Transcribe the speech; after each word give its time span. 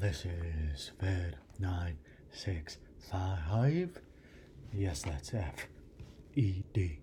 this 0.00 0.24
is 0.26 0.92
Fed 1.00 1.36
965. 1.58 4.00
Yes, 4.72 5.02
that's 5.02 5.34
F 5.34 5.66
E 6.36 6.62
D 6.72 7.00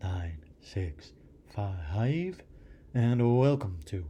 965. 0.00 2.42
And 2.94 3.38
welcome 3.38 3.80
to 3.86 4.04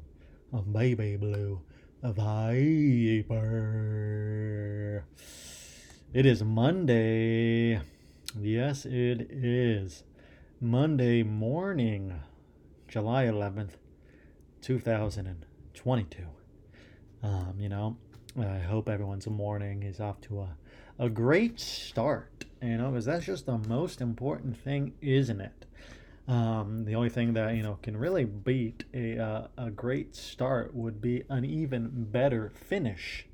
a 0.52 0.60
Baby 0.60 1.16
Blue 1.16 1.62
Viper. 2.02 3.32
It 6.12 6.26
is 6.26 6.44
Monday. 6.44 7.80
Yes, 8.38 8.84
it 8.84 9.26
is. 9.30 10.04
Monday 10.60 11.22
morning, 11.22 12.20
July 12.88 13.24
11th, 13.24 13.78
2022. 14.60 16.24
Um, 17.20 17.54
you 17.58 17.68
know, 17.70 17.96
I 18.36 18.58
hope 18.58 18.88
everyone's 18.88 19.26
morning 19.26 19.82
is 19.82 20.00
off 20.00 20.20
to 20.22 20.40
a, 20.40 20.56
a 20.98 21.08
great 21.08 21.58
start, 21.58 22.44
you 22.62 22.76
know, 22.76 22.90
because 22.90 23.06
that's 23.06 23.26
just 23.26 23.46
the 23.46 23.58
most 23.58 24.00
important 24.00 24.56
thing, 24.56 24.92
isn't 25.00 25.40
it? 25.40 25.64
Um, 26.28 26.84
the 26.84 26.94
only 26.94 27.08
thing 27.08 27.32
that, 27.32 27.54
you 27.54 27.62
know, 27.62 27.78
can 27.82 27.96
really 27.96 28.26
beat 28.26 28.84
a, 28.92 29.18
uh, 29.18 29.46
a 29.56 29.70
great 29.70 30.14
start 30.14 30.74
would 30.74 31.00
be 31.00 31.24
an 31.30 31.44
even 31.44 32.04
better 32.10 32.50
finish. 32.50 33.26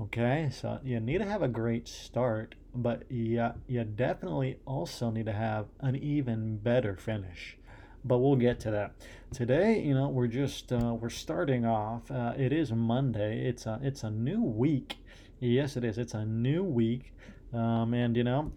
Okay, 0.00 0.48
so 0.50 0.80
you 0.82 0.98
need 0.98 1.18
to 1.18 1.26
have 1.26 1.42
a 1.42 1.48
great 1.48 1.86
start, 1.86 2.54
but 2.74 3.02
yeah, 3.10 3.52
you 3.68 3.84
definitely 3.84 4.56
also 4.64 5.10
need 5.10 5.26
to 5.26 5.32
have 5.34 5.66
an 5.80 5.94
even 5.94 6.56
better 6.56 6.96
finish 6.96 7.58
but 8.04 8.18
we'll 8.18 8.36
get 8.36 8.60
to 8.60 8.70
that. 8.70 8.92
Today, 9.32 9.80
you 9.80 9.94
know, 9.94 10.08
we're 10.08 10.26
just 10.26 10.72
uh, 10.72 10.94
we're 10.94 11.10
starting 11.10 11.64
off. 11.64 12.10
Uh, 12.10 12.34
it 12.36 12.52
is 12.52 12.72
Monday. 12.72 13.46
It's 13.46 13.66
a 13.66 13.78
it's 13.82 14.02
a 14.02 14.10
new 14.10 14.42
week. 14.42 14.96
Yes, 15.38 15.76
it 15.76 15.84
is. 15.84 15.98
It's 15.98 16.14
a 16.14 16.24
new 16.24 16.62
week, 16.64 17.12
um, 17.52 17.94
and 17.94 18.16
you 18.16 18.24
know, 18.24 18.52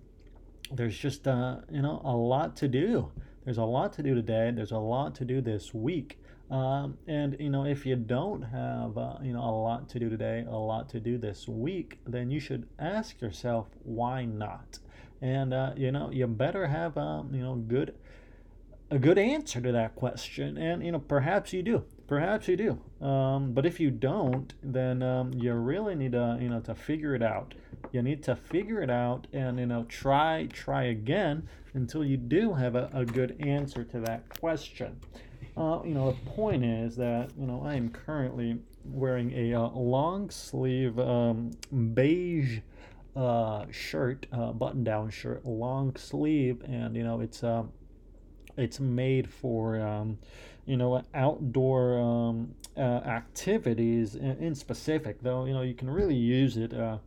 there's 0.71 0.97
just 0.97 1.27
uh, 1.27 1.57
you 1.71 1.81
know 1.81 2.01
a 2.03 2.15
lot 2.15 2.55
to 2.57 2.67
do. 2.67 3.11
There's 3.45 3.57
a 3.57 3.63
lot 3.63 3.93
to 3.93 4.03
do 4.03 4.15
today. 4.15 4.51
There's 4.53 4.71
a 4.71 4.77
lot 4.77 5.15
to 5.15 5.25
do 5.25 5.41
this 5.41 5.73
week. 5.73 6.19
Um, 6.49 6.97
and 7.07 7.35
you 7.39 7.49
know, 7.49 7.65
if 7.65 7.85
you 7.85 7.95
don't 7.95 8.41
have 8.41 8.97
uh, 8.97 9.17
you 9.21 9.33
know 9.33 9.43
a 9.43 9.51
lot 9.51 9.89
to 9.89 9.99
do 9.99 10.09
today, 10.09 10.45
a 10.47 10.55
lot 10.55 10.89
to 10.89 10.99
do 10.99 11.17
this 11.17 11.47
week, 11.47 11.99
then 12.05 12.29
you 12.29 12.39
should 12.39 12.67
ask 12.79 13.21
yourself 13.21 13.67
why 13.83 14.25
not. 14.25 14.79
And 15.21 15.53
uh, 15.53 15.73
you 15.75 15.91
know, 15.91 16.11
you 16.11 16.27
better 16.27 16.67
have 16.67 16.97
um, 16.97 17.33
you 17.33 17.41
know 17.41 17.55
good 17.55 17.95
a 18.93 18.99
good 18.99 19.17
answer 19.17 19.59
to 19.59 19.71
that 19.71 19.95
question. 19.95 20.55
And, 20.55 20.85
you 20.85 20.91
know, 20.91 20.99
perhaps 20.99 21.51
you 21.51 21.63
do. 21.63 21.83
Perhaps 22.05 22.47
you 22.47 22.55
do. 22.55 23.05
Um, 23.05 23.51
but 23.51 23.65
if 23.65 23.79
you 23.79 23.89
don't, 23.89 24.53
then 24.61 25.01
um, 25.01 25.33
you 25.33 25.51
really 25.53 25.95
need 25.95 26.11
to, 26.11 26.37
you 26.39 26.47
know, 26.47 26.59
to 26.59 26.75
figure 26.75 27.15
it 27.15 27.23
out. 27.23 27.55
You 27.91 28.03
need 28.03 28.21
to 28.23 28.35
figure 28.35 28.83
it 28.83 28.91
out 28.91 29.25
and, 29.33 29.57
you 29.57 29.65
know, 29.65 29.85
try, 29.85 30.47
try 30.53 30.83
again 30.83 31.49
until 31.73 32.05
you 32.05 32.17
do 32.17 32.53
have 32.53 32.75
a, 32.75 32.91
a 32.93 33.03
good 33.03 33.35
answer 33.39 33.83
to 33.83 33.99
that 34.01 34.29
question. 34.39 34.99
Uh, 35.57 35.79
you 35.83 35.95
know, 35.95 36.11
the 36.11 36.29
point 36.29 36.63
is 36.63 36.95
that, 36.97 37.31
you 37.35 37.47
know, 37.47 37.63
I 37.65 37.73
am 37.73 37.89
currently 37.89 38.59
wearing 38.85 39.31
a 39.33 39.55
uh, 39.55 39.69
long 39.69 40.29
sleeve 40.29 40.99
um, 40.99 41.49
beige 41.95 42.59
uh, 43.15 43.65
shirt, 43.71 44.27
uh, 44.31 44.51
button 44.51 44.83
down 44.83 45.09
shirt, 45.09 45.43
long 45.45 45.95
sleeve, 45.95 46.61
and, 46.67 46.95
you 46.95 47.03
know, 47.03 47.21
it's, 47.21 47.43
uh, 47.43 47.63
it's 48.57 48.79
made 48.79 49.29
for 49.29 49.79
um, 49.79 50.17
you 50.65 50.77
know 50.77 51.01
outdoor 51.13 51.99
um, 51.99 52.55
uh, 52.77 52.79
activities 52.79 54.15
in, 54.15 54.37
in, 54.37 54.55
specific 54.55 55.21
though 55.21 55.45
you 55.45 55.53
know 55.53 55.61
you 55.61 55.73
can 55.73 55.89
really 55.89 56.15
use 56.15 56.57
it 56.57 56.73
uh, 56.73 56.97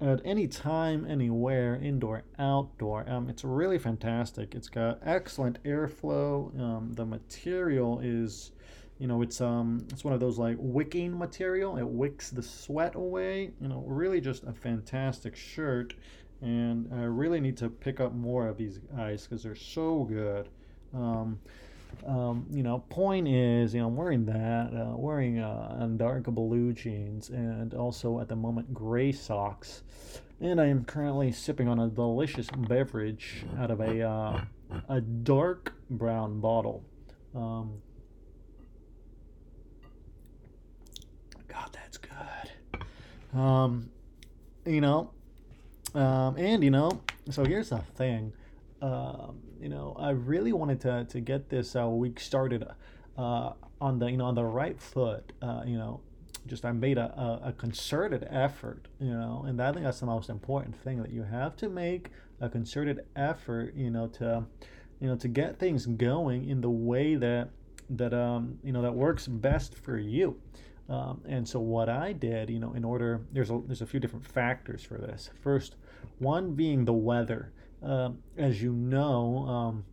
at 0.00 0.20
any 0.24 0.46
time 0.46 1.06
anywhere 1.08 1.76
indoor 1.76 2.22
outdoor. 2.38 3.08
Um, 3.08 3.28
it's 3.28 3.44
really 3.44 3.78
fantastic. 3.78 4.54
It's 4.54 4.68
got 4.68 4.98
excellent 5.04 5.62
airflow. 5.64 6.58
Um, 6.60 6.92
the 6.94 7.06
material 7.06 8.00
is 8.00 8.52
you 8.98 9.08
know 9.08 9.22
it's 9.22 9.40
um 9.40 9.86
it's 9.90 10.04
one 10.04 10.14
of 10.14 10.20
those 10.20 10.38
like 10.38 10.56
wicking 10.58 11.16
material. 11.16 11.76
It 11.76 11.86
wicks 11.86 12.30
the 12.30 12.42
sweat 12.42 12.94
away. 12.94 13.50
You 13.60 13.68
know 13.68 13.84
really 13.86 14.20
just 14.20 14.44
a 14.44 14.52
fantastic 14.52 15.36
shirt. 15.36 15.94
And 16.42 16.92
I 16.92 17.04
really 17.04 17.40
need 17.40 17.56
to 17.58 17.70
pick 17.70 18.00
up 18.00 18.12
more 18.12 18.48
of 18.48 18.58
these 18.58 18.78
guys 18.94 19.26
because 19.26 19.42
they're 19.42 19.54
so 19.54 20.04
good 20.04 20.48
um, 20.94 21.38
um, 22.06 22.46
you 22.50 22.62
know, 22.62 22.80
point 22.90 23.28
is, 23.28 23.74
you 23.74 23.80
know, 23.80 23.88
I'm 23.88 23.96
wearing 23.96 24.26
that, 24.26 24.72
uh, 24.74 24.96
wearing 24.96 25.38
uh, 25.38 25.88
dark 25.96 26.24
blue 26.24 26.72
jeans, 26.72 27.30
and 27.30 27.72
also 27.74 28.20
at 28.20 28.28
the 28.28 28.36
moment 28.36 28.74
gray 28.74 29.12
socks, 29.12 29.82
and 30.40 30.60
I 30.60 30.66
am 30.66 30.84
currently 30.84 31.32
sipping 31.32 31.68
on 31.68 31.78
a 31.78 31.88
delicious 31.88 32.48
beverage 32.50 33.44
out 33.58 33.70
of 33.70 33.80
a 33.80 34.02
uh, 34.02 34.44
a 34.88 35.00
dark 35.00 35.72
brown 35.90 36.40
bottle. 36.40 36.84
Um, 37.34 37.80
God, 41.48 41.70
that's 41.72 41.98
good. 41.98 43.38
Um, 43.38 43.90
you 44.66 44.80
know, 44.80 45.10
um, 45.94 46.36
and 46.36 46.62
you 46.62 46.70
know, 46.70 47.00
so 47.30 47.44
here's 47.44 47.70
the 47.70 47.78
thing. 47.78 48.32
Um, 48.82 49.43
you 49.64 49.70
know, 49.70 49.96
I 49.98 50.10
really 50.10 50.52
wanted 50.52 50.82
to, 50.82 51.06
to 51.08 51.20
get 51.20 51.48
this 51.48 51.74
uh, 51.74 51.88
week 51.88 52.20
started 52.20 52.66
uh, 53.16 53.52
on 53.80 53.98
the 53.98 54.10
you 54.10 54.18
know 54.18 54.26
on 54.26 54.34
the 54.34 54.44
right 54.44 54.78
foot. 54.78 55.32
Uh, 55.40 55.62
you 55.64 55.78
know, 55.78 56.02
just 56.46 56.66
I 56.66 56.72
made 56.72 56.98
a, 56.98 57.06
a, 57.18 57.48
a, 57.48 57.52
concerted 57.54 58.28
effort. 58.28 58.88
You 59.00 59.14
know, 59.14 59.46
and 59.48 59.60
I 59.62 59.72
think 59.72 59.86
that's 59.86 60.00
the 60.00 60.06
most 60.06 60.28
important 60.28 60.76
thing 60.76 61.00
that 61.02 61.10
you 61.10 61.22
have 61.22 61.56
to 61.56 61.70
make 61.70 62.10
a 62.42 62.50
concerted 62.50 63.06
effort. 63.16 63.74
You 63.74 63.90
know, 63.90 64.06
to 64.18 64.44
you 65.00 65.08
know 65.08 65.16
to 65.16 65.28
get 65.28 65.58
things 65.58 65.86
going 65.86 66.46
in 66.46 66.60
the 66.60 66.68
way 66.68 67.14
that 67.14 67.48
that 67.88 68.12
um 68.12 68.58
you 68.62 68.72
know 68.72 68.82
that 68.82 68.94
works 68.94 69.26
best 69.26 69.74
for 69.74 69.96
you. 69.96 70.38
Um, 70.90 71.22
and 71.26 71.48
so 71.48 71.58
what 71.58 71.88
I 71.88 72.12
did, 72.12 72.50
you 72.50 72.58
know, 72.58 72.74
in 72.74 72.84
order 72.84 73.22
there's 73.32 73.50
a 73.50 73.62
there's 73.66 73.80
a 73.80 73.86
few 73.86 73.98
different 73.98 74.26
factors 74.26 74.84
for 74.84 74.98
this. 74.98 75.30
First, 75.40 75.76
one 76.18 76.52
being 76.52 76.84
the 76.84 76.92
weather. 76.92 77.50
Uh, 77.84 78.10
as 78.38 78.62
you 78.62 78.72
know, 78.72 79.46
um, 79.46 79.84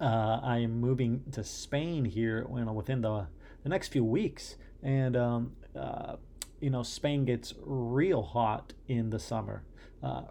uh, 0.00 0.40
I 0.42 0.58
am 0.58 0.80
moving 0.80 1.24
to 1.32 1.42
Spain 1.42 2.04
here 2.04 2.46
you 2.54 2.64
know, 2.64 2.72
within 2.72 3.00
the, 3.00 3.26
the 3.62 3.68
next 3.68 3.88
few 3.88 4.04
weeks. 4.04 4.56
And, 4.82 5.16
um, 5.16 5.52
uh, 5.74 6.16
you 6.60 6.70
know, 6.70 6.82
Spain 6.82 7.24
gets 7.24 7.54
real 7.64 8.22
hot 8.22 8.72
in 8.86 9.10
the 9.10 9.18
summer, 9.18 9.64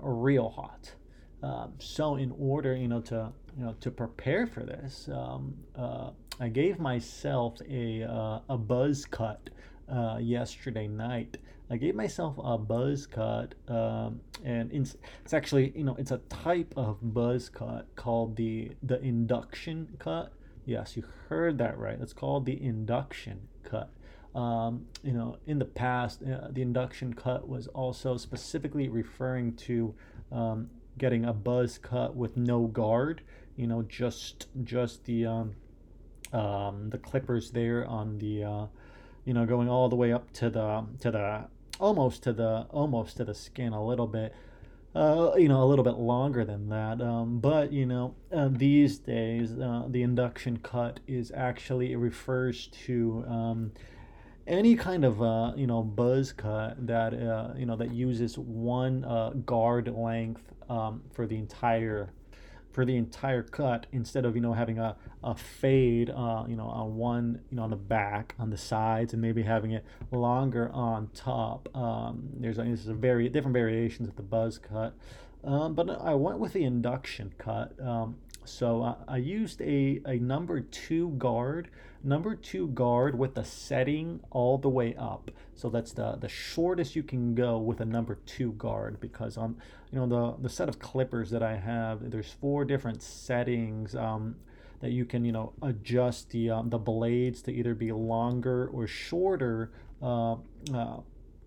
real 0.01 0.49
hot. 0.49 0.93
Um, 1.43 1.73
so 1.79 2.15
in 2.15 2.33
order, 2.39 2.75
you 2.75 2.87
know, 2.87 3.01
to, 3.01 3.31
you 3.57 3.65
know, 3.65 3.75
to 3.81 3.91
prepare 3.91 4.47
for 4.47 4.63
this, 4.63 5.09
um, 5.11 5.55
I 6.39 6.49
gave 6.49 6.79
myself 6.79 7.59
a, 7.69 8.01
a 8.49 8.57
buzz 8.57 9.05
cut 9.05 9.49
yesterday 10.19 10.87
night 10.87 11.37
I 11.69 11.77
gave 11.77 11.95
myself 11.95 12.35
a 12.43 12.57
buzz 12.57 13.07
cut, 13.07 13.55
um, 13.67 14.21
and 14.43 14.71
it's, 14.71 14.95
it's 15.23 15.33
actually 15.33 15.73
you 15.75 15.83
know 15.83 15.95
it's 15.95 16.11
a 16.11 16.19
type 16.29 16.73
of 16.77 16.97
buzz 17.01 17.49
cut 17.49 17.87
called 17.95 18.35
the 18.35 18.71
the 18.83 19.01
induction 19.01 19.95
cut. 19.97 20.31
Yes, 20.65 20.95
you 20.95 21.03
heard 21.29 21.57
that 21.57 21.77
right. 21.77 21.99
It's 21.99 22.13
called 22.13 22.45
the 22.45 22.61
induction 22.63 23.47
cut. 23.63 23.89
Um, 24.35 24.85
you 25.01 25.13
know, 25.13 25.37
in 25.47 25.59
the 25.59 25.65
past, 25.65 26.21
uh, 26.21 26.49
the 26.51 26.61
induction 26.61 27.13
cut 27.13 27.47
was 27.47 27.67
also 27.67 28.17
specifically 28.17 28.89
referring 28.89 29.55
to 29.55 29.95
um, 30.31 30.69
getting 30.97 31.25
a 31.25 31.33
buzz 31.33 31.77
cut 31.77 32.15
with 32.15 32.37
no 32.37 32.67
guard. 32.67 33.21
You 33.55 33.67
know, 33.67 33.81
just 33.81 34.47
just 34.63 35.05
the 35.05 35.25
um, 35.25 35.55
um, 36.31 36.89
the 36.89 36.97
clippers 36.97 37.51
there 37.51 37.87
on 37.87 38.19
the 38.19 38.43
uh, 38.43 38.65
you 39.23 39.33
know 39.33 39.45
going 39.45 39.69
all 39.69 39.89
the 39.89 39.95
way 39.95 40.13
up 40.13 40.31
to 40.33 40.49
the 40.49 40.85
to 40.99 41.11
the 41.11 41.47
almost 41.79 42.23
to 42.23 42.33
the 42.33 42.67
almost 42.69 43.17
to 43.17 43.25
the 43.25 43.33
skin 43.33 43.73
a 43.73 43.85
little 43.85 44.07
bit 44.07 44.33
uh, 44.95 45.33
you 45.35 45.49
know, 45.49 45.61
a 45.61 45.65
little 45.65 45.83
bit 45.83 45.95
longer 45.95 46.45
than 46.45 46.69
that. 46.69 47.01
Um, 47.01 47.39
but 47.39 47.71
you 47.73 47.85
know, 47.85 48.15
uh, 48.33 48.47
these 48.49 48.97
days, 48.97 49.51
uh, 49.51 49.83
the 49.89 50.01
induction 50.01 50.57
cut 50.57 51.01
is 51.05 51.31
actually 51.35 51.91
it 51.91 51.97
refers 51.97 52.67
to 52.85 53.25
um, 53.27 53.71
any 54.47 54.75
kind 54.75 55.03
of 55.03 55.21
uh, 55.21 55.51
you 55.55 55.67
know 55.67 55.83
buzz 55.83 56.31
cut 56.31 56.87
that 56.87 57.13
uh, 57.13 57.53
you 57.57 57.65
know 57.65 57.75
that 57.75 57.91
uses 57.93 58.37
one 58.37 59.03
uh, 59.03 59.31
guard 59.45 59.93
length 59.93 60.43
um, 60.69 61.01
for 61.11 61.27
the 61.27 61.35
entire 61.35 62.09
for 62.75 62.83
the 62.83 62.97
entire 62.97 63.41
cut 63.41 63.85
instead 63.93 64.25
of 64.25 64.35
you 64.35 64.41
know 64.41 64.51
having 64.51 64.77
a, 64.79 64.97
a 65.23 65.33
fade 65.33 66.09
uh, 66.09 66.43
you 66.45 66.57
know 66.57 66.67
on 66.67 66.97
one 66.97 67.39
you 67.49 67.55
know 67.55 67.63
on 67.63 67.69
the 67.69 67.75
back 67.77 68.35
on 68.37 68.49
the 68.49 68.57
sides 68.57 69.13
and 69.13 69.21
maybe 69.21 69.41
having 69.41 69.71
it 69.71 69.85
longer 70.11 70.69
on 70.73 71.09
top. 71.13 71.69
Um, 71.73 72.27
there's, 72.33 72.57
a, 72.57 72.93
very 72.93 73.29
different 73.29 73.53
variations 73.53 74.09
of 74.09 74.17
the 74.17 74.23
buzz 74.23 74.57
cut. 74.57 74.93
Um, 75.45 75.73
but 75.73 75.89
I 76.01 76.15
went 76.15 76.39
with 76.39 76.51
the 76.51 76.65
induction 76.65 77.33
cut. 77.37 77.79
Um, 77.79 78.17
so 78.43 78.83
I, 78.83 78.95
I 79.07 79.17
used 79.17 79.61
a, 79.61 80.01
a 80.05 80.17
number 80.17 80.59
two 80.59 81.11
guard 81.11 81.69
number 82.05 82.35
two 82.35 82.67
guard 82.67 83.17
with 83.17 83.35
the 83.35 83.43
setting 83.43 84.21
all 84.29 84.57
the 84.57 84.69
way 84.69 84.95
up. 84.95 85.31
So 85.55 85.69
that's 85.69 85.91
the 85.91 86.15
the 86.15 86.29
shortest 86.29 86.95
you 86.95 87.03
can 87.03 87.35
go 87.35 87.57
with 87.57 87.81
a 87.81 87.85
number 87.85 88.19
two 88.25 88.53
guard 88.53 88.99
because 88.99 89.37
on 89.37 89.57
you 89.91 89.99
know 89.99 90.07
the 90.07 90.41
the 90.43 90.49
set 90.49 90.69
of 90.69 90.79
clippers 90.79 91.31
that 91.31 91.43
I 91.43 91.57
have, 91.57 92.11
there's 92.11 92.31
four 92.31 92.65
different 92.65 93.01
settings. 93.01 93.95
Um, 93.95 94.35
that 94.81 94.91
you 94.91 95.05
can 95.05 95.25
you 95.25 95.31
know 95.31 95.53
adjust 95.61 96.29
the 96.29 96.49
um, 96.51 96.69
the 96.69 96.77
blades 96.77 97.41
to 97.43 97.51
either 97.51 97.73
be 97.73 97.91
longer 97.91 98.67
or 98.67 98.85
shorter 98.85 99.71
uh, 100.01 100.33
uh, 100.73 100.97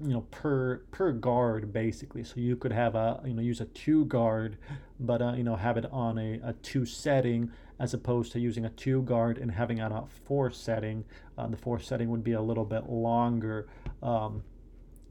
you 0.01 0.13
know 0.13 0.23
per 0.31 0.79
per 0.91 1.13
guard 1.13 1.73
basically 1.73 2.23
so 2.23 2.35
you 2.37 2.57
could 2.57 2.73
have 2.73 2.95
a 2.95 3.21
you 3.25 3.35
know 3.35 3.43
use 3.43 3.61
a 3.61 3.65
two 3.67 4.05
guard 4.07 4.57
but 5.01 5.21
uh, 5.21 5.33
you 5.33 5.43
know 5.43 5.57
have 5.57 5.77
it 5.77 5.87
on 5.93 6.19
a, 6.19 6.41
a 6.45 6.53
two 6.63 6.87
setting 6.87 7.51
as 7.81 7.95
opposed 7.95 8.33
to 8.33 8.41
using 8.41 8.65
a 8.65 8.71
two 8.71 9.03
guard 9.03 9.39
and 9.39 9.53
having 9.53 9.81
on 9.81 9.93
a 9.93 10.05
four 10.25 10.51
setting 10.51 11.05
uh, 11.37 11.47
the 11.47 11.57
four 11.57 11.79
setting 11.79 12.09
would 12.11 12.25
be 12.25 12.33
a 12.33 12.41
little 12.41 12.65
bit 12.65 12.89
longer 12.89 13.69
um, 14.03 14.43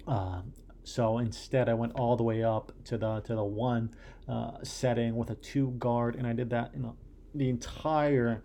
uh, 0.07 0.41
so 0.83 1.17
instead 1.17 1.67
I 1.67 1.73
went 1.73 1.93
all 1.95 2.15
the 2.15 2.23
way 2.23 2.43
up 2.43 2.71
to 2.85 2.97
the 2.97 3.19
to 3.21 3.35
the 3.35 3.43
one 3.43 3.93
uh, 4.27 4.51
setting 4.63 5.15
with 5.15 5.29
a 5.29 5.35
two 5.35 5.71
guard 5.71 6.15
and 6.15 6.25
I 6.25 6.33
did 6.33 6.49
that 6.51 6.71
you 6.73 6.81
know 6.81 6.95
the 7.35 7.49
entire 7.49 8.41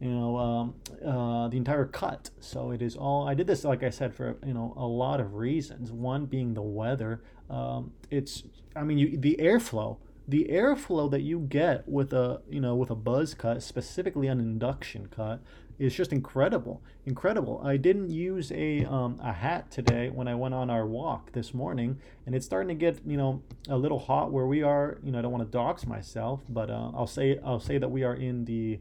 you 0.00 0.10
know 0.10 0.36
um, 0.36 0.74
uh, 1.04 1.48
the 1.48 1.56
entire 1.56 1.84
cut. 1.84 2.30
So 2.40 2.72
it 2.72 2.82
is 2.82 2.96
all 2.96 3.28
i 3.28 3.34
did 3.34 3.46
this 3.46 3.62
like 3.64 3.82
i 3.82 3.90
said 3.90 4.14
for 4.14 4.36
you 4.44 4.52
know 4.52 4.74
a 4.76 4.86
lot 4.86 5.20
of 5.20 5.34
reasons. 5.34 5.92
One 5.92 6.26
being 6.26 6.54
the 6.54 6.62
weather 6.62 7.22
um, 7.48 7.92
it's 8.10 8.42
i 8.74 8.82
mean 8.82 8.98
you, 8.98 9.16
the 9.16 9.36
airflow 9.40 9.98
the 10.28 10.46
airflow 10.50 11.10
that 11.10 11.22
you 11.22 11.40
get 11.40 11.88
with 11.88 12.12
a 12.12 12.40
you 12.50 12.60
know 12.60 12.74
with 12.74 12.90
a 12.90 12.94
buzz 12.94 13.34
cut 13.34 13.62
specifically 13.62 14.26
an 14.26 14.40
induction 14.40 15.06
cut 15.06 15.40
is 15.78 15.94
just 15.94 16.12
incredible 16.12 16.82
incredible 17.04 17.60
i 17.64 17.76
didn't 17.76 18.10
use 18.10 18.50
a 18.52 18.84
um, 18.86 19.20
a 19.22 19.32
hat 19.32 19.70
today 19.70 20.08
when 20.08 20.26
i 20.26 20.34
went 20.34 20.54
on 20.54 20.70
our 20.70 20.86
walk 20.86 21.32
this 21.32 21.54
morning 21.54 21.98
and 22.24 22.34
it's 22.34 22.46
starting 22.46 22.68
to 22.68 22.74
get 22.74 22.98
you 23.06 23.16
know 23.16 23.42
a 23.68 23.76
little 23.76 23.98
hot 23.98 24.32
where 24.32 24.46
we 24.46 24.62
are 24.62 24.98
you 25.04 25.12
know 25.12 25.18
i 25.18 25.22
don't 25.22 25.32
want 25.32 25.44
to 25.44 25.50
dox 25.50 25.86
myself 25.86 26.40
but 26.48 26.70
uh, 26.70 26.90
i'll 26.94 27.06
say 27.06 27.38
i'll 27.44 27.60
say 27.60 27.78
that 27.78 27.88
we 27.88 28.02
are 28.02 28.14
in 28.14 28.44
the 28.46 28.78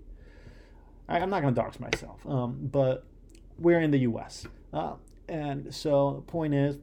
I, 1.07 1.19
am 1.19 1.29
not 1.29 1.41
going 1.41 1.53
to 1.53 1.61
dox 1.61 1.79
myself, 1.79 2.25
um, 2.25 2.57
but 2.71 3.05
we're 3.57 3.79
in 3.79 3.91
the 3.91 3.99
U.S. 3.99 4.45
Uh, 4.73 4.93
and 5.27 5.73
so 5.73 6.15
the 6.15 6.21
point 6.21 6.53
is, 6.53 6.77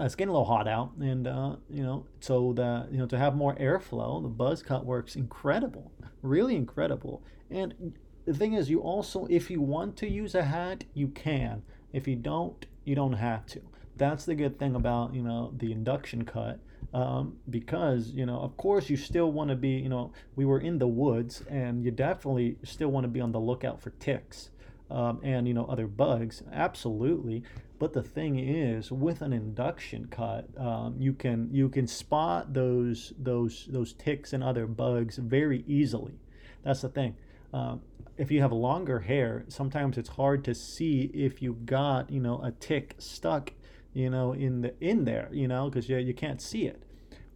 uh, 0.00 0.04
it's 0.04 0.14
getting 0.14 0.30
a 0.30 0.32
little 0.32 0.46
hot 0.46 0.66
out, 0.66 0.92
and 1.00 1.26
uh, 1.26 1.56
you 1.68 1.82
know, 1.82 2.06
so 2.20 2.52
that 2.54 2.88
you 2.90 2.98
know 2.98 3.06
to 3.06 3.18
have 3.18 3.34
more 3.34 3.54
airflow, 3.56 4.22
the 4.22 4.28
buzz 4.28 4.62
cut 4.62 4.84
works 4.86 5.16
incredible, 5.16 5.92
really 6.22 6.56
incredible. 6.56 7.22
And 7.50 7.94
the 8.24 8.34
thing 8.34 8.54
is, 8.54 8.70
you 8.70 8.80
also, 8.80 9.26
if 9.28 9.50
you 9.50 9.60
want 9.60 9.96
to 9.98 10.08
use 10.08 10.34
a 10.34 10.44
hat, 10.44 10.84
you 10.94 11.08
can. 11.08 11.62
If 11.92 12.06
you 12.06 12.16
don't, 12.16 12.64
you 12.84 12.94
don't 12.94 13.14
have 13.14 13.46
to. 13.46 13.60
That's 13.96 14.24
the 14.24 14.34
good 14.34 14.58
thing 14.58 14.74
about 14.74 15.14
you 15.14 15.22
know 15.22 15.52
the 15.56 15.72
induction 15.72 16.24
cut 16.24 16.60
um, 16.92 17.36
because 17.48 18.10
you 18.10 18.26
know 18.26 18.38
of 18.40 18.56
course 18.56 18.88
you 18.90 18.96
still 18.96 19.30
want 19.30 19.50
to 19.50 19.56
be 19.56 19.70
you 19.70 19.88
know 19.88 20.12
we 20.36 20.44
were 20.44 20.60
in 20.60 20.78
the 20.78 20.88
woods 20.88 21.42
and 21.48 21.84
you 21.84 21.90
definitely 21.90 22.56
still 22.64 22.88
want 22.88 23.04
to 23.04 23.08
be 23.08 23.20
on 23.20 23.32
the 23.32 23.40
lookout 23.40 23.80
for 23.80 23.90
ticks 23.90 24.50
um, 24.90 25.20
and 25.22 25.46
you 25.46 25.54
know 25.54 25.66
other 25.66 25.86
bugs 25.86 26.42
absolutely. 26.52 27.42
But 27.78 27.94
the 27.94 28.02
thing 28.02 28.38
is 28.38 28.92
with 28.92 29.22
an 29.22 29.32
induction 29.32 30.06
cut 30.10 30.48
um, 30.58 30.96
you 30.98 31.12
can 31.12 31.48
you 31.52 31.68
can 31.68 31.86
spot 31.86 32.52
those 32.52 33.12
those 33.18 33.66
those 33.70 33.92
ticks 33.94 34.32
and 34.32 34.42
other 34.44 34.66
bugs 34.66 35.16
very 35.16 35.64
easily. 35.66 36.18
That's 36.62 36.82
the 36.82 36.88
thing. 36.88 37.16
Um, 37.52 37.80
if 38.16 38.30
you 38.30 38.42
have 38.42 38.52
longer 38.52 39.00
hair 39.00 39.44
sometimes 39.48 39.96
it's 39.96 40.10
hard 40.10 40.44
to 40.44 40.54
see 40.54 41.10
if 41.14 41.40
you 41.40 41.54
got 41.64 42.10
you 42.10 42.20
know 42.20 42.40
a 42.42 42.52
tick 42.52 42.94
stuck 42.98 43.52
you 43.92 44.10
know 44.10 44.32
in 44.32 44.60
the 44.60 44.74
in 44.80 45.04
there 45.04 45.28
you 45.32 45.48
know 45.48 45.68
because 45.68 45.88
you, 45.88 45.96
you 45.96 46.14
can't 46.14 46.40
see 46.40 46.66
it. 46.66 46.82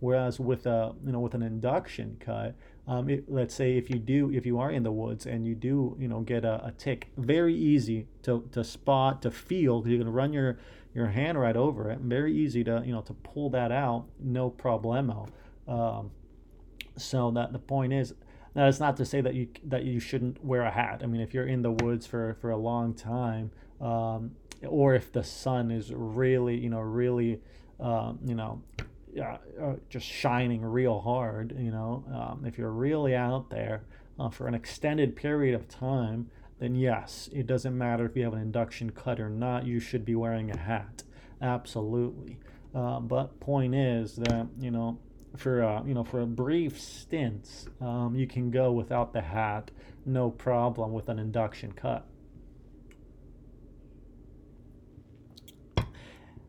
Whereas 0.00 0.38
with 0.38 0.66
a 0.66 0.94
you 1.04 1.12
know 1.12 1.20
with 1.20 1.34
an 1.34 1.42
induction 1.42 2.16
cut 2.20 2.54
um, 2.86 3.08
it, 3.08 3.24
let's 3.28 3.54
say 3.54 3.76
if 3.76 3.88
you 3.90 3.98
do 3.98 4.30
if 4.32 4.44
you 4.44 4.58
are 4.58 4.70
in 4.70 4.82
the 4.82 4.92
woods 4.92 5.26
and 5.26 5.46
you 5.46 5.54
do 5.54 5.96
you 5.98 6.08
know 6.08 6.20
get 6.20 6.44
a, 6.44 6.66
a 6.66 6.72
tick 6.72 7.08
very 7.16 7.54
easy 7.54 8.06
to, 8.22 8.48
to 8.52 8.62
spot 8.62 9.22
to 9.22 9.30
feel 9.30 9.86
you 9.86 9.98
can 9.98 10.08
run 10.12 10.32
your 10.32 10.58
your 10.94 11.08
hand 11.08 11.40
right 11.40 11.56
over 11.56 11.90
it. 11.90 11.98
Very 11.98 12.36
easy 12.36 12.62
to 12.64 12.82
you 12.84 12.92
know 12.92 13.02
to 13.02 13.14
pull 13.14 13.50
that 13.50 13.72
out 13.72 14.06
no 14.20 14.50
problemo. 14.50 15.28
Um, 15.66 16.10
so 16.96 17.30
that 17.32 17.52
the 17.52 17.58
point 17.58 17.92
is 17.92 18.14
now 18.54 18.66
that's 18.66 18.78
not 18.80 18.96
to 18.98 19.04
say 19.04 19.20
that 19.20 19.34
you 19.34 19.48
that 19.64 19.84
you 19.84 19.98
shouldn't 19.98 20.44
wear 20.44 20.62
a 20.62 20.70
hat. 20.70 21.00
I 21.02 21.06
mean 21.06 21.20
if 21.20 21.34
you're 21.34 21.46
in 21.46 21.62
the 21.62 21.72
woods 21.72 22.06
for 22.06 22.36
for 22.40 22.50
a 22.50 22.56
long 22.56 22.94
time 22.94 23.50
um, 23.80 24.32
or 24.66 24.94
if 24.94 25.12
the 25.12 25.22
sun 25.22 25.70
is 25.70 25.92
really, 25.92 26.56
you 26.56 26.70
know, 26.70 26.80
really, 26.80 27.40
um, 27.80 28.18
you 28.24 28.34
know, 28.34 28.62
uh, 29.20 29.36
uh, 29.62 29.76
just 29.88 30.06
shining 30.06 30.62
real 30.62 31.00
hard, 31.00 31.54
you 31.58 31.70
know, 31.70 32.04
um, 32.12 32.44
if 32.44 32.58
you're 32.58 32.70
really 32.70 33.14
out 33.14 33.50
there 33.50 33.84
uh, 34.18 34.28
for 34.28 34.46
an 34.46 34.54
extended 34.54 35.16
period 35.16 35.54
of 35.54 35.68
time, 35.68 36.30
then 36.58 36.74
yes, 36.74 37.28
it 37.32 37.46
doesn't 37.46 37.76
matter 37.76 38.06
if 38.06 38.16
you 38.16 38.24
have 38.24 38.32
an 38.32 38.40
induction 38.40 38.90
cut 38.90 39.20
or 39.20 39.28
not, 39.28 39.66
you 39.66 39.80
should 39.80 40.04
be 40.04 40.14
wearing 40.14 40.50
a 40.50 40.56
hat. 40.56 41.02
Absolutely. 41.40 42.38
Uh, 42.74 43.00
but 43.00 43.38
point 43.40 43.74
is 43.74 44.16
that, 44.16 44.48
you 44.58 44.70
know, 44.70 44.98
for 45.36 45.82
you 45.84 45.94
know 45.94 46.04
for 46.04 46.20
a 46.20 46.26
brief 46.26 46.80
stints, 46.80 47.66
um, 47.80 48.14
you 48.14 48.26
can 48.26 48.50
go 48.50 48.70
without 48.70 49.12
the 49.12 49.20
hat, 49.20 49.70
no 50.06 50.30
problem 50.30 50.92
with 50.92 51.08
an 51.08 51.18
induction 51.18 51.72
cut. 51.72 52.06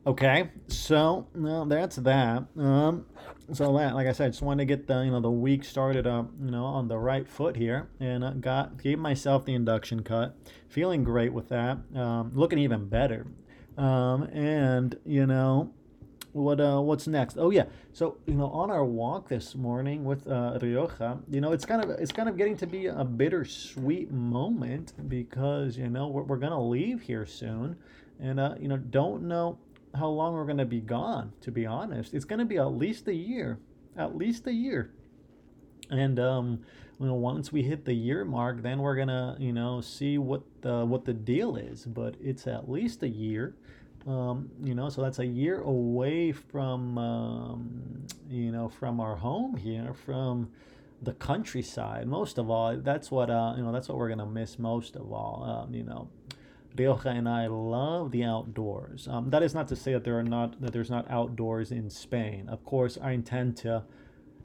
Okay, 0.07 0.49
so 0.67 1.25
well, 1.33 1.65
that's 1.65 1.95
that. 1.95 2.43
Um, 2.59 3.07
so 3.51 3.75
that, 3.75 3.95
like 3.95 4.05
I 4.05 4.11
said, 4.11 4.33
just 4.33 4.43
wanted 4.43 4.61
to 4.61 4.65
get 4.65 4.85
the 4.85 5.03
you 5.03 5.09
know 5.09 5.19
the 5.19 5.31
week 5.31 5.63
started 5.63 6.05
up 6.05 6.29
you 6.43 6.51
know 6.51 6.63
on 6.63 6.87
the 6.87 6.97
right 6.99 7.27
foot 7.27 7.55
here, 7.55 7.89
and 7.99 8.39
got 8.39 8.81
gave 8.83 8.99
myself 8.99 9.45
the 9.45 9.55
induction 9.55 10.03
cut, 10.03 10.37
feeling 10.69 11.03
great 11.03 11.33
with 11.33 11.49
that, 11.49 11.79
um, 11.95 12.31
looking 12.35 12.59
even 12.59 12.87
better, 12.87 13.25
um, 13.79 14.23
and 14.31 14.95
you 15.05 15.25
know 15.25 15.73
what 16.33 16.61
uh, 16.61 16.79
what's 16.79 17.07
next? 17.07 17.37
Oh 17.39 17.49
yeah, 17.49 17.65
so 17.91 18.17
you 18.27 18.35
know 18.35 18.51
on 18.51 18.69
our 18.69 18.85
walk 18.85 19.27
this 19.27 19.55
morning 19.55 20.05
with 20.05 20.27
uh, 20.27 20.59
Rioja, 20.61 21.17
you 21.31 21.41
know 21.41 21.51
it's 21.51 21.65
kind 21.65 21.83
of 21.83 21.89
it's 21.89 22.11
kind 22.11 22.29
of 22.29 22.37
getting 22.37 22.57
to 22.57 22.67
be 22.67 22.85
a 22.85 23.03
bittersweet 23.03 24.11
moment 24.11 24.93
because 25.09 25.79
you 25.79 25.89
know 25.89 26.09
we're, 26.09 26.21
we're 26.21 26.37
gonna 26.37 26.63
leave 26.63 27.01
here 27.01 27.25
soon, 27.25 27.75
and 28.19 28.39
uh, 28.39 28.53
you 28.59 28.67
know 28.67 28.77
don't 28.77 29.23
know 29.23 29.57
how 29.95 30.07
long 30.07 30.33
we're 30.33 30.45
going 30.45 30.57
to 30.57 30.65
be 30.65 30.81
gone, 30.81 31.33
to 31.41 31.51
be 31.51 31.65
honest. 31.65 32.13
It's 32.13 32.25
going 32.25 32.39
to 32.39 32.45
be 32.45 32.57
at 32.57 32.73
least 32.73 33.07
a 33.07 33.13
year, 33.13 33.59
at 33.97 34.15
least 34.15 34.47
a 34.47 34.53
year. 34.53 34.91
And 35.89 36.19
um, 36.19 36.61
you 36.99 37.07
know, 37.07 37.13
once 37.13 37.51
we 37.51 37.63
hit 37.63 37.85
the 37.85 37.93
year 37.93 38.23
mark, 38.23 38.61
then 38.61 38.79
we're 38.79 38.95
gonna, 38.95 39.35
you 39.39 39.51
know, 39.51 39.81
see 39.81 40.17
what 40.17 40.43
the 40.61 40.85
what 40.85 41.05
the 41.05 41.13
deal 41.13 41.57
is. 41.57 41.85
But 41.85 42.15
it's 42.21 42.47
at 42.47 42.69
least 42.69 43.03
a 43.03 43.09
year, 43.09 43.53
um, 44.07 44.49
you 44.63 44.73
know. 44.73 44.89
So 44.89 45.01
that's 45.01 45.19
a 45.19 45.25
year 45.25 45.61
away 45.61 46.31
from, 46.31 46.97
um, 46.97 48.07
you 48.29 48.51
know, 48.51 48.69
from 48.69 48.99
our 48.99 49.15
home 49.15 49.57
here, 49.57 49.93
from 49.93 50.49
the 51.01 51.13
countryside. 51.13 52.07
Most 52.07 52.37
of 52.37 52.49
all, 52.49 52.77
that's 52.77 53.11
what 53.11 53.29
uh, 53.29 53.53
you 53.57 53.63
know. 53.63 53.71
That's 53.71 53.89
what 53.89 53.97
we're 53.97 54.09
gonna 54.09 54.25
miss 54.25 54.57
most 54.57 54.95
of 54.95 55.11
all. 55.11 55.43
Um, 55.43 55.73
you 55.73 55.83
know, 55.83 56.07
Rioja 56.77 57.09
and 57.09 57.27
I 57.27 57.47
love 57.47 58.11
the 58.11 58.23
outdoors. 58.23 59.07
Um, 59.07 59.29
that 59.29 59.43
is 59.43 59.53
not 59.53 59.67
to 59.69 59.75
say 59.75 59.93
that 59.93 60.03
there 60.03 60.17
are 60.17 60.23
not 60.23 60.59
that 60.61 60.73
there's 60.73 60.89
not 60.89 61.09
outdoors 61.09 61.71
in 61.71 61.89
Spain. 61.89 62.49
Of 62.49 62.63
course, 62.65 62.97
I 63.01 63.11
intend 63.11 63.57
to, 63.57 63.83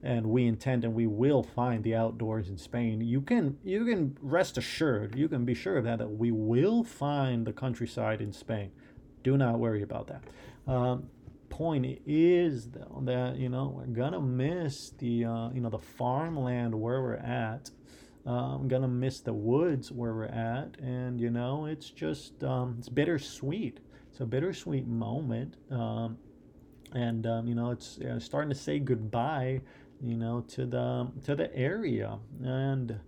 and 0.02 0.26
we 0.26 0.46
intend 0.46 0.84
and 0.84 0.94
we 0.94 1.06
will 1.06 1.42
find 1.42 1.82
the 1.82 1.94
outdoors 1.94 2.48
in 2.48 2.56
Spain. 2.56 3.00
You 3.00 3.20
can 3.20 3.58
you 3.64 3.84
can 3.84 4.16
rest 4.20 4.58
assured. 4.58 5.16
You 5.16 5.28
can 5.28 5.44
be 5.44 5.54
sure 5.54 5.78
of 5.78 5.84
that 5.84 5.98
that 5.98 6.10
we 6.10 6.30
will 6.30 6.84
find 6.84 7.46
the 7.46 7.52
countryside 7.52 8.20
in 8.20 8.32
Spain. 8.32 8.70
Do 9.22 9.36
not 9.36 9.58
worry 9.58 9.82
about 9.82 10.08
that. 10.08 10.24
Um, 10.66 11.08
point 11.48 12.00
is 12.06 12.68
though 12.70 13.02
that 13.04 13.36
you 13.36 13.48
know 13.48 13.74
we're 13.76 13.86
gonna 13.86 14.20
miss 14.20 14.90
the 14.98 15.24
uh, 15.24 15.50
you 15.50 15.60
know 15.60 15.68
the 15.68 15.78
farmland 15.78 16.74
where 16.74 17.02
we're 17.02 17.16
at 17.16 17.70
uh, 18.26 18.30
I'm 18.30 18.68
gonna 18.68 18.88
miss 18.88 19.20
the 19.20 19.32
woods 19.32 19.90
where 19.90 20.12
we're 20.12 20.24
at, 20.26 20.76
and 20.78 21.20
you 21.20 21.30
know, 21.30 21.66
it's 21.66 21.90
just 21.90 22.42
um, 22.44 22.76
it's 22.78 22.88
bittersweet. 22.88 23.80
It's 24.10 24.20
a 24.20 24.26
bittersweet 24.26 24.86
moment, 24.86 25.54
um, 25.70 26.18
and 26.92 27.26
um, 27.26 27.48
you 27.48 27.54
know, 27.54 27.70
it's 27.70 27.98
uh, 27.98 28.20
starting 28.20 28.50
to 28.50 28.56
say 28.56 28.78
goodbye, 28.78 29.62
you 30.02 30.16
know, 30.16 30.42
to 30.48 30.66
the 30.66 31.10
to 31.24 31.34
the 31.34 31.54
area, 31.56 32.18
and 32.44 33.00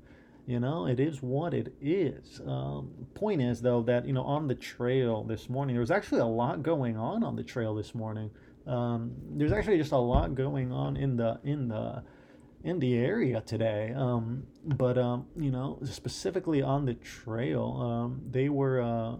you 0.46 0.58
know, 0.58 0.86
it 0.86 0.98
is 0.98 1.22
what 1.22 1.52
it 1.52 1.74
is. 1.80 2.40
Um, 2.46 2.90
point 3.14 3.42
is 3.42 3.60
though 3.60 3.82
that 3.82 4.06
you 4.06 4.14
know, 4.14 4.24
on 4.24 4.48
the 4.48 4.54
trail 4.54 5.24
this 5.24 5.50
morning, 5.50 5.74
there 5.74 5.80
was 5.80 5.90
actually 5.90 6.20
a 6.20 6.26
lot 6.26 6.62
going 6.62 6.96
on 6.96 7.22
on 7.22 7.36
the 7.36 7.44
trail 7.44 7.74
this 7.74 7.94
morning. 7.94 8.30
Um, 8.66 9.12
there's 9.32 9.52
actually 9.52 9.76
just 9.76 9.92
a 9.92 9.98
lot 9.98 10.34
going 10.34 10.72
on 10.72 10.96
in 10.96 11.16
the 11.16 11.38
in 11.44 11.68
the 11.68 12.02
in 12.64 12.78
the 12.78 12.96
area 12.96 13.40
today. 13.40 13.92
Um, 13.96 14.46
but 14.64 14.98
um, 14.98 15.26
you 15.36 15.50
know, 15.50 15.78
specifically 15.84 16.62
on 16.62 16.84
the 16.84 16.94
trail, 16.94 17.78
um, 17.80 18.22
they 18.30 18.48
were 18.48 18.80
uh, 18.80 19.16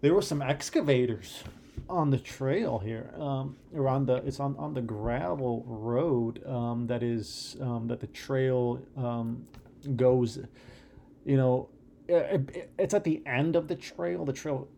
there 0.00 0.14
were 0.14 0.22
some 0.22 0.42
excavators 0.42 1.42
on 1.88 2.10
the 2.10 2.18
trail 2.18 2.78
here 2.78 3.10
um, 3.18 3.56
around 3.74 4.06
the 4.06 4.16
it's 4.16 4.40
on, 4.40 4.54
on 4.58 4.74
the 4.74 4.80
gravel 4.80 5.64
road 5.66 6.44
um, 6.46 6.86
that 6.86 7.02
is 7.02 7.56
um, 7.60 7.88
that 7.88 8.00
the 8.00 8.06
trail 8.08 8.80
um, 8.96 9.44
goes 9.96 10.38
you 11.24 11.36
know 11.36 11.68
it, 12.06 12.50
it, 12.54 12.72
it's 12.78 12.94
at 12.94 13.04
the 13.04 13.22
end 13.26 13.56
of 13.56 13.68
the 13.68 13.74
trail 13.74 14.24
the 14.24 14.32
trail 14.32 14.68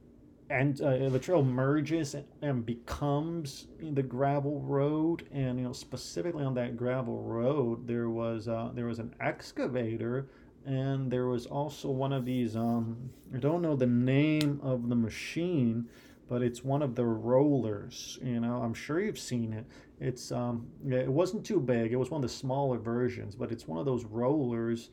and 0.50 0.80
uh, 0.80 1.09
the 1.09 1.19
trail 1.19 1.42
merges 1.45 2.14
and, 2.14 2.25
and 2.42 2.66
becomes 2.66 3.69
the 3.80 4.02
gravel 4.02 4.61
road. 4.61 5.26
And 5.33 5.59
you 5.59 5.64
know 5.64 5.73
specifically 5.73 6.45
on 6.45 6.54
that 6.54 6.76
gravel 6.76 7.23
road 7.23 7.87
there 7.87 8.11
was 8.11 8.49
uh, 8.49 8.71
there 8.75 8.87
was 8.87 8.99
an 8.99 9.14
excavator. 9.21 10.26
And 10.66 11.11
there 11.11 11.26
was 11.26 11.47
also 11.47 11.88
one 11.88 12.12
of 12.12 12.25
these 12.26 12.57
um 12.57 13.11
I 13.35 13.38
don't 13.38 13.62
know 13.62 13.76
the 13.76 13.87
name 13.87 14.61
of 14.62 14.88
the 14.88 14.97
machine 14.97 15.88
but 16.28 16.42
it's 16.42 16.62
one 16.62 16.83
of 16.83 16.95
the 16.97 17.04
rollers 17.07 18.19
you 18.23 18.40
know. 18.40 18.57
I'm 18.57 18.75
sure 18.75 19.00
you've 19.00 19.19
seen 19.19 19.52
it. 19.52 19.64
It's 20.00 20.33
um 20.33 20.66
it 20.88 21.09
wasn't 21.09 21.47
too 21.47 21.61
big. 21.61 21.92
It 21.92 21.97
was 21.97 22.11
one 22.11 22.23
of 22.25 22.28
the 22.28 22.37
smaller 22.37 22.78
versions 22.78 23.37
but 23.37 23.52
it's 23.52 23.69
one 23.69 23.78
of 23.78 23.87
those 23.87 24.04
rollers 24.04 24.90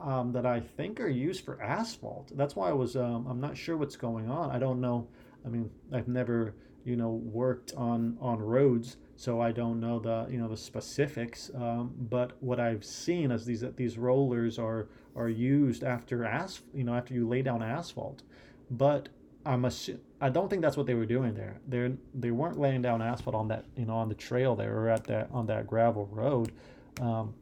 um, 0.00 0.32
that 0.32 0.46
I 0.46 0.60
think 0.60 1.00
are 1.00 1.08
used 1.08 1.44
for 1.44 1.60
asphalt. 1.62 2.32
That's 2.36 2.56
why 2.56 2.70
I 2.70 2.72
was 2.72 2.96
um, 2.96 3.26
I'm 3.28 3.40
not 3.40 3.56
sure 3.56 3.76
what's 3.76 3.96
going 3.96 4.30
on. 4.30 4.50
I 4.50 4.58
don't 4.58 4.80
know. 4.80 5.06
I 5.44 5.48
mean, 5.48 5.70
I've 5.92 6.08
never 6.08 6.54
you 6.84 6.96
know 6.96 7.10
worked 7.10 7.72
on 7.76 8.16
on 8.20 8.38
roads, 8.38 8.96
so 9.16 9.40
I 9.40 9.52
don't 9.52 9.80
know 9.80 9.98
the 9.98 10.26
you 10.30 10.38
know 10.38 10.48
the 10.48 10.56
specifics. 10.56 11.50
Um, 11.54 11.94
but 12.10 12.32
what 12.40 12.60
I've 12.60 12.84
seen 12.84 13.30
is 13.30 13.44
these 13.44 13.60
that 13.60 13.76
these 13.76 13.98
rollers 13.98 14.58
are 14.58 14.88
are 15.16 15.28
used 15.28 15.84
after 15.84 16.24
as 16.24 16.60
you 16.72 16.84
know 16.84 16.94
after 16.94 17.14
you 17.14 17.26
lay 17.26 17.42
down 17.42 17.62
asphalt. 17.62 18.22
But 18.70 19.08
I'm 19.46 19.62
assu- 19.62 19.98
I 20.20 20.30
don't 20.30 20.48
think 20.48 20.62
that's 20.62 20.76
what 20.76 20.86
they 20.86 20.94
were 20.94 21.06
doing 21.06 21.34
there. 21.34 21.60
They 21.68 21.92
they 22.14 22.30
weren't 22.30 22.58
laying 22.58 22.82
down 22.82 23.02
asphalt 23.02 23.34
on 23.34 23.48
that 23.48 23.64
you 23.76 23.84
know 23.84 23.94
on 23.96 24.08
the 24.08 24.14
trail 24.14 24.54
there 24.56 24.76
or 24.76 24.88
at 24.88 25.04
that 25.04 25.28
on 25.32 25.46
that 25.46 25.66
gravel 25.66 26.06
road. 26.10 26.52
Um, 27.00 27.34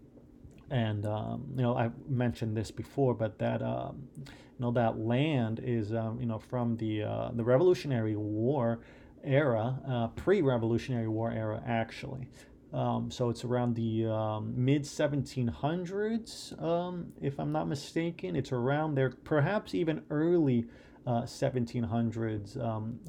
and 0.73 1.05
um, 1.05 1.45
you 1.55 1.63
know 1.63 1.77
I 1.77 1.91
mentioned 2.09 2.57
this 2.57 2.71
before, 2.71 3.15
but 3.15 3.39
that 3.39 3.63
um, 3.63 4.09
you 4.17 4.59
know 4.59 4.73
that 4.73 4.99
land 4.99 5.61
is 5.63 5.93
um, 5.93 6.19
you 6.19 6.27
know 6.27 6.39
from 6.39 6.77
the 6.79 7.05
uh, 7.05 7.31
the 7.35 7.45
Revolutionary 7.45 8.17
War 8.17 8.81
era, 9.23 9.79
uh, 9.87 10.09
pre-Revolutionary 10.09 11.09
War 11.09 11.31
era 11.31 11.63
actually. 11.67 12.27
Um, 12.73 13.11
so 13.11 13.29
it's 13.29 13.45
around 13.45 13.75
the 13.77 14.07
um, 14.07 14.55
mid 14.57 14.85
1700s, 14.85 16.61
um, 16.63 17.13
if 17.21 17.39
I'm 17.39 17.53
not 17.53 17.69
mistaken. 17.69 18.35
It's 18.35 18.51
around 18.51 18.95
there, 18.95 19.11
perhaps 19.25 19.75
even 19.75 20.01
early 20.09 20.65
uh, 21.07 21.23
1700s. 21.23 22.57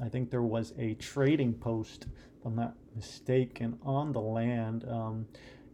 I 0.02 0.08
think 0.10 0.28
there 0.30 0.42
was 0.42 0.74
a 0.78 0.92
trading 0.94 1.54
post, 1.54 2.08
if 2.38 2.44
I'm 2.44 2.56
not 2.56 2.74
mistaken, 2.94 3.78
on 3.82 4.12
the 4.12 4.20
land 4.20 4.84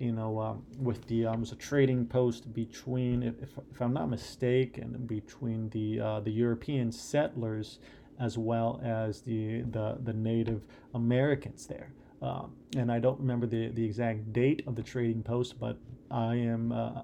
you 0.00 0.12
know, 0.12 0.40
um, 0.40 0.64
with 0.78 1.06
the 1.08 1.26
um, 1.26 1.40
was 1.40 1.52
a 1.52 1.56
trading 1.56 2.06
post 2.06 2.52
between, 2.54 3.22
if, 3.22 3.34
if 3.70 3.80
I'm 3.82 3.92
not 3.92 4.08
mistaken, 4.08 5.04
between 5.06 5.68
the 5.68 6.00
uh, 6.00 6.20
the 6.20 6.30
European 6.30 6.90
settlers 6.90 7.78
as 8.18 8.38
well 8.38 8.80
as 8.82 9.20
the 9.20 9.60
the, 9.60 9.98
the 10.02 10.14
Native 10.14 10.62
Americans 10.94 11.66
there. 11.66 11.92
Um, 12.22 12.52
and 12.76 12.90
I 12.90 12.98
don't 12.98 13.20
remember 13.20 13.46
the, 13.46 13.68
the 13.68 13.84
exact 13.84 14.32
date 14.32 14.62
of 14.66 14.74
the 14.74 14.82
trading 14.82 15.22
post, 15.22 15.60
but 15.60 15.76
I 16.10 16.34
am 16.36 16.72
uh, 16.72 17.02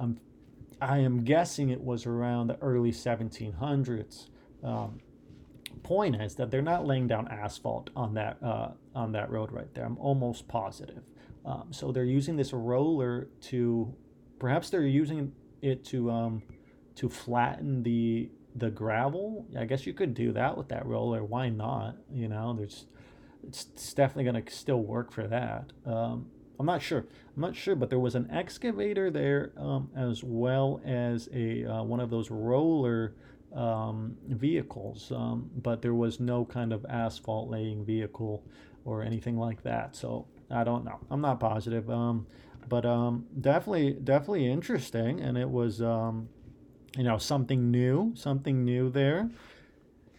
I'm 0.00 0.18
I 0.80 0.98
am 0.98 1.24
guessing 1.24 1.68
it 1.68 1.82
was 1.82 2.06
around 2.06 2.46
the 2.46 2.56
early 2.62 2.92
1700s. 2.92 4.28
Um, 4.64 5.00
point 5.82 6.16
is 6.16 6.34
that 6.36 6.50
they're 6.50 6.62
not 6.62 6.86
laying 6.86 7.06
down 7.06 7.28
asphalt 7.28 7.90
on 7.94 8.14
that 8.14 8.42
uh, 8.42 8.70
on 8.94 9.12
that 9.12 9.30
road 9.30 9.52
right 9.52 9.72
there. 9.74 9.84
I'm 9.84 9.98
almost 9.98 10.48
positive. 10.48 11.02
Um, 11.44 11.72
so 11.72 11.92
they're 11.92 12.04
using 12.04 12.36
this 12.36 12.52
roller 12.52 13.28
to, 13.42 13.94
perhaps 14.38 14.70
they're 14.70 14.82
using 14.82 15.32
it 15.60 15.84
to 15.86 16.10
um, 16.10 16.42
to 16.96 17.08
flatten 17.08 17.82
the 17.82 18.30
the 18.56 18.70
gravel. 18.70 19.46
I 19.58 19.64
guess 19.64 19.86
you 19.86 19.94
could 19.94 20.14
do 20.14 20.32
that 20.32 20.56
with 20.56 20.68
that 20.68 20.84
roller. 20.84 21.24
Why 21.24 21.48
not? 21.48 21.96
You 22.12 22.28
know, 22.28 22.54
there's 22.54 22.86
it's, 23.46 23.66
it's 23.74 23.94
definitely 23.94 24.42
to 24.42 24.52
still 24.52 24.82
work 24.82 25.12
for 25.12 25.26
that. 25.26 25.72
Um, 25.86 26.26
I'm 26.58 26.66
not 26.66 26.82
sure. 26.82 27.06
I'm 27.34 27.42
not 27.42 27.56
sure, 27.56 27.74
but 27.74 27.90
there 27.90 27.98
was 27.98 28.14
an 28.14 28.30
excavator 28.30 29.10
there 29.10 29.52
um, 29.56 29.90
as 29.96 30.22
well 30.22 30.80
as 30.84 31.28
a 31.32 31.64
uh, 31.64 31.82
one 31.82 32.00
of 32.00 32.10
those 32.10 32.30
roller 32.30 33.14
um, 33.54 34.16
vehicles, 34.28 35.12
um, 35.12 35.50
but 35.56 35.82
there 35.82 35.94
was 35.94 36.20
no 36.20 36.44
kind 36.44 36.72
of 36.72 36.86
asphalt 36.88 37.50
laying 37.50 37.84
vehicle 37.84 38.44
or 38.84 39.02
anything 39.02 39.36
like 39.38 39.62
that. 39.62 39.96
So 39.96 40.26
I 40.52 40.64
don't 40.64 40.84
know. 40.84 40.98
I'm 41.10 41.20
not 41.20 41.40
positive. 41.40 41.88
Um, 41.90 42.26
but 42.68 42.86
um, 42.86 43.26
definitely, 43.40 43.92
definitely 43.92 44.50
interesting, 44.50 45.20
and 45.20 45.36
it 45.36 45.48
was, 45.48 45.82
um, 45.82 46.28
you 46.96 47.04
know, 47.04 47.18
something 47.18 47.70
new, 47.70 48.12
something 48.14 48.64
new 48.64 48.88
there. 48.90 49.30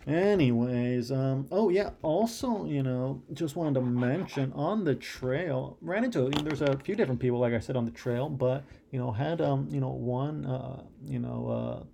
Anyways, 0.06 1.14
um, 1.14 1.48
oh 1.50 1.70
yeah, 1.70 1.92
also, 2.02 2.66
you 2.66 2.84
know, 2.84 3.22
just 3.32 3.56
wanted 3.56 3.76
to 3.76 3.82
mention 3.82 4.52
on 4.54 4.84
the 4.84 4.96
trail, 4.96 5.78
ran 5.80 6.04
into, 6.04 6.24
you 6.24 6.30
know, 6.30 6.42
there's 6.42 6.62
a 6.62 6.76
few 6.78 6.96
different 6.96 7.22
people, 7.22 7.40
like 7.40 7.54
I 7.54 7.60
said, 7.60 7.78
on 7.78 7.86
the 7.86 7.92
trail, 7.92 8.28
but, 8.28 8.66
you 8.92 9.00
know, 9.00 9.12
had, 9.12 9.40
um, 9.40 9.70
you 9.72 9.80
know, 9.80 9.92
one, 9.92 10.46
uh, 10.46 10.84
you 11.06 11.20
know, 11.20 11.86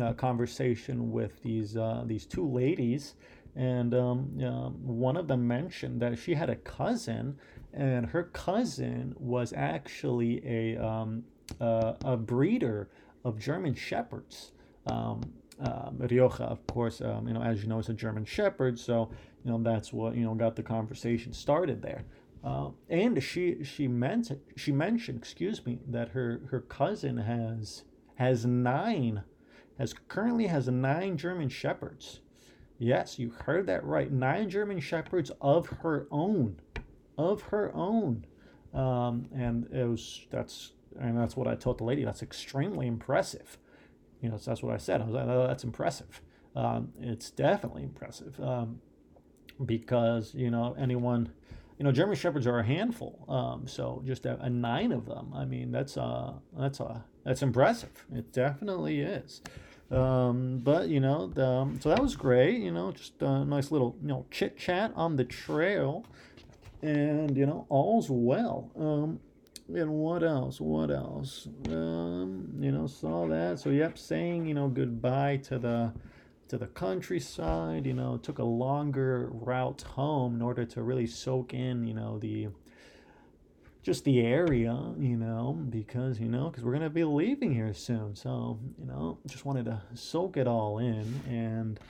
uh, 0.00 0.02
uh, 0.02 0.12
conversation 0.14 1.12
with 1.12 1.42
these, 1.42 1.76
uh, 1.76 2.04
these 2.06 2.24
two 2.24 2.48
ladies, 2.48 3.16
and 3.54 3.92
um, 3.94 4.38
uh, 4.42 4.70
one 4.70 5.18
of 5.18 5.28
them 5.28 5.46
mentioned 5.46 6.00
that 6.00 6.18
she 6.18 6.34
had 6.34 6.48
a 6.48 6.56
cousin 6.56 7.36
and 7.78 8.06
her 8.06 8.24
cousin 8.24 9.14
was 9.18 9.52
actually 9.56 10.42
a 10.44 10.76
um, 10.76 11.22
uh, 11.60 11.94
a 12.04 12.16
breeder 12.16 12.90
of 13.24 13.38
German 13.38 13.74
shepherds. 13.74 14.52
Um, 14.86 15.22
uh, 15.62 15.90
Rioja, 15.96 16.44
of 16.44 16.66
course, 16.66 17.00
um, 17.00 17.28
you 17.28 17.34
know, 17.34 17.42
as 17.42 17.62
you 17.62 17.68
know, 17.68 17.78
is 17.78 17.88
a 17.88 17.94
German 17.94 18.24
shepherd, 18.24 18.78
so 18.78 19.10
you 19.44 19.50
know 19.50 19.62
that's 19.62 19.92
what 19.92 20.16
you 20.16 20.24
know 20.24 20.34
got 20.34 20.56
the 20.56 20.62
conversation 20.62 21.32
started 21.32 21.80
there. 21.80 22.04
Uh, 22.42 22.70
and 22.88 23.22
she 23.22 23.62
she 23.62 23.86
meant 23.86 24.32
she 24.56 24.72
mentioned, 24.72 25.18
excuse 25.18 25.64
me, 25.64 25.78
that 25.86 26.08
her 26.10 26.40
her 26.50 26.60
cousin 26.60 27.16
has 27.16 27.84
has 28.16 28.44
nine, 28.44 29.22
has 29.78 29.94
currently 30.08 30.48
has 30.48 30.66
nine 30.66 31.16
German 31.16 31.48
shepherds. 31.48 32.20
Yes, 32.80 33.18
you 33.20 33.30
heard 33.30 33.66
that 33.66 33.84
right. 33.84 34.10
Nine 34.10 34.50
German 34.50 34.80
shepherds 34.80 35.30
of 35.40 35.66
her 35.82 36.06
own 36.10 36.56
of 37.18 37.42
her 37.42 37.70
own. 37.74 38.24
Um, 38.72 39.28
and 39.34 39.68
it 39.72 39.84
was 39.84 40.26
that's 40.30 40.72
and 40.98 41.18
that's 41.18 41.36
what 41.36 41.46
I 41.46 41.54
told 41.54 41.78
the 41.78 41.84
lady. 41.84 42.04
That's 42.04 42.22
extremely 42.22 42.86
impressive. 42.86 43.58
You 44.22 44.30
know, 44.30 44.36
so 44.36 44.50
that's 44.50 44.62
what 44.62 44.74
I 44.74 44.78
said. 44.78 45.00
I 45.00 45.04
was 45.04 45.14
like, 45.14 45.26
oh, 45.28 45.46
that's 45.46 45.64
impressive. 45.64 46.22
Um, 46.56 46.92
it's 47.00 47.30
definitely 47.30 47.82
impressive 47.82 48.40
um, 48.40 48.80
because 49.64 50.34
you 50.34 50.50
know 50.50 50.74
anyone, 50.78 51.30
you 51.78 51.84
know, 51.84 51.92
German 51.92 52.16
shepherds 52.16 52.46
are 52.46 52.58
a 52.58 52.64
handful. 52.64 53.24
Um, 53.28 53.66
so 53.66 54.02
just 54.06 54.26
a, 54.26 54.40
a, 54.40 54.50
nine 54.50 54.92
of 54.92 55.06
them. 55.06 55.32
I 55.34 55.44
mean, 55.44 55.70
that's 55.70 55.96
a 55.96 56.34
that's 56.56 56.80
a 56.80 57.04
that's 57.24 57.42
impressive. 57.42 58.06
It 58.14 58.32
definitely 58.32 59.00
is. 59.00 59.42
Um, 59.90 60.60
but 60.62 60.88
you 60.88 61.00
know, 61.00 61.28
the, 61.28 61.46
um, 61.46 61.80
so 61.80 61.88
that 61.88 62.02
was 62.02 62.16
great. 62.16 62.60
You 62.60 62.72
know, 62.72 62.92
just 62.92 63.22
a 63.22 63.44
nice 63.44 63.70
little 63.70 63.96
you 64.02 64.08
know 64.08 64.26
chit 64.30 64.58
chat 64.58 64.92
on 64.94 65.16
the 65.16 65.24
trail 65.24 66.04
and 66.82 67.36
you 67.36 67.46
know 67.46 67.66
all's 67.68 68.10
well. 68.10 68.70
Um 68.78 69.20
and 69.74 69.90
what 69.90 70.22
else? 70.22 70.60
What 70.60 70.90
else? 70.90 71.48
Um 71.68 72.48
you 72.60 72.72
know 72.72 72.86
saw 72.86 73.26
that. 73.28 73.58
So 73.58 73.70
yep 73.70 73.98
saying 73.98 74.46
you 74.46 74.54
know 74.54 74.68
goodbye 74.68 75.38
to 75.44 75.58
the 75.58 75.92
to 76.48 76.56
the 76.56 76.66
countryside 76.66 77.86
you 77.86 77.92
know 77.92 78.16
took 78.16 78.38
a 78.38 78.44
longer 78.44 79.28
route 79.32 79.82
home 79.82 80.34
in 80.34 80.42
order 80.42 80.64
to 80.64 80.82
really 80.82 81.06
soak 81.06 81.52
in 81.52 81.86
you 81.86 81.92
know 81.92 82.18
the 82.18 82.48
just 83.82 84.04
the 84.04 84.20
area 84.20 84.76
you 84.98 85.16
know 85.16 85.58
because 85.70 86.18
you 86.18 86.28
know 86.28 86.48
because 86.48 86.64
we're 86.64 86.72
gonna 86.72 86.90
be 86.90 87.04
leaving 87.04 87.52
here 87.52 87.74
soon. 87.74 88.14
So 88.14 88.58
you 88.78 88.86
know 88.86 89.18
just 89.26 89.44
wanted 89.44 89.66
to 89.66 89.82
soak 89.94 90.36
it 90.36 90.46
all 90.46 90.78
in 90.78 91.22
and 91.28 91.80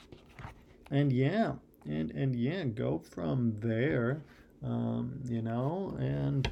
and 0.91 1.13
yeah 1.13 1.53
and 1.87 2.11
and 2.11 2.35
yeah 2.37 2.65
go 2.65 2.99
from 2.99 3.57
there 3.61 4.23
um, 4.65 5.21
you 5.25 5.43
know, 5.43 5.97
and 5.99 6.51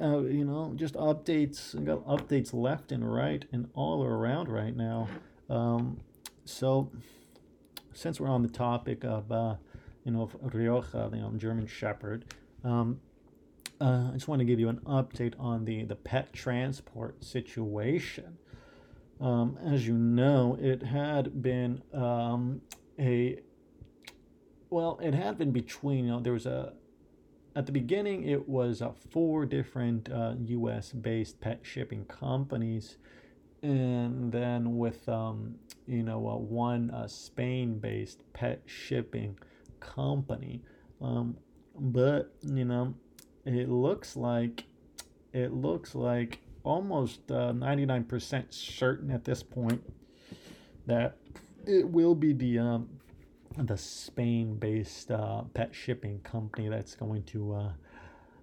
uh, 0.00 0.20
you 0.20 0.44
know, 0.44 0.72
just 0.76 0.94
updates. 0.94 1.72
Got 1.84 2.06
updates 2.06 2.52
left 2.52 2.92
and 2.92 3.10
right 3.10 3.44
and 3.52 3.68
all 3.74 4.04
around 4.04 4.48
right 4.48 4.76
now. 4.76 5.08
Um, 5.48 5.98
so, 6.44 6.90
since 7.92 8.20
we're 8.20 8.28
on 8.28 8.42
the 8.42 8.48
topic 8.48 9.04
of, 9.04 9.30
uh, 9.30 9.56
you 10.04 10.12
know, 10.12 10.30
Rioja, 10.40 11.10
you 11.12 11.20
know, 11.20 11.32
German 11.36 11.66
Shepherd, 11.66 12.24
um, 12.64 13.00
uh, 13.80 14.10
I 14.10 14.12
just 14.14 14.28
want 14.28 14.40
to 14.40 14.44
give 14.44 14.60
you 14.60 14.68
an 14.68 14.80
update 14.86 15.34
on 15.38 15.64
the, 15.64 15.84
the 15.84 15.96
pet 15.96 16.32
transport 16.32 17.22
situation. 17.24 18.38
Um, 19.20 19.58
as 19.64 19.86
you 19.86 19.94
know, 19.94 20.56
it 20.60 20.82
had 20.82 21.42
been 21.42 21.82
um, 21.92 22.62
a 22.98 23.40
well, 24.72 24.98
it 25.02 25.14
had 25.14 25.38
been 25.38 25.52
between. 25.52 26.06
You 26.06 26.12
know, 26.12 26.20
there 26.20 26.32
was 26.32 26.46
a 26.46 26.72
at 27.54 27.66
the 27.66 27.72
beginning 27.72 28.26
it 28.26 28.48
was 28.48 28.80
uh, 28.80 28.92
four 29.10 29.44
different 29.44 30.10
uh, 30.10 30.34
U.S. 30.46 30.92
based 30.92 31.40
pet 31.40 31.60
shipping 31.62 32.06
companies, 32.06 32.96
and 33.62 34.32
then 34.32 34.78
with 34.78 35.06
um, 35.08 35.56
you 35.86 36.02
know 36.02 36.26
uh, 36.26 36.36
one 36.36 36.90
uh, 36.90 37.06
Spain 37.06 37.78
based 37.78 38.22
pet 38.32 38.62
shipping 38.64 39.38
company. 39.80 40.62
Um, 41.02 41.36
but 41.78 42.34
you 42.42 42.64
know, 42.64 42.94
it 43.44 43.68
looks 43.68 44.16
like 44.16 44.64
it 45.34 45.52
looks 45.52 45.94
like 45.94 46.40
almost 46.64 47.30
uh, 47.30 47.52
99% 47.52 48.54
certain 48.54 49.10
at 49.10 49.24
this 49.24 49.42
point 49.42 49.82
that 50.86 51.16
it 51.66 51.88
will 51.88 52.14
be 52.14 52.32
the 52.32 52.58
um, 52.58 52.88
the 53.56 53.76
Spain-based 53.76 55.10
uh, 55.10 55.42
pet 55.54 55.74
shipping 55.74 56.20
company 56.20 56.68
that's 56.68 56.94
going 56.94 57.22
to 57.24 57.54
uh, 57.54 57.72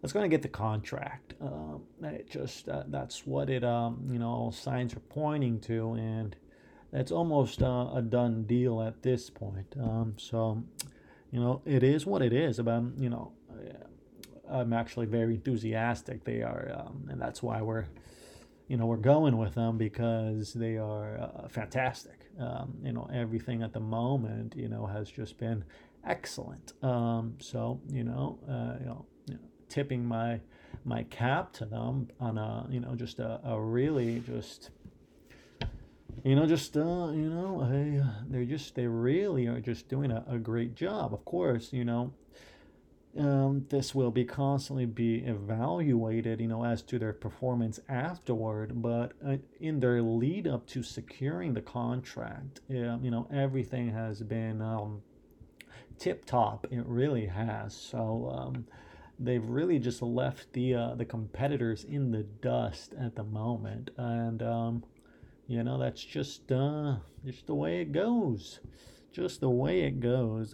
that's 0.01 0.13
going 0.13 0.23
to 0.23 0.29
get 0.29 0.41
the 0.41 0.49
contract. 0.49 1.33
Um, 1.41 1.81
it 2.03 2.29
just 2.29 2.69
uh, 2.69 2.83
that's 2.87 3.25
what 3.25 3.49
it 3.49 3.63
um, 3.63 4.07
you 4.11 4.19
know 4.19 4.51
signs 4.53 4.93
are 4.93 5.01
pointing 5.01 5.59
to, 5.61 5.93
and 5.93 6.35
that's 6.91 7.11
almost 7.11 7.61
uh, 7.61 7.89
a 7.93 8.01
done 8.01 8.43
deal 8.43 8.81
at 8.81 9.01
this 9.03 9.29
point. 9.29 9.75
Um, 9.79 10.15
so 10.17 10.63
you 11.31 11.39
know 11.39 11.61
it 11.65 11.83
is 11.83 12.05
what 12.05 12.21
it 12.21 12.33
is. 12.33 12.59
But 12.59 12.83
you 12.97 13.09
know 13.09 13.33
I'm 14.49 14.73
actually 14.73 15.05
very 15.05 15.35
enthusiastic. 15.35 16.23
They 16.23 16.41
are, 16.41 16.71
um, 16.75 17.07
and 17.09 17.21
that's 17.21 17.43
why 17.43 17.61
we're 17.61 17.85
you 18.67 18.77
know 18.77 18.85
we're 18.85 18.97
going 18.97 19.37
with 19.37 19.55
them 19.55 19.77
because 19.77 20.53
they 20.53 20.77
are 20.77 21.17
uh, 21.17 21.47
fantastic. 21.47 22.28
Um, 22.39 22.77
you 22.83 22.93
know 22.93 23.09
everything 23.13 23.63
at 23.63 23.73
the 23.73 23.79
moment 23.79 24.55
you 24.55 24.69
know 24.69 24.85
has 24.85 25.09
just 25.09 25.37
been 25.37 25.63
excellent. 26.05 26.73
Um, 26.83 27.35
so 27.39 27.81
you 27.89 28.03
know, 28.03 28.39
uh, 28.49 28.79
you 28.79 28.85
know 28.85 29.05
tipping 29.67 30.03
my 30.05 30.39
my 30.85 31.03
cap 31.03 31.53
to 31.53 31.65
them 31.65 32.07
on 32.19 32.37
a 32.37 32.65
you 32.69 32.79
know 32.79 32.95
just 32.95 33.19
a, 33.19 33.39
a 33.43 33.59
really 33.59 34.21
just 34.25 34.71
you 36.23 36.35
know 36.35 36.45
just 36.45 36.75
uh, 36.77 37.11
you 37.11 37.29
know 37.29 37.61
I, 37.61 38.03
they're 38.29 38.45
just 38.45 38.75
they 38.75 38.87
really 38.87 39.47
are 39.47 39.59
just 39.59 39.89
doing 39.89 40.11
a, 40.11 40.23
a 40.27 40.37
great 40.37 40.75
job. 40.75 41.13
Of 41.13 41.25
course, 41.25 41.71
you 41.71 41.85
know 41.85 42.13
um, 43.17 43.65
this 43.69 43.95
will 43.95 44.11
be 44.11 44.23
constantly 44.23 44.85
be 44.85 45.17
evaluated, 45.17 46.39
you 46.39 46.47
know, 46.47 46.63
as 46.63 46.81
to 46.83 46.99
their 46.99 47.13
performance 47.13 47.79
afterward. 47.89 48.81
But 48.81 49.13
uh, 49.25 49.37
in 49.59 49.79
their 49.79 50.01
lead 50.01 50.47
up 50.47 50.67
to 50.67 50.83
securing 50.83 51.53
the 51.53 51.61
contract, 51.61 52.61
uh, 52.69 52.97
you 52.99 53.09
know, 53.09 53.27
everything 53.33 53.91
has 53.91 54.21
been 54.21 54.61
um, 54.61 55.01
tip 55.97 56.25
top. 56.25 56.67
It 56.69 56.85
really 56.85 57.25
has. 57.25 57.75
So 57.75 58.31
um, 58.31 58.65
they've 59.19 59.45
really 59.45 59.79
just 59.79 60.01
left 60.01 60.53
the 60.53 60.75
uh, 60.75 60.95
the 60.95 61.05
competitors 61.05 61.83
in 61.83 62.11
the 62.11 62.23
dust 62.23 62.93
at 62.99 63.15
the 63.15 63.23
moment, 63.23 63.89
and 63.97 64.43
um, 64.43 64.83
you 65.47 65.63
know 65.63 65.77
that's 65.79 66.03
just 66.03 66.51
uh, 66.51 66.97
just 67.25 67.47
the 67.47 67.55
way 67.55 67.81
it 67.81 67.91
goes. 67.91 68.59
Just 69.11 69.41
the 69.41 69.49
way 69.49 69.81
it 69.81 69.99
goes. 69.99 70.53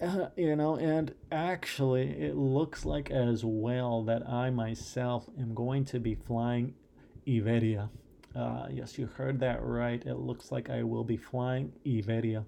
Uh, 0.00 0.28
you 0.36 0.56
know, 0.56 0.76
and 0.76 1.14
actually, 1.30 2.10
it 2.10 2.36
looks 2.36 2.84
like 2.84 3.10
as 3.10 3.44
well 3.44 4.02
that 4.04 4.28
I 4.28 4.50
myself 4.50 5.28
am 5.38 5.54
going 5.54 5.84
to 5.86 6.00
be 6.00 6.14
flying 6.14 6.74
Iberia. 7.28 7.90
Uh, 8.34 8.66
yes, 8.70 8.96
you 8.98 9.06
heard 9.06 9.40
that 9.40 9.62
right. 9.62 10.04
It 10.04 10.14
looks 10.14 10.52
like 10.52 10.70
I 10.70 10.82
will 10.82 11.04
be 11.04 11.16
flying 11.16 11.72
Iberia. 11.86 12.44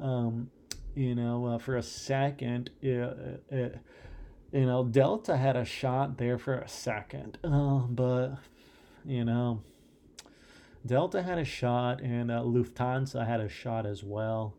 Um, 0.00 0.50
you 0.94 1.14
know, 1.14 1.46
uh, 1.46 1.58
for 1.58 1.76
a 1.76 1.82
second, 1.82 2.70
it, 2.82 3.42
it, 3.50 3.78
you 4.52 4.66
know, 4.66 4.84
Delta 4.84 5.36
had 5.36 5.56
a 5.56 5.64
shot 5.64 6.18
there 6.18 6.38
for 6.38 6.54
a 6.54 6.68
second, 6.68 7.38
uh, 7.44 7.78
but 7.88 8.36
you 9.04 9.24
know, 9.24 9.62
Delta 10.84 11.22
had 11.22 11.38
a 11.38 11.44
shot, 11.44 12.00
and 12.02 12.30
uh, 12.30 12.40
Lufthansa 12.40 13.26
had 13.26 13.40
a 13.40 13.48
shot 13.48 13.86
as 13.86 14.02
well 14.02 14.54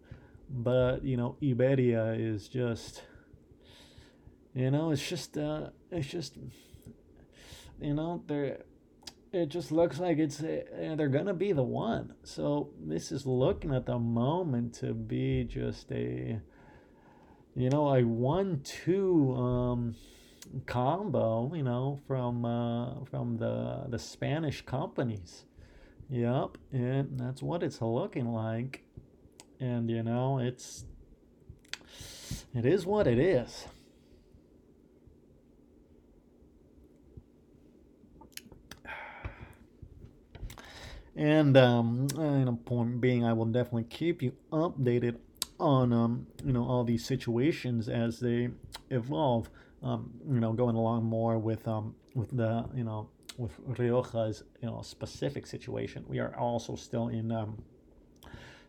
but 0.54 1.04
you 1.04 1.18
know 1.18 1.36
Iberia 1.44 2.14
is 2.14 2.48
just 2.48 3.02
you 4.54 4.70
know 4.70 4.92
it's 4.92 5.08
just 5.08 5.36
uh 5.38 5.72
it's 5.92 6.08
just 6.08 6.38
you 7.82 7.94
know 7.96 8.24
they're 8.28 8.60
it 9.34 9.50
just 9.50 9.72
looks 9.72 10.00
like 10.00 10.20
it's 10.20 10.42
uh, 10.42 10.62
they're 10.96 11.08
gonna 11.08 11.34
be 11.34 11.54
the 11.54 11.64
one. 11.64 12.14
So 12.24 12.70
this 12.80 13.12
is 13.12 13.26
looking 13.26 13.74
at 13.74 13.88
the 13.88 13.98
moment 13.98 14.76
to 14.76 14.94
be 14.94 15.44
just 15.44 15.92
a 15.92 16.40
you 17.56 17.70
know 17.72 17.96
a 17.96 18.04
one 18.04 18.62
two 18.64 19.34
um 19.34 19.96
combo 20.68 21.52
you 21.56 21.64
know 21.64 22.00
from 22.06 22.46
uh 22.46 23.04
from 23.06 23.38
the 23.38 23.86
the 23.90 23.98
spanish 23.98 24.62
companies. 24.62 25.46
Yep 26.10 26.60
and 26.72 27.20
that's 27.20 27.42
what 27.42 27.64
it's 27.64 27.82
looking 27.82 28.28
like 28.28 28.83
and 29.64 29.90
you 29.90 30.04
know 30.04 30.40
it's 30.40 30.84
it 32.54 32.66
is 32.66 32.86
what 32.86 33.08
it 33.08 33.18
is. 33.18 33.66
And 41.16 41.56
um 41.56 42.08
you 42.18 42.46
know 42.46 42.60
point 42.66 43.00
being 43.00 43.24
i 43.24 43.32
will 43.34 43.46
definitely 43.46 43.84
keep 43.84 44.22
you 44.22 44.34
updated 44.52 45.18
on 45.60 45.94
um 45.94 46.28
you 46.44 46.52
know 46.52 46.66
all 46.66 46.84
these 46.84 47.06
situations 47.06 47.88
as 47.88 48.20
they 48.20 48.50
evolve. 48.90 49.50
Um 49.82 50.12
you 50.28 50.40
know 50.42 50.52
going 50.54 50.76
along 50.76 51.06
more 51.06 51.38
with 51.38 51.68
um 51.68 51.96
with 52.16 52.36
the 52.36 52.66
you 52.76 52.84
know 52.84 53.10
with 53.38 53.54
rioja's 53.80 54.44
you 54.62 54.68
know 54.68 54.82
specific 54.82 55.48
situation. 55.48 56.04
We 56.08 56.20
are 56.20 56.36
also 56.36 56.76
still 56.76 57.08
in 57.08 57.32
um 57.32 57.64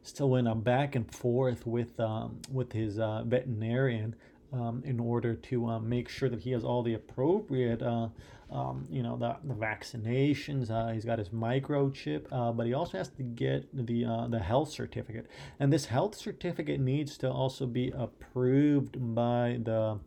still 0.04 0.30
went 0.30 0.46
um, 0.46 0.60
back 0.60 0.94
and 0.94 1.12
forth 1.12 1.66
with 1.66 1.98
um, 1.98 2.38
with 2.52 2.72
his 2.72 2.98
uh, 2.98 3.24
veterinarian 3.24 4.14
um, 4.52 4.82
in 4.84 5.00
order 5.00 5.34
to 5.34 5.66
um, 5.66 5.88
make 5.88 6.08
sure 6.08 6.28
that 6.28 6.40
he 6.40 6.52
has 6.52 6.62
all 6.62 6.82
the 6.82 6.94
appropriate, 6.94 7.82
uh, 7.82 8.08
um, 8.52 8.86
you 8.88 9.02
know, 9.02 9.16
the, 9.16 9.36
the 9.42 9.54
vaccinations. 9.54 10.70
Uh, 10.70 10.92
he's 10.92 11.04
got 11.04 11.18
his 11.18 11.30
microchip, 11.30 12.26
uh, 12.30 12.52
but 12.52 12.66
he 12.66 12.74
also 12.74 12.98
has 12.98 13.08
to 13.08 13.22
get 13.22 13.66
the 13.72 14.04
uh, 14.04 14.28
the 14.28 14.38
health 14.38 14.70
certificate, 14.70 15.26
and 15.58 15.72
this 15.72 15.86
health 15.86 16.14
certificate 16.14 16.78
needs 16.78 17.18
to 17.18 17.30
also 17.30 17.66
be 17.66 17.90
approved 17.90 18.96
by 19.14 19.58
the 19.62 19.98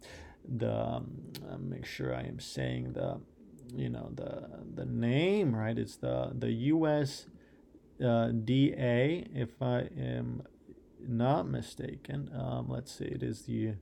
the. 0.47 0.73
Um, 0.73 1.11
make 1.59 1.85
sure 1.85 2.15
I 2.15 2.21
am 2.21 2.39
saying 2.39 2.93
the, 2.93 3.19
you 3.75 3.89
know, 3.89 4.11
the 4.13 4.47
the 4.75 4.85
name 4.85 5.55
right. 5.55 5.77
It's 5.77 5.97
the 5.97 6.31
the 6.33 6.51
U.S 6.51 7.25
uh, 8.03 8.29
DA, 8.29 9.27
if 9.33 9.61
I 9.61 9.89
am 9.97 10.43
not 11.07 11.47
mistaken. 11.47 12.29
Um, 12.37 12.67
let's 12.69 12.91
see, 12.91 13.05
it 13.05 13.23
is 13.23 13.43
the 13.43 13.73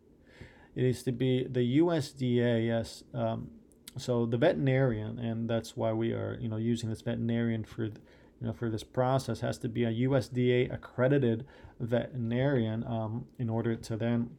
it 0.75 0.83
is 0.83 1.03
to 1.03 1.11
be 1.11 1.47
the 1.49 1.79
USDA. 1.79 2.67
Yes. 2.67 3.03
Um, 3.13 3.51
so 3.97 4.25
the 4.25 4.37
veterinarian, 4.37 5.19
and 5.19 5.49
that's 5.49 5.77
why 5.77 5.93
we 5.93 6.11
are 6.11 6.37
you 6.39 6.49
know 6.49 6.57
using 6.57 6.89
this 6.89 7.01
veterinarian 7.01 7.63
for. 7.63 7.89
You 8.41 8.47
know, 8.47 8.53
for 8.53 8.69
this 8.69 8.83
process 8.83 9.39
has 9.39 9.57
to 9.59 9.69
be 9.69 9.85
a 9.85 9.91
USDA 9.91 10.71
accredited 10.71 11.45
veterinarian 11.79 12.83
um, 12.83 13.27
in 13.39 13.49
order 13.49 13.77
to 13.77 13.95
then 13.95 14.31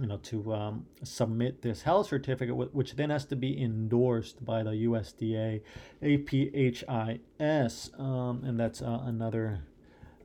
you 0.00 0.06
know, 0.06 0.18
to 0.18 0.54
um, 0.54 0.86
submit 1.02 1.62
this 1.62 1.82
health 1.82 2.08
certificate, 2.08 2.54
which 2.74 2.94
then 2.94 3.10
has 3.10 3.24
to 3.26 3.36
be 3.36 3.60
endorsed 3.60 4.44
by 4.44 4.62
the 4.62 4.70
USDA, 4.70 5.60
APHIS, 6.02 7.90
um, 7.98 8.42
and 8.44 8.58
that's 8.58 8.80
uh, 8.80 9.00
another. 9.04 9.64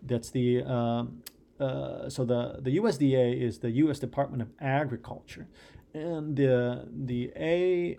That's 0.02 0.30
the 0.30 0.64
um, 0.64 1.24
uh, 1.60 2.10
so 2.10 2.26
the 2.26 2.60
the 2.62 2.78
USDA 2.78 3.42
is 3.42 3.60
the 3.60 3.72
U.S. 3.72 4.00
Department 4.00 4.42
of 4.42 4.50
Agriculture, 4.60 5.48
and 5.94 6.36
the 6.36 6.88
the 6.92 7.32
A. 7.36 7.98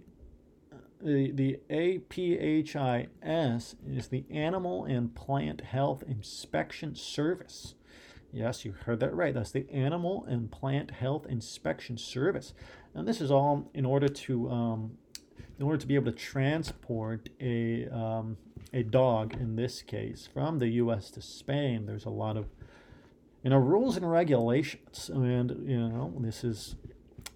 The, 1.03 1.33
the 1.33 1.59
APHIS 1.69 2.77
is 3.87 4.09
the 4.09 4.25
Animal 4.31 4.85
and 4.87 5.15
Plant 5.15 5.61
Health 5.61 6.03
Inspection 6.09 6.95
Service. 6.95 7.75
Yes, 8.35 8.65
you 8.65 8.73
heard 8.73 8.99
that 8.99 9.15
right. 9.15 9.33
That's 9.33 9.53
the 9.53 9.71
Animal 9.71 10.27
and 10.29 10.51
Plant 10.51 10.91
Health 10.91 11.25
Inspection 11.25 11.97
Service. 11.97 12.53
And 12.93 13.07
this 13.07 13.21
is 13.21 13.31
all 13.31 13.71
in 13.73 13.87
order 13.87 14.09
to 14.09 14.51
um, 14.51 14.99
in 15.57 15.65
order 15.65 15.79
to 15.79 15.87
be 15.87 15.95
able 15.95 16.11
to 16.11 16.19
transport 16.19 17.29
a 17.41 17.87
um, 17.91 18.37
a 18.73 18.83
dog 18.83 19.35
in 19.35 19.55
this 19.55 19.83
case 19.83 20.29
from 20.33 20.59
the 20.59 20.67
U.S. 20.69 21.13
to 21.13 21.23
Spain. 21.23 21.87
There's 21.87 22.07
a 22.07 22.11
lot 22.11 22.37
of 22.37 22.47
you 23.45 23.51
know 23.51 23.57
rules 23.57 23.97
and 23.97 24.11
regulations, 24.11 25.09
and 25.09 25.51
you 25.69 25.79
know 25.79 26.13
this 26.19 26.43
is 26.43 26.75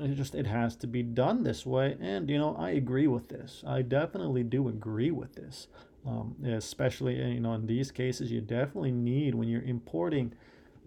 it 0.01 0.15
just 0.15 0.35
it 0.35 0.49
has 0.49 0.75
to 0.77 0.89
be 0.89 1.03
done 1.03 1.43
this 1.43 1.67
way 1.67 1.97
and 2.01 2.31
you 2.31 2.39
know 2.39 2.55
i 2.57 2.71
agree 2.71 3.09
with 3.09 3.29
this 3.31 3.65
i 3.67 3.83
definitely 3.83 4.45
do 4.45 4.69
agree 4.69 5.11
with 5.11 5.35
this 5.35 5.67
um, 6.07 6.37
especially 6.47 7.17
you 7.17 7.41
know 7.41 7.53
in 7.55 7.67
these 7.67 7.91
cases 7.91 8.31
you 8.31 8.41
definitely 8.41 8.93
need 8.93 9.35
when 9.35 9.49
you're 9.49 9.63
importing 9.63 10.33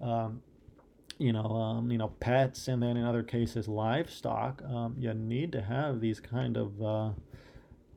um, 0.01 0.41
you 1.17 1.31
know 1.31 1.45
um, 1.45 1.91
you 1.91 1.97
know 1.97 2.09
pets 2.19 2.67
and 2.67 2.81
then 2.81 2.97
in 2.97 3.05
other 3.05 3.23
cases 3.23 3.67
livestock 3.67 4.61
um, 4.63 4.95
you 4.97 5.13
need 5.13 5.51
to 5.51 5.61
have 5.61 6.01
these 6.01 6.19
kind 6.19 6.57
of 6.57 6.81
uh, 6.81 7.09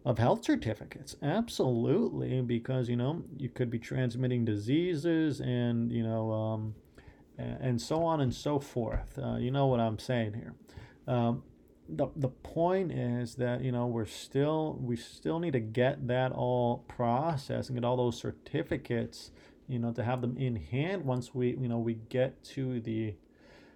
of 0.04 0.18
health 0.18 0.44
certificates. 0.44 1.16
Absolutely 1.22 2.42
because 2.42 2.88
you 2.88 2.96
know 2.96 3.22
you 3.38 3.48
could 3.48 3.70
be 3.70 3.78
transmitting 3.78 4.44
diseases 4.44 5.40
and 5.40 5.90
you 5.90 6.02
know 6.02 6.32
um, 6.32 6.74
and 7.38 7.80
so 7.80 8.04
on 8.04 8.20
and 8.20 8.32
so 8.34 8.58
forth. 8.58 9.18
Uh, 9.18 9.36
you 9.36 9.50
know 9.50 9.66
what 9.66 9.80
i'm 9.80 9.98
saying 9.98 10.34
here. 10.34 10.54
Um, 11.06 11.42
the, 11.88 12.08
the 12.16 12.28
point 12.28 12.92
is 12.92 13.34
that 13.36 13.62
you 13.62 13.72
know 13.72 13.86
we're 13.86 14.06
still 14.06 14.78
we 14.80 14.96
still 14.96 15.38
need 15.38 15.52
to 15.52 15.60
get 15.60 16.06
that 16.08 16.32
all 16.32 16.84
processed 16.88 17.68
and 17.68 17.78
get 17.78 17.84
all 17.84 17.96
those 17.96 18.18
certificates 18.18 19.30
you 19.68 19.78
know 19.78 19.92
to 19.92 20.04
have 20.04 20.20
them 20.20 20.36
in 20.36 20.56
hand 20.56 21.04
once 21.04 21.34
we 21.34 21.56
you 21.56 21.68
know 21.68 21.78
we 21.78 21.94
get 22.08 22.42
to 22.44 22.80
the 22.80 23.14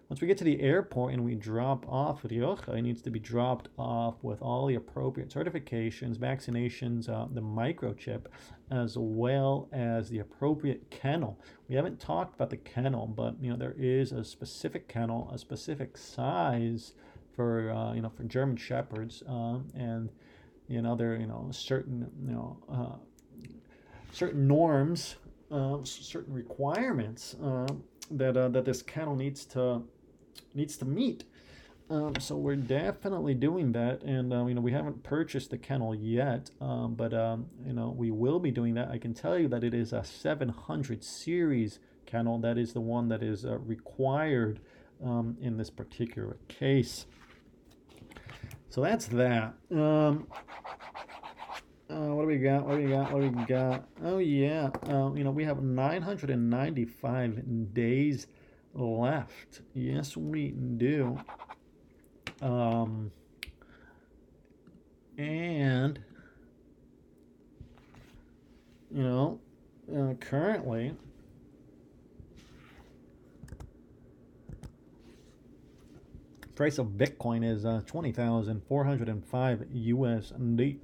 once 0.09 0.23
we 0.23 0.27
get 0.27 0.39
to 0.39 0.45
the 0.45 0.63
airport 0.63 1.13
and 1.13 1.23
we 1.23 1.35
drop 1.35 1.87
off 1.87 2.25
Rioja, 2.25 2.73
it 2.73 2.81
needs 2.81 3.03
to 3.03 3.11
be 3.11 3.19
dropped 3.19 3.69
off 3.79 4.15
with 4.23 4.41
all 4.41 4.67
the 4.67 4.75
appropriate 4.75 5.29
certifications, 5.29 6.17
vaccinations, 6.17 7.11
uh, 7.11 7.27
the 7.31 7.43
microchip, 7.43 8.25
as 8.71 8.97
well 8.97 9.69
as 9.71 10.09
the 10.09 10.21
appropriate 10.21 10.91
kennel. 10.91 11.39
We 11.69 11.75
haven't 11.75 12.01
talked 12.01 12.35
about 12.35 12.49
the 12.49 12.57
kennel, 12.57 13.07
but 13.07 13.35
you 13.43 13.51
know 13.51 13.57
there 13.57 13.75
is 13.79 14.13
a 14.13 14.25
specific 14.25 14.89
kennel, 14.89 15.31
a 15.33 15.37
specific 15.37 15.99
size 15.99 16.95
for 17.37 17.71
uh, 17.71 17.93
you 17.93 18.01
know 18.01 18.09
for 18.09 18.25
German 18.25 18.57
shepherds, 18.57 19.23
um, 19.29 19.69
and 19.75 20.09
you 20.69 20.81
know 20.81 20.97
there 20.97 21.17
you 21.17 21.27
know 21.27 21.49
certain 21.51 22.11
you 22.27 22.33
know 22.33 22.57
uh, 22.73 22.97
certain 24.11 24.49
norms, 24.49 25.17
uh, 25.51 25.79
certain 25.85 26.33
requirements 26.33 27.37
uh, 27.43 27.67
that 28.11 28.37
uh, 28.37 28.49
that 28.49 28.65
this 28.65 28.83
kennel 28.83 29.17
needs 29.17 29.45
to 29.47 29.83
needs 30.55 30.77
to 30.79 30.85
meet. 30.85 31.25
Um, 31.91 32.15
so 32.21 32.37
we're 32.37 32.57
definitely 32.57 33.33
doing 33.33 33.73
that, 33.73 34.03
and 34.03 34.33
uh, 34.33 34.45
you 34.45 34.55
know 34.55 34.61
we 34.61 34.73
haven't 34.73 35.03
purchased 35.03 35.51
the 35.51 35.59
kennel 35.59 35.95
yet, 35.95 36.51
um, 36.61 36.95
but 36.95 37.15
um, 37.15 37.47
you 37.67 37.73
know 37.73 37.95
we 37.97 38.11
will 38.11 38.39
be 38.39 38.51
doing 38.51 38.75
that. 38.75 38.91
I 38.91 38.99
can 38.99 39.15
tell 39.15 39.39
you 39.39 39.49
that 39.49 39.65
it 39.65 39.73
is 39.73 39.95
a 39.95 40.05
700 40.05 41.03
series 41.03 41.79
kennel. 42.05 42.39
That 42.39 42.59
is 42.59 42.75
the 42.75 42.81
one 42.83 43.09
that 43.09 43.23
is 43.23 43.47
uh, 43.47 43.59
required 43.59 44.61
um, 45.03 45.39
in 45.41 45.57
this 45.57 45.71
particular 45.71 46.37
case. 46.49 47.07
So 48.69 48.83
that's 48.83 49.07
that. 49.07 49.55
Uh, 51.91 52.15
what 52.15 52.23
do 52.23 52.29
we 52.29 52.37
got? 52.37 52.67
What 52.67 52.77
do 52.77 52.85
we 52.85 52.91
got? 52.91 53.13
What 53.13 53.23
do 53.23 53.31
we 53.31 53.45
got? 53.45 53.89
Oh 54.05 54.19
yeah, 54.19 54.69
uh, 54.89 55.11
you 55.15 55.25
know 55.25 55.31
we 55.31 55.45
have 55.45 55.63
995 55.63 57.73
days 57.73 58.27
left. 58.75 59.63
Yes, 59.73 60.15
we 60.17 60.51
do. 60.51 61.19
Um, 62.43 63.11
and 65.17 65.99
you 68.95 69.03
know, 69.03 69.41
uh, 69.95 70.15
currently 70.21 70.95
price 76.55 76.79
of 76.79 76.89
Bitcoin 76.89 77.45
is 77.49 77.65
uh, 77.65 77.81
20,405 77.87 79.59
USD. 79.61 80.79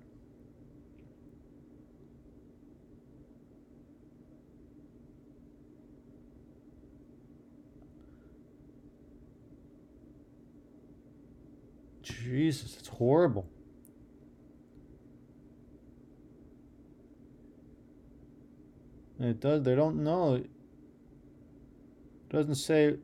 Jesus, 12.25 12.75
it's 12.79 12.88
horrible. 12.88 13.45
It 19.19 19.39
does. 19.39 19.61
They 19.61 19.75
don't 19.75 20.03
know. 20.03 20.33
It 20.33 20.49
doesn't 22.29 22.55
say 22.55 22.95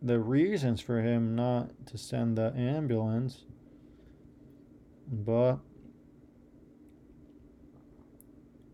the 0.00 0.18
reasons 0.18 0.80
for 0.80 1.02
him 1.02 1.36
not 1.36 1.86
to 1.88 1.98
send 1.98 2.38
the 2.38 2.54
ambulance, 2.56 3.44
but 5.06 5.58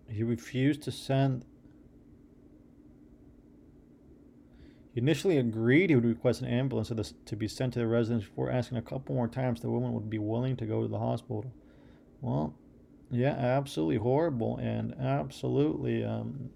he 0.09 0.23
refused 0.23 0.83
to 0.85 0.93
send 0.93 1.45
He 4.97 5.01
initially 5.01 5.37
agreed 5.37 5.91
he 5.91 5.95
would 5.95 6.07
request 6.07 6.41
an 6.41 6.49
ambulance 6.49 6.91
to 7.27 7.37
be 7.37 7.49
sent 7.49 7.75
to 7.75 7.81
the 7.81 7.87
residence 7.87 8.25
before 8.25 8.51
asking 8.51 8.79
a 8.79 8.83
couple 8.83 9.15
more 9.15 9.29
times 9.29 9.61
the 9.61 9.69
woman 9.69 9.93
would 9.93 10.09
be 10.09 10.19
willing 10.19 10.57
to 10.57 10.65
go 10.65 10.81
to 10.81 10.89
the 10.89 10.99
hospital. 10.99 11.53
Well, 12.23 12.55
yeah, 13.11 13.33
absolutely 13.33 13.97
horrible 13.97 14.57
and 14.57 14.95
absolutely, 14.99 16.03
um, 16.03 16.49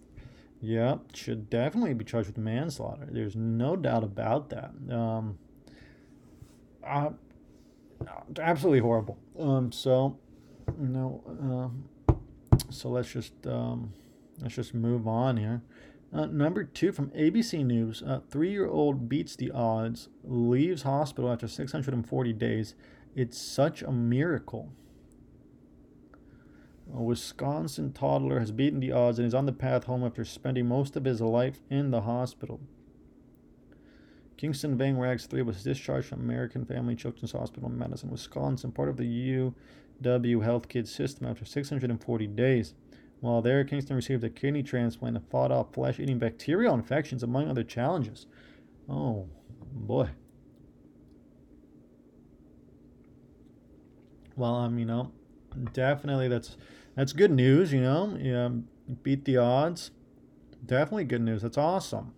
yeah, 0.63 0.97
should 1.13 1.51
definitely 1.51 1.93
be 1.93 2.07
charged 2.07 2.29
with 2.29 2.39
manslaughter. 2.39 3.07
There's 3.11 3.37
no 3.37 3.77
doubt 3.77 4.05
about 4.05 4.49
that. 4.49 4.71
Um, 4.91 5.39
uh, 6.83 7.11
absolutely 8.39 8.81
horrible. 8.81 9.19
Um, 9.39 9.71
so, 9.71 10.19
no, 10.79 11.75
uh, 12.09 12.15
so 12.71 12.89
let's 12.89 13.13
just 13.13 13.35
um, 13.47 13.93
let's 14.41 14.55
just 14.55 14.73
move 14.73 15.07
on 15.07 15.37
here. 15.37 15.61
Uh, 16.13 16.27
number 16.27 16.65
two 16.65 16.91
from 16.91 17.11
ABC 17.11 17.65
News 17.65 18.03
uh, 18.03 18.21
three 18.29 18.51
year 18.51 18.67
old 18.67 19.09
beats 19.09 19.37
the 19.37 19.51
odds, 19.53 20.09
leaves 20.25 20.83
hospital 20.83 21.31
after 21.31 21.47
640 21.47 22.33
days. 22.33 22.75
It's 23.15 23.41
such 23.41 23.83
a 23.83 23.93
miracle. 23.93 24.71
A 26.93 27.01
Wisconsin 27.01 27.93
toddler 27.93 28.41
has 28.41 28.51
beaten 28.51 28.81
the 28.81 28.91
odds 28.91 29.19
and 29.19 29.29
is 29.29 29.35
on 29.35 29.47
the 29.47 29.53
path 29.53 29.85
home 29.85 30.05
after 30.05 30.25
spending 30.25 30.67
most 30.67 30.97
of 30.97 31.05
his 31.05 31.21
life 31.21 31.61
in 31.71 31.93
the 31.93 32.01
hospital. 32.01 32.61
Kingston 34.37 34.77
Van 34.77 34.97
Rags 34.97 35.27
3 35.27 35.43
was 35.43 35.63
discharged 35.63 36.09
from 36.09 36.21
American 36.21 36.65
Family 36.65 36.97
Children's 36.97 37.33
Hospital 37.33 37.69
in 37.69 37.79
Madison, 37.79 38.11
Wisconsin, 38.11 38.73
part 38.73 38.89
of 38.89 38.97
the 38.97 39.53
UW 40.03 40.43
Health 40.43 40.69
Kids 40.69 40.91
system 40.91 41.27
after 41.29 41.45
640 41.45 42.27
days. 42.29 42.75
While 43.21 43.43
there, 43.43 43.63
Kingston 43.65 43.97
received 43.97 44.25
a 44.25 44.31
kidney 44.31 44.63
transplant 44.63 45.17
and 45.17 45.27
fought 45.29 45.53
off 45.53 45.75
flesh 45.75 46.01
eating 46.01 46.19
bacterial 46.19 46.75
infections, 46.75 47.23
among 47.23 47.49
other 47.49 47.63
challenges. 47.63 48.27
Oh, 48.89 49.29
boy. 49.73 50.09
Well, 54.37 54.55
um, 54.55 54.79
you 54.79 54.87
know, 54.87 55.13
definitely 55.75 56.29
that's 56.29 56.57
that's 56.97 57.13
good 57.13 57.31
news. 57.31 57.75
You 57.75 57.83
know, 57.83 58.17
yeah, 58.19 58.49
beat 59.03 59.27
the 59.27 59.37
odds. 59.37 59.91
Definitely 60.65 61.05
good 61.05 61.21
news. 61.21 61.43
That's 61.43 61.59
awesome. 61.59 62.15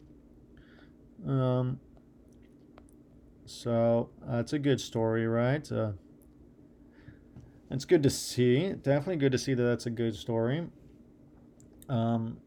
Um, 1.26 1.80
so 3.44 4.10
that's 4.24 4.52
uh, 4.52 4.56
a 4.56 4.58
good 4.58 4.80
story, 4.80 5.26
right? 5.26 5.70
Uh, 5.70 5.92
it's 7.70 7.84
good 7.84 8.02
to 8.04 8.10
see. 8.10 8.72
Definitely 8.72 9.16
good 9.16 9.32
to 9.32 9.38
see 9.38 9.54
that 9.54 9.62
that's 9.62 9.86
a 9.86 9.90
good 9.90 10.14
story. 10.14 10.68
Um, 11.92 12.38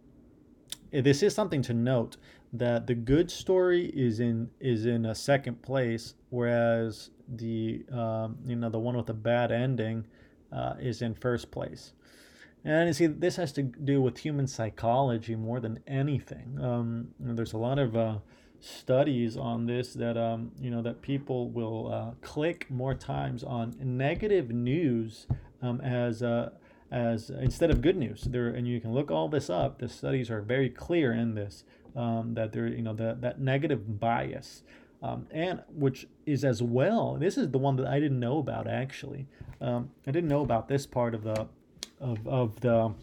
eh, 0.91 1.01
this 1.01 1.21
is 1.21 1.33
something 1.33 1.61
to 1.63 1.73
note 1.73 2.17
that 2.51 2.87
the 2.87 2.95
good 2.95 3.29
story 3.29 3.85
is 3.87 4.19
in 4.19 4.49
is 4.59 4.85
in 4.85 5.05
a 5.05 5.15
second 5.15 5.61
place, 5.61 6.15
whereas 6.29 7.11
the 7.27 7.85
um, 7.91 8.37
you 8.45 8.55
know 8.55 8.69
the 8.69 8.79
one 8.79 8.97
with 8.97 9.05
the 9.05 9.13
bad 9.13 9.51
ending 9.51 10.05
uh, 10.51 10.73
is 10.79 11.01
in 11.01 11.13
first 11.13 11.51
place. 11.51 11.93
And 12.63 12.87
you 12.87 12.93
see, 12.93 13.05
this 13.05 13.35
has 13.35 13.51
to 13.53 13.61
do 13.61 14.01
with 14.01 14.17
human 14.17 14.47
psychology 14.47 15.35
more 15.35 15.59
than 15.59 15.79
anything. 15.85 16.57
Um, 16.59 17.09
there's 17.19 17.53
a 17.53 17.59
lot 17.59 17.77
of 17.77 17.95
uh, 17.95 18.17
studies 18.59 19.37
on 19.37 19.67
this 19.67 19.93
that 19.93 20.17
um, 20.17 20.51
you 20.59 20.71
know 20.71 20.81
that 20.81 21.01
people 21.01 21.49
will 21.49 21.93
uh, 21.93 22.11
click 22.21 22.69
more 22.71 22.95
times 22.95 23.43
on 23.43 23.75
negative 23.83 24.49
news 24.49 25.27
um, 25.61 25.79
as 25.81 26.23
uh, 26.23 26.49
as 26.91 27.29
instead 27.29 27.71
of 27.71 27.81
good 27.81 27.97
news. 27.97 28.23
There 28.23 28.47
and 28.47 28.67
you 28.67 28.79
can 28.79 28.93
look 28.93 29.11
all 29.11 29.27
this 29.27 29.49
up. 29.49 29.79
The 29.79 29.89
studies 29.89 30.29
are 30.29 30.41
very 30.41 30.69
clear 30.69 31.13
in 31.13 31.35
this 31.35 31.63
um, 31.95 32.33
that 32.35 32.51
there 32.53 32.67
you 32.67 32.81
know 32.81 32.93
that 32.93 33.21
that 33.21 33.39
negative 33.39 33.99
bias. 33.99 34.63
Um, 35.03 35.27
and 35.29 35.61
which 35.69 36.07
is 36.25 36.43
as 36.43 36.63
well. 36.63 37.17
This 37.19 37.37
is 37.37 37.51
the 37.51 37.59
one 37.59 37.75
that 37.75 37.85
I 37.85 37.99
didn't 37.99 38.19
know 38.19 38.39
about 38.39 38.67
actually. 38.67 39.27
Um, 39.61 39.91
I 40.07 40.11
didn't 40.11 40.29
know 40.29 40.41
about 40.41 40.67
this 40.67 40.87
part 40.87 41.13
of 41.13 41.23
the 41.23 41.47
of, 41.99 42.27
of 42.27 42.59
the 42.61 42.93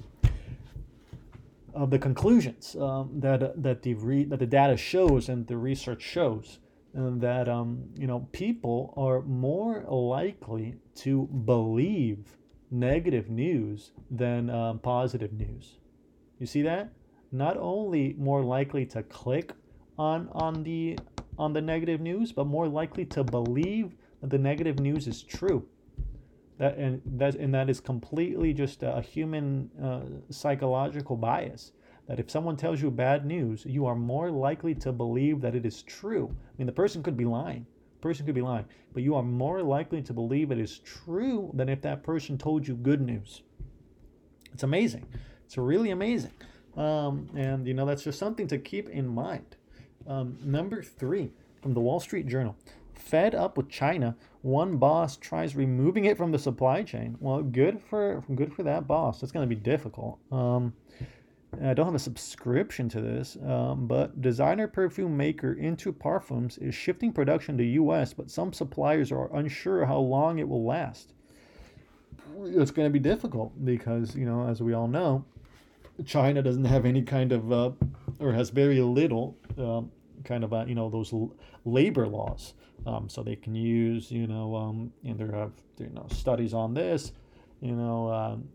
of 1.75 1.91
the 1.91 1.99
conclusions 1.99 2.77
um, 2.77 3.11
that 3.21 3.63
that 3.63 3.83
the 3.83 3.95
re- 3.95 4.25
that 4.25 4.39
the 4.39 4.47
data 4.47 4.77
shows 4.77 5.29
and 5.29 5.47
the 5.47 5.57
research 5.57 6.03
shows 6.03 6.59
and 6.95 7.21
that 7.21 7.49
um, 7.49 7.85
you 7.97 8.07
know 8.07 8.29
people 8.33 8.93
are 8.97 9.23
more 9.23 9.83
likely 9.89 10.75
to 10.95 11.27
believe 11.45 12.37
negative 12.73 13.29
news 13.29 13.93
than 14.11 14.51
um, 14.51 14.79
positive 14.79 15.33
news. 15.33 15.77
You 16.39 16.47
see 16.47 16.63
that? 16.63 16.93
Not 17.31 17.57
only 17.57 18.15
more 18.19 18.43
likely 18.43 18.87
to 18.87 19.03
click 19.03 19.53
on 19.99 20.29
on 20.33 20.63
the 20.63 20.99
on 21.39 21.53
the 21.53 21.61
negative 21.61 22.01
news, 22.01 22.33
but 22.33 22.47
more 22.47 22.69
likely 22.69 23.05
to 23.07 23.25
believe 23.25 23.95
that 24.21 24.31
the 24.31 24.39
negative 24.39 24.81
news 24.81 25.07
is 25.07 25.23
true. 25.23 25.67
That 26.59 26.77
and 26.77 27.01
that 27.19 27.35
and 27.37 27.55
that 27.55 27.71
is 27.71 27.81
completely 27.81 28.53
just 28.53 28.83
a 28.83 29.01
human 29.01 29.71
uh, 29.83 30.33
psychological 30.33 31.17
bias. 31.17 31.73
That 32.09 32.19
if 32.19 32.31
someone 32.31 32.57
tells 32.57 32.83
you 32.83 32.91
bad 32.91 33.25
news, 33.25 33.65
you 33.65 33.87
are 33.87 33.95
more 33.95 34.31
likely 34.31 34.75
to 34.77 34.93
believe 34.93 35.41
that 35.41 35.55
it 35.55 35.65
is 35.65 35.83
true. 35.83 36.35
I 36.35 36.53
mean, 36.59 36.67
the 36.67 36.73
person 36.73 37.03
could 37.03 37.17
be 37.17 37.25
lying. 37.25 37.67
Person 38.03 38.27
could 38.27 38.35
be 38.35 38.43
lying, 38.43 38.67
but 38.93 39.03
you 39.03 39.15
are 39.15 39.23
more 39.23 39.63
likely 39.63 40.03
to 40.03 40.13
believe 40.13 40.51
it 40.51 40.59
is 40.59 40.81
true 40.81 41.51
than 41.55 41.69
if 41.69 41.81
that 41.83 42.03
person 42.03 42.37
told 42.37 42.69
you 42.69 42.75
good 42.75 43.01
news. 43.01 43.43
It's 44.53 44.65
amazing. 44.65 45.07
It's 45.47 45.57
really 45.57 45.91
amazing. 45.91 46.33
Um, 46.77 47.29
and 47.37 47.67
you 47.67 47.75
know 47.75 47.87
that's 47.87 48.03
just 48.03 48.19
something 48.19 48.47
to 48.49 48.59
keep 48.59 48.89
in 48.91 49.07
mind. 49.07 49.57
Um, 50.07 50.37
number 50.45 50.83
three 50.83 51.31
from 51.63 51.75
the 51.75 51.81
Wall 51.81 52.01
Street 52.01 52.27
Journal. 52.27 52.57
Fed 52.95 53.35
up 53.35 53.57
with 53.57 53.69
China, 53.69 54.17
one 54.43 54.77
boss 54.77 55.17
tries 55.17 55.55
removing 55.55 56.05
it 56.05 56.17
from 56.17 56.33
the 56.33 56.39
supply 56.39 56.83
chain. 56.83 57.17
Well, 57.21 57.43
good 57.43 57.81
for 57.81 58.25
good 58.35 58.53
for 58.53 58.63
that 58.65 58.87
boss. 58.87 59.23
It's 59.23 59.33
going 59.33 59.49
to 59.49 59.55
be 59.55 59.61
difficult. 59.61 60.19
Um, 60.31 60.73
I 61.61 61.75
don't 61.75 61.87
have 61.87 61.95
a 61.95 61.99
subscription 61.99 62.89
to 62.91 63.01
this, 63.01 63.37
um, 63.47 63.87
but 63.87 64.23
designer 64.23 64.67
perfume 64.67 65.17
maker 65.17 65.53
Inter 65.53 65.93
Parfums 65.93 66.61
is 66.63 66.75
shifting 66.75 67.13
production 67.13 67.59
to 67.59 67.65
U.S., 67.65 68.15
but 68.15 68.31
some 68.31 68.53
suppliers 68.53 69.13
are 69.13 69.35
unsure 69.37 69.85
how 69.85 69.99
long 69.99 70.39
it 70.39 70.49
will 70.49 70.65
last. 70.65 71.13
It's 72.45 72.71
going 72.71 72.87
to 72.87 72.93
be 72.93 72.99
difficult 72.99 73.53
because, 73.65 74.17
you 74.17 74.25
know, 74.25 74.49
as 74.49 74.63
we 74.63 74.73
all 74.73 74.89
know, 74.89 75.25
China 76.07 76.43
doesn't 76.43 76.65
have 76.65 76.87
any 76.87 77.03
kind 77.03 77.33
of, 77.33 77.53
uh, 77.53 77.73
or 78.19 78.33
has 78.33 78.49
very 78.51 78.81
little 78.81 79.37
um, 79.59 79.91
kind 80.25 80.45
of, 80.45 80.53
uh, 80.55 80.65
you 80.67 80.75
know, 80.75 80.89
those 80.89 81.13
l- 81.13 81.35
labor 81.65 82.09
laws. 82.09 82.55
Um, 82.87 83.09
so 83.09 83.23
they 83.23 83.37
can 83.37 83.55
use, 83.55 84.11
you 84.11 84.27
know, 84.27 84.57
um, 84.57 84.93
and 85.05 85.19
there 85.19 85.31
have 85.31 85.53
you 85.79 85.91
know 85.91 86.07
studies 86.11 86.53
on 86.53 86.75
this, 86.75 87.13
you 87.61 87.73
know, 87.73 88.13
um, 88.13 88.49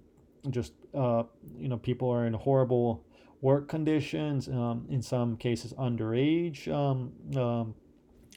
just 0.52 0.74
uh, 0.94 1.24
you 1.58 1.68
know 1.68 1.78
people 1.78 2.10
are 2.10 2.26
in 2.26 2.34
horrible 2.34 3.04
work 3.42 3.68
conditions. 3.68 4.48
Um, 4.48 4.86
in 4.90 5.02
some 5.02 5.38
cases, 5.38 5.74
underage 5.74 6.68
um, 6.68 7.12
um, 7.40 7.76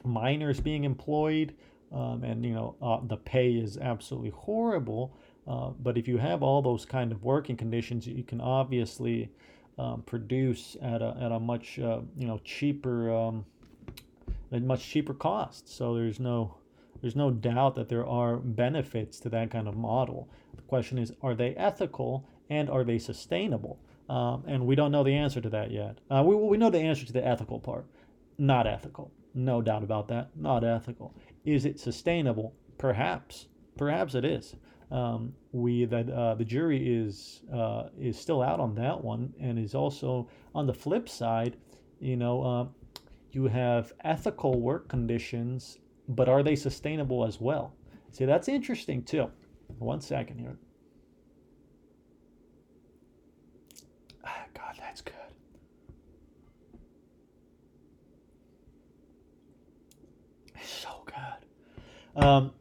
minors 0.04 0.60
being 0.60 0.84
employed, 0.84 1.54
um, 1.92 2.24
and 2.24 2.44
you 2.44 2.54
know 2.54 2.76
uh, 2.82 3.00
the 3.06 3.16
pay 3.16 3.52
is 3.52 3.76
absolutely 3.78 4.30
horrible. 4.30 5.16
Uh, 5.46 5.70
but 5.80 5.96
if 5.96 6.06
you 6.06 6.18
have 6.18 6.42
all 6.42 6.62
those 6.62 6.84
kind 6.84 7.12
of 7.12 7.24
working 7.24 7.56
conditions, 7.56 8.06
you 8.06 8.22
can 8.22 8.40
obviously 8.40 9.30
um, 9.78 10.02
produce 10.02 10.76
at 10.82 11.02
a, 11.02 11.16
at 11.20 11.32
a 11.32 11.40
much 11.40 11.78
uh, 11.78 12.00
you 12.16 12.26
know 12.26 12.38
cheaper 12.44 13.42
at 14.52 14.62
much 14.62 14.86
cheaper 14.86 15.14
cost. 15.14 15.74
So 15.74 15.94
there's 15.94 16.20
no 16.20 16.56
there's 17.00 17.16
no 17.16 17.30
doubt 17.30 17.74
that 17.76 17.88
there 17.88 18.06
are 18.06 18.36
benefits 18.36 19.20
to 19.20 19.28
that 19.30 19.50
kind 19.50 19.68
of 19.68 19.76
model. 19.76 20.28
The 20.54 20.62
question 20.62 20.98
is, 20.98 21.12
are 21.22 21.34
they 21.34 21.54
ethical 21.54 22.28
and 22.48 22.68
are 22.68 22.84
they 22.84 22.98
sustainable? 22.98 23.78
Um, 24.08 24.42
and 24.46 24.66
we 24.66 24.74
don't 24.74 24.90
know 24.90 25.04
the 25.04 25.14
answer 25.14 25.40
to 25.40 25.50
that 25.50 25.70
yet. 25.70 25.98
Uh, 26.10 26.22
we, 26.26 26.34
we 26.34 26.56
know 26.56 26.70
the 26.70 26.80
answer 26.80 27.06
to 27.06 27.12
the 27.12 27.26
ethical 27.26 27.60
part. 27.60 27.86
Not 28.38 28.66
ethical. 28.66 29.12
No 29.34 29.62
doubt 29.62 29.84
about 29.84 30.08
that. 30.08 30.30
Not 30.36 30.64
ethical. 30.64 31.14
Is 31.44 31.64
it 31.64 31.78
sustainable? 31.78 32.54
Perhaps. 32.78 33.46
Perhaps 33.76 34.14
it 34.14 34.24
is. 34.24 34.56
Um, 34.90 35.34
we 35.52 35.84
that 35.84 36.10
uh, 36.10 36.34
the 36.34 36.44
jury 36.44 36.96
is 36.96 37.42
uh, 37.54 37.90
is 37.98 38.18
still 38.18 38.42
out 38.42 38.58
on 38.58 38.74
that 38.74 39.04
one, 39.04 39.32
and 39.40 39.56
is 39.56 39.74
also 39.74 40.28
on 40.52 40.66
the 40.66 40.74
flip 40.74 41.08
side. 41.08 41.56
You 42.00 42.16
know, 42.16 42.42
uh, 42.42 42.66
you 43.30 43.44
have 43.46 43.92
ethical 44.02 44.60
work 44.60 44.88
conditions, 44.88 45.78
but 46.10 46.28
are 46.28 46.42
they 46.42 46.56
sustainable 46.56 47.24
as 47.24 47.40
well? 47.40 47.72
See, 48.12 48.24
that's 48.24 48.48
interesting 48.48 49.02
too. 49.02 49.30
One 49.78 50.00
second 50.00 50.38
here. 50.38 50.56
Ah, 54.24 54.44
God, 54.52 54.74
that's 54.78 55.00
good. 55.00 55.14
so 60.62 61.02
good. 61.06 62.22
Um, 62.22 62.52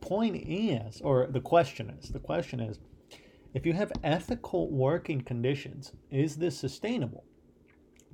point 0.00 0.36
is, 0.36 1.00
or 1.00 1.26
the 1.26 1.40
question 1.40 1.90
is, 1.98 2.10
the 2.10 2.20
question 2.20 2.60
is, 2.60 2.78
if 3.54 3.66
you 3.66 3.72
have 3.72 3.92
ethical 4.04 4.70
working 4.70 5.22
conditions, 5.22 5.92
is 6.10 6.36
this 6.36 6.56
sustainable? 6.56 7.24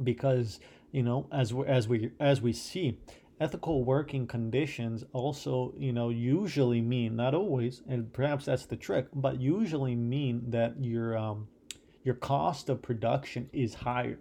Because 0.03 0.61
you 0.93 1.03
know 1.03 1.27
as 1.33 1.53
we 1.53 1.67
as 1.67 1.89
we 1.89 2.13
as 2.21 2.41
we 2.41 2.53
see 2.53 2.99
ethical 3.41 3.85
working 3.85 4.27
conditions 4.27 5.05
also 5.13 5.73
you 5.77 5.93
know 5.93 6.09
usually 6.09 6.81
mean 6.81 7.17
not 7.17 7.35
always 7.35 7.83
and 7.89 8.13
perhaps 8.13 8.47
that's 8.47 8.67
the 8.67 8.77
trick 8.77 9.07
but 9.15 9.41
usually 9.41 9.95
mean 9.95 10.43
that 10.51 10.75
your 10.83 11.17
um, 11.17 11.47
your 12.05 12.15
cost 12.15 12.69
of 12.69 12.83
production 12.83 13.49
is 13.53 13.75
higher 13.75 14.19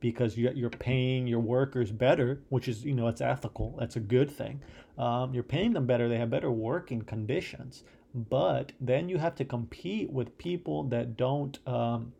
because 0.00 0.36
you're 0.36 0.70
paying 0.70 1.26
your 1.26 1.40
workers 1.40 1.90
better 1.90 2.42
which 2.48 2.68
is 2.68 2.84
you 2.84 2.94
know 2.94 3.08
it's 3.08 3.20
ethical 3.20 3.74
that's 3.78 3.96
a 3.96 4.00
good 4.00 4.30
thing. 4.30 4.60
Um, 4.98 5.34
you're 5.34 5.42
paying 5.42 5.72
them 5.72 5.86
better 5.86 6.08
they 6.08 6.18
have 6.18 6.30
better 6.30 6.52
working 6.52 7.02
conditions 7.02 7.82
but 8.14 8.72
then 8.80 9.08
you 9.08 9.18
have 9.18 9.34
to 9.36 9.44
compete 9.44 10.10
with 10.10 10.38
people 10.38 10.84
that 10.84 11.16
don't 11.16 11.58
um, 11.66 12.12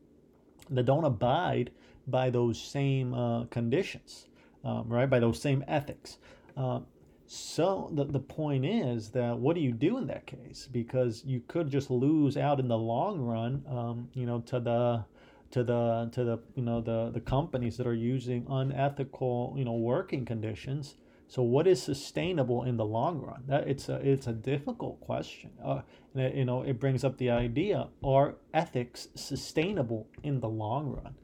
that 0.70 0.84
don't 0.84 1.04
abide 1.04 1.70
by 2.06 2.30
those 2.30 2.60
same 2.60 3.14
uh, 3.14 3.44
conditions, 3.46 4.26
um, 4.64 4.88
right? 4.88 5.08
By 5.08 5.20
those 5.20 5.40
same 5.40 5.64
ethics. 5.68 6.18
Uh, 6.56 6.80
so 7.26 7.90
the, 7.92 8.04
the 8.04 8.20
point 8.20 8.66
is 8.66 9.10
that 9.10 9.38
what 9.38 9.54
do 9.54 9.60
you 9.60 9.72
do 9.72 9.98
in 9.98 10.06
that 10.08 10.26
case? 10.26 10.68
Because 10.70 11.22
you 11.24 11.42
could 11.48 11.70
just 11.70 11.90
lose 11.90 12.36
out 12.36 12.60
in 12.60 12.68
the 12.68 12.78
long 12.78 13.20
run, 13.20 13.64
um, 13.68 14.08
you 14.12 14.26
know, 14.26 14.40
to 14.40 14.60
the 14.60 15.04
to 15.50 15.62
the 15.62 16.08
to 16.12 16.24
the 16.24 16.38
you 16.54 16.62
know 16.62 16.80
the 16.80 17.10
the 17.12 17.20
companies 17.20 17.76
that 17.76 17.86
are 17.86 17.94
using 17.94 18.46
unethical 18.48 19.54
you 19.56 19.64
know 19.64 19.74
working 19.74 20.24
conditions. 20.24 20.96
So 21.26 21.42
what 21.42 21.66
is 21.66 21.82
sustainable 21.82 22.64
in 22.64 22.76
the 22.76 22.84
long 22.84 23.18
run? 23.20 23.44
That 23.46 23.66
it's 23.66 23.88
a 23.88 23.96
it's 23.96 24.26
a 24.26 24.32
difficult 24.32 25.00
question. 25.00 25.50
Uh, 25.64 25.80
you 26.14 26.44
know, 26.44 26.62
it 26.62 26.78
brings 26.78 27.02
up 27.02 27.16
the 27.16 27.30
idea: 27.30 27.88
Are 28.04 28.34
ethics 28.52 29.08
sustainable 29.14 30.08
in 30.22 30.40
the 30.40 30.48
long 30.48 30.88
run? 30.88 31.14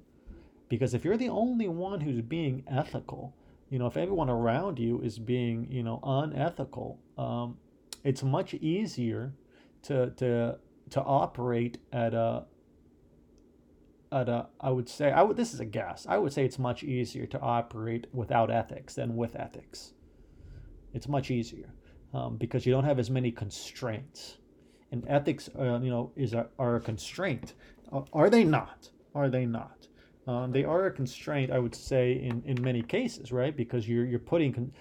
Because 0.71 0.95
if 0.95 1.05
you're 1.05 1.19
the 1.19 1.29
only 1.29 1.69
one 1.69 2.01
who's 2.01 2.23
being 2.23 2.63
ethical, 2.71 3.35
you 3.69 3.79
know, 3.79 3.87
if 3.87 3.97
everyone 3.99 4.31
around 4.31 4.79
you 4.79 5.03
is 5.03 5.19
being, 5.19 5.67
you 5.71 5.83
know, 5.83 6.01
unethical, 6.03 6.99
um, 7.19 7.59
it's 8.05 8.23
much 8.23 8.55
easier 8.55 9.35
to 9.83 10.11
to 10.11 10.59
to 10.91 11.03
operate 11.03 11.79
at 11.93 12.15
a 12.15 12.45
at 14.13 14.29
a 14.29 14.47
I 14.61 14.71
would 14.71 14.89
say 14.89 15.11
I 15.11 15.23
would 15.23 15.37
this 15.37 15.53
is 15.53 15.61
a 15.61 15.65
guess. 15.65 16.07
I 16.09 16.17
would 16.19 16.33
say 16.33 16.45
it's 16.45 16.59
much 16.59 16.85
easier 16.85 17.27
to 17.27 17.41
operate 17.41 18.07
without 18.13 18.51
ethics 18.51 18.95
than 18.95 19.17
with 19.17 19.37
ethics. 19.37 19.93
It's 20.95 21.09
much 21.09 21.31
easier 21.31 21.75
um, 22.15 22.37
because 22.37 22.65
you 22.65 22.73
don't 22.73 22.85
have 22.85 22.99
as 22.99 23.11
many 23.11 23.33
constraints. 23.33 24.39
And 24.93 25.05
ethics, 25.09 25.49
uh, 25.59 25.79
you 25.81 25.91
know, 25.91 26.13
is 26.17 26.33
a, 26.33 26.49
are 26.59 26.77
a 26.77 26.81
constraint. 26.81 27.55
Are 28.13 28.29
they 28.29 28.43
not? 28.45 28.89
Are 29.15 29.29
they 29.29 29.47
not? 29.47 29.87
Um, 30.27 30.53
they 30.53 30.65
are 30.65 30.87
a 30.87 30.91
constraint, 30.91 31.51
I 31.51 31.59
would 31.59 31.75
say, 31.75 32.13
in, 32.13 32.43
in 32.45 32.61
many 32.63 32.83
cases, 32.83 33.33
right? 33.33 33.57
Because 33.57 33.89
you're 33.89 34.05
you're 34.05 34.19
putting 34.19 34.53
con- 34.53 34.73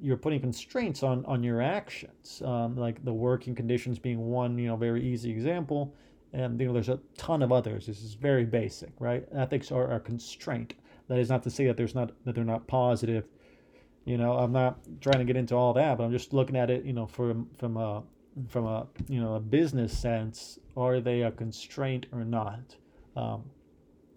you're 0.00 0.16
putting 0.16 0.40
constraints 0.40 1.02
on 1.02 1.24
on 1.26 1.42
your 1.42 1.60
actions, 1.60 2.42
um, 2.44 2.76
like 2.76 3.04
the 3.04 3.12
working 3.12 3.54
conditions 3.54 3.98
being 3.98 4.18
one, 4.18 4.58
you 4.58 4.68
know, 4.68 4.76
very 4.76 5.02
easy 5.02 5.30
example. 5.30 5.94
And 6.34 6.58
you 6.60 6.66
know 6.66 6.72
there's 6.72 6.88
a 6.88 7.00
ton 7.16 7.42
of 7.42 7.52
others. 7.52 7.86
This 7.86 8.02
is 8.02 8.14
very 8.14 8.44
basic 8.44 8.92
right? 8.98 9.26
Ethics 9.34 9.70
are 9.70 9.92
a 9.92 10.00
constraint. 10.00 10.74
That 11.08 11.18
is 11.18 11.28
not 11.28 11.42
to 11.42 11.50
say 11.50 11.66
that 11.66 11.76
there's 11.76 11.94
not 11.94 12.12
that 12.24 12.34
they're 12.34 12.44
not 12.44 12.66
positive. 12.66 13.24
You 14.04 14.18
know 14.18 14.32
i'm 14.32 14.50
not 14.50 14.80
trying 15.00 15.18
to 15.18 15.24
get 15.24 15.36
into 15.36 15.54
all 15.54 15.72
that 15.74 15.96
but 15.96 16.02
i'm 16.02 16.10
just 16.10 16.32
looking 16.32 16.56
at 16.56 16.70
it 16.70 16.84
you 16.84 16.92
know 16.92 17.06
from 17.06 17.48
from 17.56 17.76
a 17.76 18.02
from 18.48 18.66
a 18.66 18.86
you 19.08 19.20
know 19.20 19.34
a 19.34 19.40
business 19.40 19.96
sense. 19.96 20.58
Are 20.76 21.00
they 21.00 21.22
a 21.22 21.30
constraint 21.30 22.06
or 22.12 22.24
not? 22.24 22.76
Um, 23.16 23.44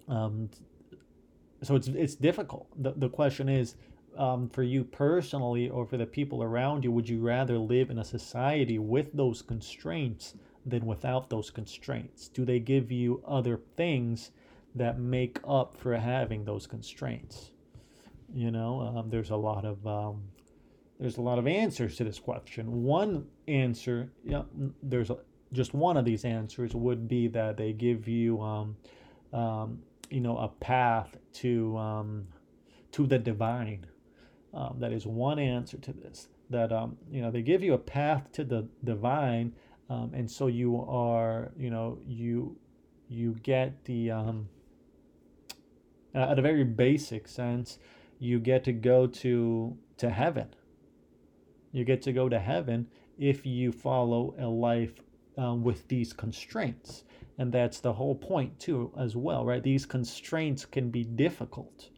um, 0.07 0.49
so 1.61 1.75
it's 1.75 1.87
it's 1.87 2.15
difficult 2.15 2.67
the, 2.81 2.93
the 2.97 3.09
question 3.09 3.49
is 3.49 3.75
um, 4.17 4.49
for 4.49 4.63
you 4.63 4.83
personally 4.83 5.69
or 5.69 5.85
for 5.85 5.97
the 5.97 6.05
people 6.05 6.41
around 6.41 6.83
you 6.83 6.91
would 6.91 7.09
you 7.09 7.19
rather 7.19 7.57
live 7.57 7.89
in 7.89 7.99
a 7.99 8.05
society 8.05 8.79
with 8.79 9.11
those 9.13 9.41
constraints 9.41 10.35
than 10.65 10.85
without 10.85 11.29
those 11.29 11.49
constraints? 11.49 12.27
Do 12.27 12.43
they 12.43 12.59
give 12.59 12.91
you 12.91 13.21
other 13.27 13.59
things 13.77 14.31
that 14.73 14.99
make 14.99 15.39
up 15.47 15.77
for 15.77 15.95
having 15.95 16.43
those 16.43 16.65
constraints? 16.65 17.51
You 18.33 18.51
know, 18.51 18.81
um, 18.81 19.09
there's 19.09 19.29
a 19.29 19.35
lot 19.35 19.63
of 19.63 19.85
um, 19.85 20.23
there's 20.99 21.17
a 21.17 21.21
lot 21.21 21.37
of 21.37 21.47
answers 21.47 21.97
to 21.97 22.03
this 22.03 22.19
question. 22.19 22.83
One 22.83 23.27
answer, 23.47 24.09
yeah, 24.23 24.43
there's 24.81 25.09
a, 25.09 25.17
just 25.53 25.73
one 25.73 25.97
of 25.97 26.05
these 26.05 26.25
answers 26.25 26.73
would 26.73 27.07
be 27.07 27.27
that 27.29 27.57
they 27.57 27.71
give 27.71 28.07
you, 28.07 28.41
um, 28.41 28.75
um, 29.31 29.79
you 30.09 30.21
know, 30.21 30.37
a 30.37 30.47
path 30.47 31.15
to 31.33 31.77
um, 31.77 32.27
to 32.91 33.07
the 33.07 33.19
divine. 33.19 33.85
Um, 34.53 34.77
that 34.79 34.93
is 34.93 35.05
one 35.05 35.37
answer 35.39 35.77
to 35.77 35.91
this. 35.91 36.29
That 36.49 36.71
um, 36.71 36.97
you 37.11 37.21
know, 37.21 37.31
they 37.31 37.41
give 37.41 37.63
you 37.63 37.73
a 37.73 37.77
path 37.77 38.31
to 38.33 38.43
the 38.43 38.67
divine 38.83 39.53
um, 39.89 40.11
and 40.13 40.29
so 40.29 40.47
you 40.47 40.83
are 40.87 41.51
you 41.57 41.69
know 41.69 41.99
you 42.05 42.57
you 43.07 43.35
get 43.43 43.85
the 43.85 44.11
um, 44.11 44.49
at 46.13 46.39
a 46.39 46.41
very 46.41 46.63
basic 46.63 47.27
sense 47.27 47.77
you 48.19 48.39
get 48.39 48.63
to 48.63 48.73
go 48.73 49.05
to 49.05 49.77
to 49.97 50.09
heaven 50.09 50.47
you 51.71 51.83
get 51.83 52.01
to 52.01 52.11
go 52.11 52.29
to 52.29 52.39
heaven 52.39 52.87
if 53.19 53.45
you 53.45 53.71
follow 53.71 54.33
a 54.39 54.47
life 54.47 54.93
um, 55.37 55.63
with 55.63 55.87
these 55.87 56.13
constraints 56.13 57.03
and 57.37 57.51
that's 57.51 57.79
the 57.79 57.93
whole 57.93 58.15
point 58.15 58.59
too 58.59 58.91
as 58.97 59.15
well 59.15 59.45
right 59.45 59.63
these 59.63 59.85
constraints 59.85 60.65
can 60.65 60.89
be 60.89 61.03
difficult 61.03 61.89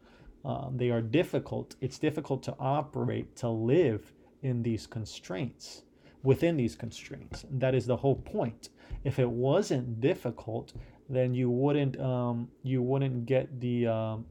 um, 0.45 0.75
they 0.77 0.89
are 0.89 1.01
difficult 1.01 1.75
it's 1.81 1.99
difficult 1.99 2.43
to 2.43 2.55
operate 2.59 3.35
to 3.35 3.49
live 3.49 4.13
in 4.41 4.63
these 4.63 4.87
constraints 4.87 5.83
within 6.23 6.57
these 6.57 6.75
constraints. 6.75 7.43
And 7.45 7.61
that 7.61 7.75
is 7.75 7.85
the 7.85 7.95
whole 7.95 8.15
point. 8.15 8.69
If 9.03 9.19
it 9.19 9.29
wasn't 9.29 10.01
difficult, 10.01 10.73
then 11.09 11.33
you 11.33 11.49
wouldn't 11.49 11.99
um, 11.99 12.49
you 12.63 12.81
wouldn't 12.81 13.25
get 13.25 13.59
the 13.61 13.87
um, 13.87 14.25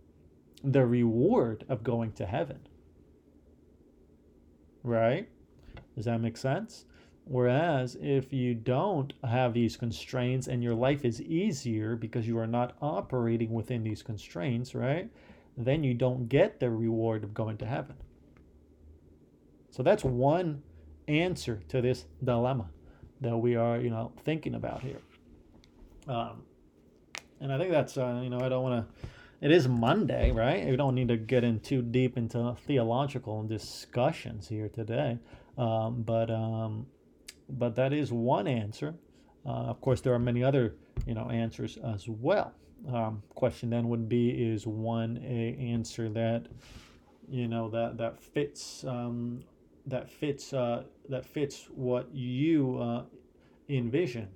the 0.63 0.85
reward 0.85 1.65
of 1.69 1.83
going 1.83 2.13
to 2.13 2.27
heaven. 2.27 2.61
Right? 4.83 5.29
Does 5.95 6.05
that 6.05 6.21
make 6.21 6.37
sense? 6.37 6.85
Whereas 7.29 7.97
if 8.01 8.33
you 8.33 8.55
don't 8.55 9.13
have 9.29 9.53
these 9.53 9.77
constraints 9.77 10.47
and 10.47 10.63
your 10.63 10.75
life 10.75 11.05
is 11.05 11.21
easier 11.21 11.97
because 11.97 12.29
you 12.29 12.39
are 12.39 12.47
not 12.47 12.77
operating 12.81 13.53
within 13.53 13.83
these 13.83 14.01
constraints, 14.01 14.77
right? 14.77 15.11
Then 15.57 15.83
you 15.83 15.93
don't 15.93 16.29
get 16.29 16.61
the 16.61 16.71
reward 16.71 17.25
of 17.25 17.35
going 17.35 17.57
to 17.59 17.67
heaven. 17.67 17.97
So 19.71 19.83
that's 19.83 20.05
one 20.05 20.63
answer 21.09 21.61
to 21.69 21.81
this 21.81 22.05
dilemma 22.23 22.71
that 23.21 23.37
we 23.37 23.57
are, 23.57 23.81
you 23.81 23.91
know, 23.91 24.13
thinking 24.25 24.55
about 24.55 24.83
here. 24.83 25.01
Um, 26.07 26.43
and 27.41 27.53
I 27.53 27.59
think 27.59 27.73
that's, 27.73 27.99
uh, 27.99 28.21
you 28.23 28.31
know, 28.31 28.41
I 28.41 28.49
don't 28.49 28.63
want 28.63 28.87
to. 28.87 29.07
It 29.41 29.51
is 29.51 29.67
Monday, 29.67 30.31
right? 30.31 30.65
We 30.65 30.77
don't 30.77 30.95
need 30.95 31.09
to 31.09 31.17
get 31.17 31.43
in 31.43 31.59
too 31.59 31.83
deep 31.83 32.17
into 32.17 32.57
theological 32.67 33.43
discussions 33.43 34.49
here 34.49 34.69
today, 34.69 35.19
um, 35.59 36.03
but 36.03 36.31
um, 36.31 36.87
but 37.49 37.75
that 37.77 37.93
is 37.93 38.13
one 38.13 38.47
answer. 38.47 38.95
Uh, 39.45 39.67
of 39.71 39.81
course, 39.81 40.01
there 40.01 40.13
are 40.13 40.19
many 40.19 40.43
other, 40.43 40.75
you 41.07 41.15
know, 41.15 41.31
answers 41.31 41.79
as 41.79 42.09
well. 42.09 42.53
Um, 42.93 43.23
question 43.35 43.71
then 43.71 43.89
would 43.89 44.09
be: 44.09 44.31
Is 44.31 44.67
one 44.67 45.19
a 45.25 45.57
answer 45.59 46.09
that, 46.11 46.47
you 47.29 47.49
know, 47.49 47.69
that 47.71 47.97
that 47.99 48.21
fits 48.21 48.85
um, 48.85 49.43
that 49.87 50.11
fits 50.11 50.53
uh, 50.53 50.83
that 51.09 51.25
fits 51.25 51.69
what 51.75 52.13
you 52.13 52.79
uh, 52.79 53.03
envision 53.69 54.29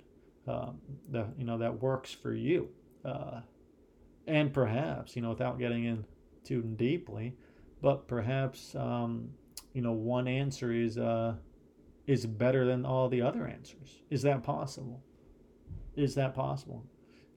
um, 0.47 0.79
that 1.09 1.27
you 1.37 1.45
know 1.45 1.57
that 1.57 1.81
works 1.81 2.11
for 2.13 2.33
you 2.33 2.69
uh, 3.05 3.41
and 4.27 4.53
perhaps 4.53 5.15
you 5.15 5.21
know 5.21 5.29
without 5.29 5.59
getting 5.59 5.85
in 5.85 6.05
too 6.43 6.61
deeply 6.61 7.33
but 7.81 8.07
perhaps 8.07 8.75
um, 8.75 9.29
you 9.73 9.81
know 9.81 9.91
one 9.91 10.27
answer 10.27 10.71
is 10.71 10.97
uh, 10.97 11.33
is 12.07 12.25
better 12.25 12.65
than 12.65 12.85
all 12.85 13.09
the 13.09 13.21
other 13.21 13.47
answers 13.47 14.01
is 14.09 14.21
that 14.21 14.43
possible 14.43 15.01
is 15.95 16.15
that 16.15 16.33
possible 16.33 16.85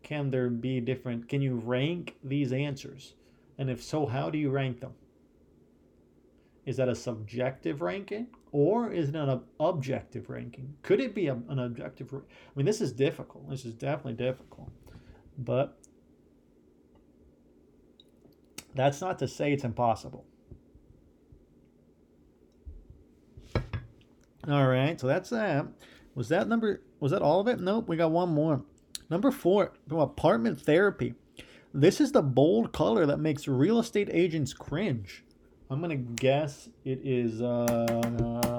can 0.03 0.31
there 0.31 0.49
be 0.49 0.81
different 0.81 1.29
can 1.29 1.43
you 1.43 1.55
rank 1.55 2.17
these 2.23 2.53
answers 2.53 3.15
and 3.59 3.71
if 3.71 3.83
so 3.83 4.07
how 4.07 4.31
do 4.31 4.39
you 4.39 4.51
rank 4.51 4.81
them 4.81 4.95
is 6.65 6.77
that 6.79 6.89
a 6.89 6.95
subjective 6.95 7.83
ranking 7.83 8.29
or 8.55 8.93
is 8.93 9.09
it 9.09 9.17
an 9.17 9.41
objective 9.59 10.31
ranking? 10.31 10.75
Could 10.83 11.01
it 11.01 11.15
be 11.15 11.27
a, 11.27 11.35
an 11.49 11.59
objective? 11.59 12.15
I 12.15 12.19
mean, 12.55 12.65
this 12.65 12.81
is 12.81 12.93
difficult. 12.93 13.51
This 13.51 13.65
is 13.65 13.75
definitely 13.75 14.13
difficult. 14.13 14.71
But 15.37 15.77
that's 18.75 19.01
not 19.01 19.19
to 19.19 19.29
say 19.29 19.53
it's 19.53 19.65
impossible. 19.65 20.25
All 24.49 24.67
right, 24.67 25.01
so 25.01 25.07
that's 25.07 25.31
that. 25.31 25.67
Was 26.15 26.29
that 26.29 26.49
number? 26.49 26.83
Was 27.01 27.13
that 27.13 27.23
all 27.23 27.41
of 27.41 27.49
it? 27.49 27.61
Nope, 27.61 27.89
we 27.89 27.97
got 27.97 28.11
one 28.11 28.29
more. 28.29 28.63
Number 29.11 29.31
four, 29.31 29.73
apartment 29.91 30.61
therapy. 30.61 31.15
This 31.73 32.01
is 32.01 32.13
the 32.13 32.23
bold 32.23 32.73
color 32.73 33.07
that 33.07 33.19
makes 33.19 33.49
real 33.49 33.79
estate 33.79 34.09
agents 34.13 34.53
cringe. 34.53 35.25
I'm 35.71 35.81
gonna 35.81 35.97
guess 35.97 36.69
it 36.85 37.01
is. 37.03 37.41
Uh, 37.41 38.01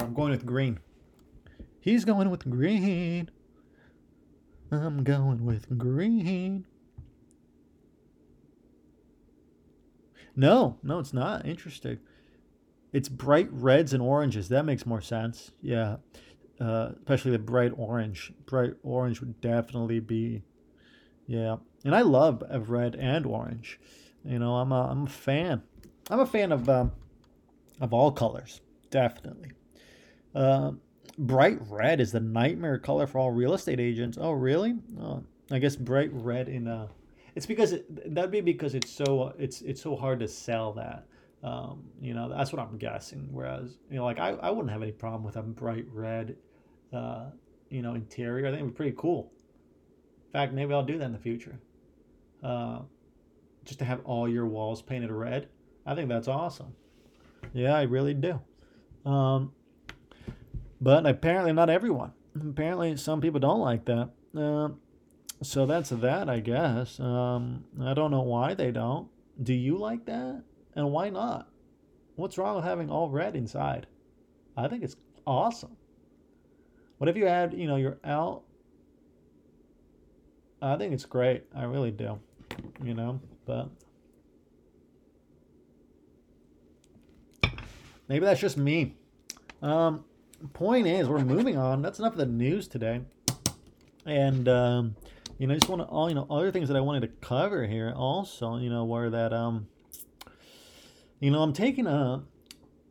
I'm 0.01 0.13
going 0.13 0.31
with 0.31 0.45
green. 0.45 0.79
He's 1.79 2.03
going 2.03 2.29
with 2.29 2.49
green. 2.49 3.29
I'm 4.71 5.03
going 5.03 5.45
with 5.45 5.77
green. 5.77 6.65
No, 10.35 10.77
no, 10.83 10.99
it's 10.99 11.13
not. 11.13 11.45
Interesting. 11.45 11.99
It's 12.95 13.09
bright 13.09 13.49
reds 13.51 13.91
and 13.91 14.01
oranges. 14.01 14.47
That 14.47 14.63
makes 14.63 14.85
more 14.85 15.01
sense. 15.01 15.51
Yeah. 15.61 15.97
Uh, 16.61 16.91
especially 16.99 17.31
the 17.31 17.39
bright 17.39 17.73
orange. 17.75 18.31
Bright 18.45 18.75
orange 18.83 19.19
would 19.19 19.41
definitely 19.41 19.99
be. 19.99 20.43
Yeah. 21.27 21.57
And 21.83 21.93
I 21.93 22.03
love 22.03 22.41
red 22.69 22.95
and 22.95 23.25
orange. 23.25 23.81
You 24.23 24.39
know, 24.39 24.55
I'm 24.55 24.71
a, 24.71 24.87
I'm 24.89 25.03
a 25.03 25.09
fan. 25.09 25.61
I'm 26.09 26.21
a 26.21 26.25
fan 26.25 26.53
of 26.53 26.69
um, 26.69 26.93
of 27.81 27.93
all 27.93 28.13
colors, 28.13 28.61
definitely. 28.91 29.51
Uh, 30.33 30.71
bright 31.17 31.59
red 31.69 31.99
is 31.99 32.13
the 32.13 32.21
nightmare 32.21 32.79
color 32.79 33.07
for 33.07 33.19
all 33.19 33.31
real 33.31 33.53
estate 33.53 33.81
agents. 33.81 34.17
Oh, 34.19 34.31
really? 34.31 34.75
Oh, 35.01 35.21
I 35.51 35.59
guess 35.59 35.75
bright 35.75 36.11
red 36.13 36.47
in 36.47 36.67
a. 36.67 36.87
It's 37.35 37.45
because 37.45 37.73
it, 37.73 38.15
that'd 38.15 38.31
be 38.31 38.39
because 38.39 38.73
it's 38.73 38.89
so 38.89 39.33
it's 39.37 39.61
it's 39.63 39.81
so 39.81 39.97
hard 39.97 40.21
to 40.21 40.29
sell 40.29 40.71
that. 40.73 41.05
Um, 41.45 41.83
you 42.01 42.15
know, 42.15 42.27
that's 42.27 42.51
what 42.51 42.59
I'm 42.59 42.77
guessing. 42.77 43.29
Whereas, 43.31 43.77
you 43.91 43.97
know, 43.97 44.03
like 44.03 44.17
I, 44.17 44.29
I 44.29 44.49
wouldn't 44.49 44.71
have 44.71 44.81
any 44.81 44.91
problem 44.91 45.23
with 45.23 45.35
a 45.35 45.43
bright 45.43 45.85
red, 45.93 46.35
uh, 46.91 47.25
you 47.69 47.83
know, 47.83 47.93
interior. 47.93 48.47
I 48.47 48.49
think 48.49 48.61
it'd 48.61 48.73
be 48.73 48.75
pretty 48.75 48.95
cool. 48.97 49.31
In 50.25 50.31
fact, 50.33 50.53
maybe 50.53 50.73
I'll 50.73 50.83
do 50.83 50.97
that 50.97 51.05
in 51.05 51.13
the 51.13 51.19
future. 51.19 51.59
Uh, 52.43 52.79
just 53.63 53.77
to 53.79 53.85
have 53.85 54.01
all 54.05 54.27
your 54.27 54.47
walls 54.47 54.81
painted 54.81 55.11
red. 55.11 55.47
I 55.85 55.93
think 55.93 56.09
that's 56.09 56.27
awesome. 56.27 56.73
Yeah, 57.53 57.75
I 57.75 57.83
really 57.83 58.15
do. 58.15 58.41
Um, 59.05 59.51
but 60.81 61.05
apparently, 61.05 61.53
not 61.53 61.69
everyone. 61.69 62.13
apparently 62.35 62.97
some 62.97 63.21
people 63.21 63.39
don't 63.39 63.59
like 63.59 63.85
that. 63.85 64.09
Uh, 64.35 64.69
so 65.43 65.67
that's 65.67 65.91
that, 65.91 66.27
I 66.27 66.39
guess. 66.39 66.99
Um, 66.99 67.65
I 67.79 67.93
don't 67.93 68.09
know 68.09 68.23
why 68.23 68.55
they 68.55 68.71
don't. 68.71 69.09
Do 69.41 69.53
you 69.53 69.77
like 69.77 70.05
that? 70.07 70.41
And 70.75 70.91
why 70.91 71.09
not? 71.09 71.49
What's 72.15 72.37
wrong 72.37 72.55
with 72.55 72.65
having 72.65 72.89
all 72.89 73.09
red 73.09 73.35
inside? 73.35 73.87
I 74.57 74.67
think 74.67 74.83
it's 74.83 74.95
awesome. 75.25 75.75
What 76.97 77.09
if 77.09 77.17
you 77.17 77.25
had, 77.25 77.53
you 77.53 77.67
know, 77.67 77.75
you're 77.75 77.97
out? 78.03 78.43
I 80.61 80.77
think 80.77 80.93
it's 80.93 81.05
great. 81.05 81.43
I 81.55 81.63
really 81.65 81.91
do. 81.91 82.19
You 82.83 82.93
know, 82.93 83.19
but 83.45 83.69
maybe 88.07 88.25
that's 88.25 88.39
just 88.39 88.57
me. 88.57 88.95
Um, 89.61 90.05
point 90.53 90.87
is, 90.87 91.07
we're 91.07 91.19
moving 91.19 91.57
on. 91.57 91.81
That's 91.81 91.99
enough 91.99 92.13
of 92.13 92.17
the 92.17 92.25
news 92.25 92.67
today. 92.67 93.01
And 94.05 94.47
um, 94.47 94.95
you 95.37 95.47
know, 95.47 95.53
I 95.53 95.57
just 95.57 95.69
want 95.69 95.81
to 95.81 95.87
all 95.87 96.07
you 96.07 96.15
know 96.15 96.27
other 96.29 96.51
things 96.51 96.67
that 96.69 96.77
I 96.77 96.81
wanted 96.81 97.01
to 97.01 97.07
cover 97.07 97.65
here 97.65 97.93
also. 97.95 98.57
You 98.57 98.69
know, 98.69 98.85
were 98.85 99.09
that 99.09 99.33
um, 99.33 99.67
you 101.19 101.31
know, 101.31 101.41
I'm 101.41 101.53
taking 101.53 101.87
a, 101.87 102.23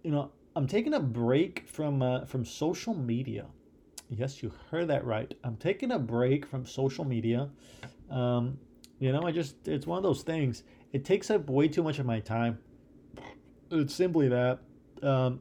you 0.02 0.10
know, 0.10 0.30
I'm 0.56 0.66
taking 0.66 0.94
a 0.94 1.00
break 1.00 1.68
from 1.68 2.02
uh, 2.02 2.24
from 2.24 2.44
social 2.44 2.94
media. 2.94 3.46
Yes, 4.08 4.42
you 4.42 4.52
heard 4.70 4.88
that 4.88 5.04
right. 5.04 5.32
I'm 5.42 5.56
taking 5.56 5.90
a 5.92 5.98
break 5.98 6.46
from 6.46 6.66
social 6.66 7.04
media. 7.04 7.48
Um, 8.10 8.58
you 8.98 9.12
know, 9.12 9.22
I 9.22 9.32
just 9.32 9.66
it's 9.66 9.86
one 9.86 9.96
of 9.96 10.02
those 10.02 10.22
things. 10.22 10.62
It 10.92 11.04
takes 11.04 11.30
up 11.30 11.48
way 11.50 11.68
too 11.68 11.82
much 11.82 11.98
of 11.98 12.06
my 12.06 12.20
time. 12.20 12.58
It's 13.70 13.94
simply 13.94 14.28
that. 14.28 14.60
Um, 15.02 15.40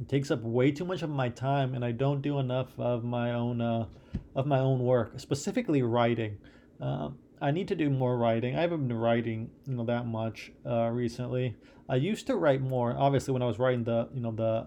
it 0.00 0.08
takes 0.08 0.30
up 0.30 0.42
way 0.42 0.72
too 0.72 0.84
much 0.84 1.02
of 1.02 1.10
my 1.10 1.28
time, 1.28 1.74
and 1.74 1.84
I 1.84 1.92
don't 1.92 2.20
do 2.20 2.38
enough 2.38 2.78
of 2.78 3.04
my 3.04 3.32
own 3.34 3.60
uh, 3.60 3.86
of 4.34 4.46
my 4.46 4.58
own 4.58 4.80
work, 4.80 5.20
specifically 5.20 5.82
writing. 5.82 6.38
Um, 6.80 7.18
I 7.44 7.50
need 7.50 7.68
to 7.68 7.74
do 7.74 7.90
more 7.90 8.16
writing. 8.16 8.56
I 8.56 8.62
haven't 8.62 8.88
been 8.88 8.96
writing, 8.96 9.50
you 9.66 9.74
know, 9.74 9.84
that 9.84 10.06
much 10.06 10.50
uh, 10.64 10.88
recently. 10.88 11.54
I 11.90 11.96
used 11.96 12.26
to 12.28 12.36
write 12.36 12.62
more. 12.62 12.96
Obviously, 12.96 13.34
when 13.34 13.42
I 13.42 13.46
was 13.46 13.58
writing 13.58 13.84
the, 13.84 14.08
you 14.14 14.22
know, 14.22 14.32
the, 14.32 14.66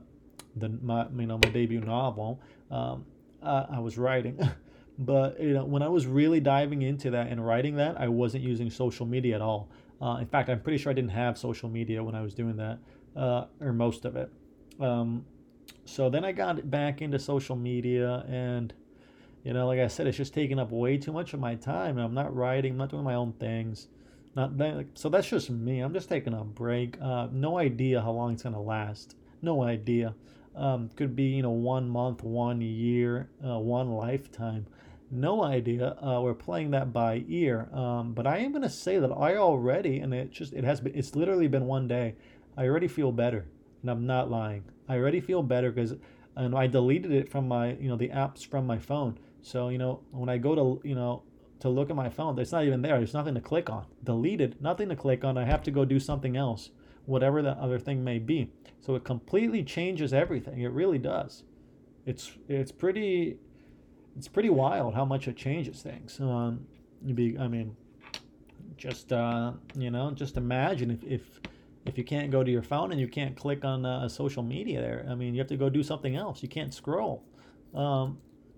the 0.56 0.70
my, 0.70 1.08
you 1.18 1.26
know, 1.26 1.40
my 1.44 1.50
debut 1.50 1.80
novel, 1.80 2.40
um, 2.70 3.04
I 3.42 3.80
was 3.80 3.98
writing. 3.98 4.40
but 5.00 5.42
you 5.42 5.54
know, 5.54 5.66
when 5.66 5.82
I 5.82 5.88
was 5.88 6.06
really 6.06 6.40
diving 6.40 6.84
into 6.84 7.10
that 7.10 7.30
and 7.32 7.44
writing 7.44 7.78
that, 7.78 8.00
I 8.00 8.10
wasn't 8.10 8.44
using 8.44 8.70
social 8.70 9.08
media 9.08 9.34
at 9.34 9.42
all. 9.42 9.72
Uh, 10.00 10.18
in 10.22 10.28
fact, 10.28 10.48
I'm 10.48 10.62
pretty 10.62 10.78
sure 10.78 10.92
I 10.92 10.94
didn't 10.94 11.10
have 11.10 11.36
social 11.36 11.70
media 11.70 12.04
when 12.04 12.14
I 12.14 12.22
was 12.22 12.36
doing 12.36 12.58
that, 12.58 12.78
uh, 13.16 13.46
or 13.60 13.74
most 13.74 14.06
of 14.06 14.16
it. 14.16 14.32
Um, 14.80 15.26
so 15.86 16.12
then 16.12 16.24
I 16.24 16.32
got 16.32 16.70
back 16.70 17.02
into 17.02 17.18
social 17.18 17.56
media 17.56 18.24
and 18.30 18.72
you 19.48 19.54
know, 19.54 19.66
like 19.66 19.80
I 19.80 19.88
said, 19.88 20.08
it's 20.08 20.18
just 20.18 20.34
taking 20.34 20.60
up 20.60 20.72
way 20.72 20.98
too 20.98 21.14
much 21.14 21.34
of 21.34 21.40
my 21.40 21.56
time. 21.56 21.98
I'm 21.98 22.14
not 22.14 22.36
writing, 22.36 22.74
I'm 22.74 22.78
not 22.78 22.90
doing 22.90 23.06
my 23.06 23.14
own 23.14 23.32
things. 23.32 23.88
Not 24.36 24.58
that, 24.58 24.88
so 24.96 25.08
that's 25.08 25.30
just 25.30 25.50
me. 25.50 25.80
I'm 25.80 25.94
just 25.94 26.10
taking 26.10 26.34
a 26.34 26.44
break. 26.44 26.98
Uh, 27.02 27.30
no 27.32 27.58
idea 27.58 28.02
how 28.02 28.12
long 28.12 28.34
it's 28.34 28.44
gonna 28.44 28.62
last. 28.62 29.16
No 29.42 29.64
idea. 29.64 30.16
Um, 30.54 30.90
could 30.98 31.16
be 31.16 31.24
you 31.24 31.44
know 31.44 31.52
one 31.52 31.88
month, 31.88 32.24
one 32.24 32.60
year, 32.60 33.30
uh, 33.42 33.58
one 33.58 33.92
lifetime. 33.92 34.68
No 35.12 35.46
idea. 35.46 35.96
Uh, 36.06 36.20
we're 36.22 36.34
playing 36.34 36.72
that 36.72 36.92
by 36.92 37.24
ear. 37.30 37.70
Um, 37.72 38.12
but 38.12 38.28
I 38.28 38.40
am 38.40 38.52
gonna 38.52 38.70
say 38.70 39.00
that 39.00 39.14
I 39.14 39.38
already, 39.38 40.00
and 40.00 40.14
it 40.14 40.30
just 40.30 40.52
it 40.52 40.66
has 40.66 40.82
been. 40.82 40.94
It's 40.94 41.16
literally 41.16 41.48
been 41.48 41.68
one 41.68 41.88
day. 41.88 42.16
I 42.58 42.66
already 42.66 42.90
feel 42.90 43.14
better, 43.14 43.46
and 43.82 43.90
I'm 43.90 44.06
not 44.06 44.30
lying. 44.30 44.66
I 44.90 44.98
already 44.98 45.22
feel 45.22 45.42
better 45.42 45.72
because, 45.72 45.96
and 46.36 46.54
I 46.54 46.68
deleted 46.68 47.14
it 47.14 47.30
from 47.30 47.48
my 47.48 47.76
you 47.76 47.88
know 47.88 47.96
the 47.96 48.10
apps 48.10 48.46
from 48.46 48.68
my 48.68 48.78
phone. 48.78 49.18
So, 49.42 49.70
you 49.70 49.78
know, 49.78 50.02
when 50.12 50.30
I 50.30 50.38
go 50.38 50.56
to, 50.56 50.88
you 50.88 50.96
know, 50.96 51.24
to 51.60 51.70
look 51.70 51.90
at 51.90 51.96
my 51.96 52.10
phone, 52.10 52.38
it's 52.40 52.52
not 52.52 52.66
even 52.66 52.82
there. 52.82 52.98
There's 52.98 53.14
nothing 53.14 53.36
to 53.36 53.42
click 53.42 53.70
on. 53.70 53.86
Deleted, 54.04 54.62
nothing 54.62 54.90
to 54.90 54.96
click 54.96 55.24
on. 55.24 55.38
I 55.38 55.46
have 55.46 55.64
to 55.64 55.72
go 55.72 55.86
do 55.86 56.00
something 56.00 56.38
else, 56.38 56.70
whatever 57.06 57.42
that 57.42 57.58
other 57.58 57.80
thing 57.80 58.04
may 58.04 58.20
be. 58.20 58.52
So 58.82 58.96
it 58.96 59.04
completely 59.04 59.64
changes 59.64 60.14
everything. 60.14 60.62
It 60.62 60.72
really 60.72 61.00
does. 61.00 61.44
It's 62.06 62.32
it's 62.48 62.72
pretty 62.72 63.38
it's 64.18 64.28
pretty 64.28 64.50
wild 64.50 64.94
how 64.96 65.06
much 65.06 65.28
it 65.28 65.36
changes 65.36 65.82
things. 65.82 66.20
Um, 66.20 66.66
be, 67.14 67.38
I 67.38 67.48
mean, 67.48 67.76
just 68.78 69.12
uh, 69.12 69.54
you 69.76 69.92
know, 69.92 70.12
just 70.12 70.38
imagine 70.38 70.92
if, 70.92 71.04
if 71.04 71.22
if 71.86 71.98
you 71.98 72.04
can't 72.04 72.32
go 72.32 72.44
to 72.44 72.52
your 72.52 72.64
phone 72.64 72.92
and 72.92 73.00
you 73.00 73.08
can't 73.08 73.36
click 73.36 73.64
on 73.64 73.86
uh, 73.86 74.08
social 74.10 74.44
media 74.44 74.82
there. 74.82 75.06
I 75.10 75.16
mean, 75.16 75.34
you 75.34 75.40
have 75.40 75.48
to 75.48 75.58
go 75.58 75.70
do 75.70 75.84
something 75.84 76.16
else. 76.16 76.44
You 76.44 76.50
can't 76.50 76.74
scroll. 76.74 77.24
Um, 77.74 78.18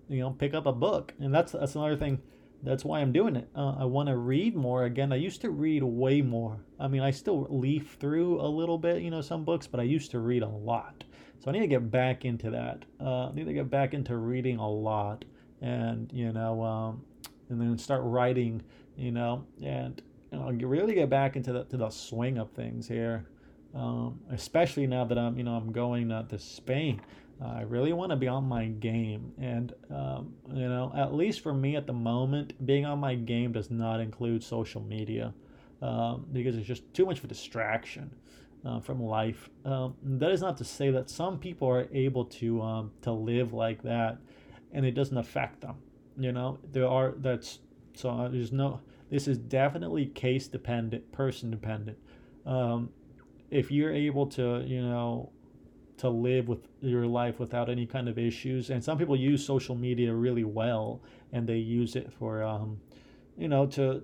you 0.10 0.20
know 0.20 0.32
pick 0.32 0.54
up 0.54 0.66
a 0.66 0.74
book. 0.74 1.14
And 1.20 1.34
that's 1.34 1.54
that's 1.54 1.76
another 1.76 1.96
thing. 1.96 2.22
That's 2.62 2.84
why 2.84 3.00
i'm 3.00 3.14
doing 3.14 3.36
it. 3.38 3.48
Uh, 3.56 3.76
i 3.80 3.86
want 3.86 4.10
to 4.10 4.18
read 4.18 4.56
more. 4.56 4.84
Again 4.84 5.14
i 5.14 5.16
used 5.16 5.42
to 5.42 5.50
read 5.50 5.84
way 5.84 6.22
more. 6.22 6.66
I 6.80 6.88
mean 6.88 7.02
i 7.02 7.12
still 7.12 7.48
leaf 7.50 7.98
through 8.00 8.42
a 8.42 8.48
little 8.48 8.78
bit 8.78 9.02
you 9.02 9.12
know 9.12 9.22
some 9.22 9.46
books 9.46 9.68
but 9.68 9.80
i 9.80 9.84
used 9.84 10.12
to 10.12 10.20
read 10.20 10.44
a 10.44 10.48
lot. 10.48 11.04
So 11.40 11.50
i 11.50 11.54
need 11.54 11.62
to 11.62 11.68
get 11.68 11.90
back 11.90 12.26
into 12.26 12.50
that. 12.50 12.84
Uh, 13.00 13.30
i 13.30 13.34
need 13.34 13.46
to 13.46 13.54
get 13.54 13.70
back 13.70 13.94
into 13.94 14.18
reading 14.18 14.58
a 14.58 14.70
lot 14.70 15.24
and 15.62 16.12
you 16.12 16.34
know 16.34 16.62
um, 16.64 17.02
and 17.50 17.62
then 17.62 17.78
start 17.78 18.02
writing 18.04 18.62
you 18.98 19.12
know 19.12 19.46
and 19.64 20.02
you 20.32 20.38
know, 20.38 20.50
really 20.68 20.94
get 20.94 21.10
back 21.10 21.36
into 21.36 21.54
the 21.54 21.64
to 21.66 21.78
the 21.78 21.90
swing 21.90 22.38
of 22.38 22.52
things 22.52 22.88
here. 22.88 23.26
Um, 23.74 24.20
especially 24.32 24.88
now 24.88 25.06
that 25.06 25.20
i'm 25.20 25.38
you 25.38 25.44
know 25.44 25.54
i'm 25.54 25.72
going 25.72 26.12
uh, 26.12 26.24
to 26.24 26.40
spain 26.40 27.00
I 27.42 27.62
really 27.62 27.94
want 27.94 28.10
to 28.10 28.18
be 28.18 28.28
on 28.28 28.44
my 28.46 28.66
game. 28.66 29.32
And, 29.40 29.74
um, 29.90 30.34
you 30.48 30.68
know, 30.68 30.92
at 30.96 31.14
least 31.14 31.40
for 31.42 31.54
me 31.54 31.76
at 31.78 31.88
the 31.88 31.94
moment, 31.94 32.66
being 32.66 32.86
on 32.86 33.00
my 33.00 33.16
game 33.16 33.54
does 33.54 33.72
not 33.72 34.02
include 34.02 34.44
social 34.44 34.82
media 34.82 35.34
um, 35.82 36.26
because 36.34 36.58
it's 36.58 36.68
just 36.68 36.94
too 36.94 37.06
much 37.06 37.20
of 37.20 37.26
a 37.26 37.28
distraction 37.28 38.14
uh, 38.66 38.82
from 38.82 39.02
life. 39.02 39.50
Um, 39.64 39.96
that 40.04 40.32
is 40.32 40.42
not 40.42 40.58
to 40.58 40.66
say 40.66 40.92
that 40.92 41.10
some 41.10 41.40
people 41.40 41.70
are 41.70 41.88
able 41.94 42.26
to, 42.26 42.62
um, 42.62 42.92
to 43.04 43.12
live 43.12 43.54
like 43.54 43.82
that 43.84 44.18
and 44.74 44.86
it 44.86 44.92
doesn't 44.92 45.18
affect 45.18 45.62
them. 45.62 45.78
You 46.18 46.34
know, 46.34 46.60
there 46.74 46.88
are, 46.88 47.14
that's, 47.18 47.60
so 47.94 48.10
uh, 48.10 48.28
there's 48.28 48.52
no, 48.52 48.82
this 49.10 49.28
is 49.30 49.38
definitely 49.38 50.08
case 50.08 50.48
dependent, 50.48 51.10
person 51.14 51.50
dependent. 51.50 51.98
Um, 52.46 52.90
if 53.50 53.72
you're 53.72 53.94
able 53.94 54.28
to, 54.28 54.64
you 54.66 54.82
know, 54.82 55.32
to 56.00 56.10
live 56.10 56.48
with 56.48 56.68
your 56.82 57.06
life 57.06 57.40
without 57.40 57.70
any 57.70 57.86
kind 57.86 58.10
of 58.10 58.18
issues. 58.18 58.70
And 58.70 58.84
some 58.84 58.98
people 58.98 59.16
use 59.16 59.46
social 59.46 59.76
media 59.76 60.14
really 60.14 60.44
well, 60.44 61.02
and 61.32 61.48
they 61.48 61.58
use 61.58 61.96
it 61.96 62.12
for, 62.12 62.44
um, 62.44 62.80
you 63.38 63.48
know, 63.48 63.66
to 63.68 64.04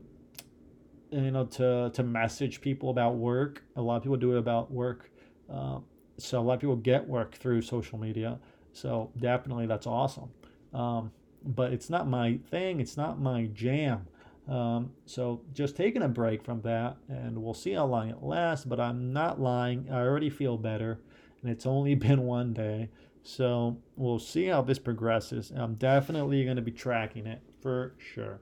you 1.12 1.32
know 1.32 1.46
to 1.46 1.90
to 1.94 2.04
message 2.04 2.62
people 2.62 2.90
about 2.90 3.16
work. 3.16 3.64
A 3.76 3.82
lot 3.82 3.98
of 3.98 4.04
people 4.04 4.18
do 4.18 4.36
it 4.36 4.40
about 4.40 4.72
work. 4.72 5.10
Uh, 5.52 5.80
so 6.18 6.40
a 6.40 6.44
lot 6.44 6.56
of 6.56 6.60
people 6.60 6.76
get 6.76 7.08
work 7.08 7.36
through 7.36 7.62
social 7.62 7.98
media. 7.98 8.40
So 8.74 9.12
definitely 9.18 9.68
that's 9.68 9.88
awesome. 9.88 10.30
Um, 10.74 11.12
but 11.44 11.72
it's 11.72 11.90
not 11.90 12.08
my 12.08 12.40
thing. 12.50 12.80
It's 12.80 12.98
not 12.98 13.20
my 13.20 13.46
jam. 13.48 14.08
Um, 14.48 14.92
so 15.06 15.42
just 15.54 15.76
taking 15.76 16.04
a 16.04 16.08
break 16.08 16.44
from 16.44 16.62
that, 16.62 16.98
and 17.08 17.42
we'll 17.42 17.54
see 17.54 17.74
how 17.74 17.86
long 17.86 18.10
it 18.10 18.22
lasts. 18.22 18.66
But 18.66 18.80
I'm 18.80 19.14
not 19.14 19.40
lying. 19.40 19.88
I 19.90 20.02
already 20.02 20.30
feel 20.30 20.58
better 20.58 21.00
and 21.46 21.54
it's 21.54 21.66
only 21.66 21.96
been 22.08 22.24
one 22.24 22.54
day. 22.54 22.90
So 23.22 23.78
we'll 23.96 24.20
see 24.20 24.46
how 24.48 24.62
this 24.62 24.80
progresses. 24.80 25.52
I'm 25.56 25.76
definitely 25.76 26.44
going 26.44 26.58
to 26.58 26.62
be 26.62 26.72
tracking 26.72 27.28
it 27.28 27.42
for 27.62 27.94
sure. 27.98 28.40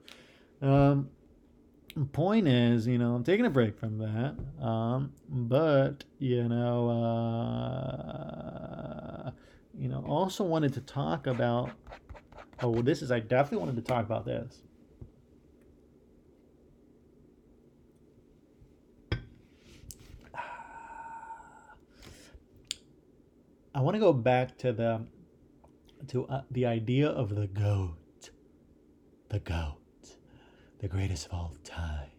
Um, 0.60 1.10
point 2.12 2.48
is, 2.48 2.86
you 2.86 2.98
know, 2.98 3.14
I'm 3.14 3.24
taking 3.24 3.46
a 3.46 3.50
break 3.50 3.78
from 3.78 3.98
that. 3.98 4.36
Um, 4.62 5.12
but 5.28 6.04
you 6.18 6.48
know, 6.48 6.90
uh, 9.26 9.30
you 9.78 9.88
know, 9.88 10.04
also 10.06 10.44
wanted 10.44 10.72
to 10.74 10.80
talk 10.80 11.26
about. 11.26 11.70
Oh, 12.62 12.70
well, 12.70 12.82
this 12.82 13.02
is. 13.02 13.10
I 13.10 13.20
definitely 13.20 13.58
wanted 13.66 13.76
to 13.76 13.82
talk 13.82 14.04
about 14.04 14.24
this. 14.24 14.62
I 23.76 23.80
want 23.80 23.96
to 23.96 24.00
go 24.00 24.12
back 24.12 24.56
to 24.58 24.72
the 24.72 25.04
to 26.08 26.26
uh, 26.26 26.42
the 26.50 26.64
idea 26.64 27.08
of 27.08 27.34
the 27.34 27.48
goat, 27.48 28.30
the 29.30 29.40
goat, 29.40 29.80
the 30.78 30.86
greatest 30.86 31.26
of 31.26 31.32
all 31.32 31.56
time. 31.64 32.10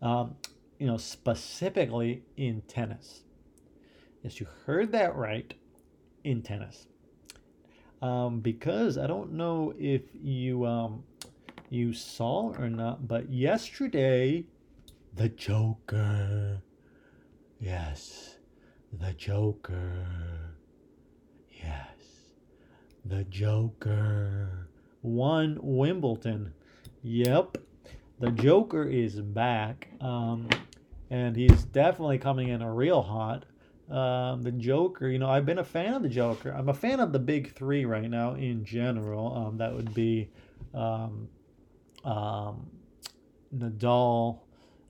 Um, 0.00 0.36
you 0.78 0.86
know, 0.86 0.96
specifically 0.96 2.22
in 2.36 2.60
tennis. 2.68 3.24
Yes, 4.22 4.38
you 4.38 4.46
heard 4.64 4.92
that 4.92 5.16
right, 5.16 5.52
in 6.22 6.42
tennis. 6.42 6.86
Um, 8.00 8.38
because 8.38 8.96
I 8.96 9.08
don't 9.08 9.32
know 9.32 9.74
if 9.76 10.02
you 10.14 10.64
um, 10.66 11.02
you 11.68 11.92
saw 11.92 12.52
or 12.56 12.70
not, 12.70 13.08
but 13.08 13.28
yesterday, 13.28 14.44
the 15.16 15.30
Joker. 15.30 16.62
Yes 17.58 18.37
the 18.92 19.12
Joker. 19.12 20.06
Yes. 21.50 21.88
the 23.04 23.24
Joker 23.24 24.68
won 25.02 25.58
Wimbledon. 25.60 26.52
Yep, 27.02 27.58
the 28.18 28.30
Joker 28.30 28.84
is 28.84 29.20
back, 29.20 29.88
um, 30.00 30.48
and 31.10 31.36
he's 31.36 31.64
definitely 31.64 32.18
coming 32.18 32.48
in 32.48 32.62
a 32.62 32.72
real 32.72 33.02
hot. 33.02 33.44
Um, 33.90 34.42
the 34.42 34.52
Joker, 34.52 35.08
you 35.08 35.18
know, 35.18 35.28
I've 35.30 35.46
been 35.46 35.58
a 35.58 35.64
fan 35.64 35.94
of 35.94 36.02
the 36.02 36.08
Joker. 36.08 36.50
I'm 36.50 36.68
a 36.68 36.74
fan 36.74 37.00
of 37.00 37.12
the 37.12 37.18
big 37.18 37.54
three 37.54 37.84
right 37.86 38.08
now 38.10 38.34
in 38.34 38.64
general. 38.64 39.34
Um, 39.34 39.58
that 39.58 39.74
would 39.74 39.94
be 39.94 40.28
um, 40.74 41.28
um, 42.04 42.66
Nadal, 43.56 44.40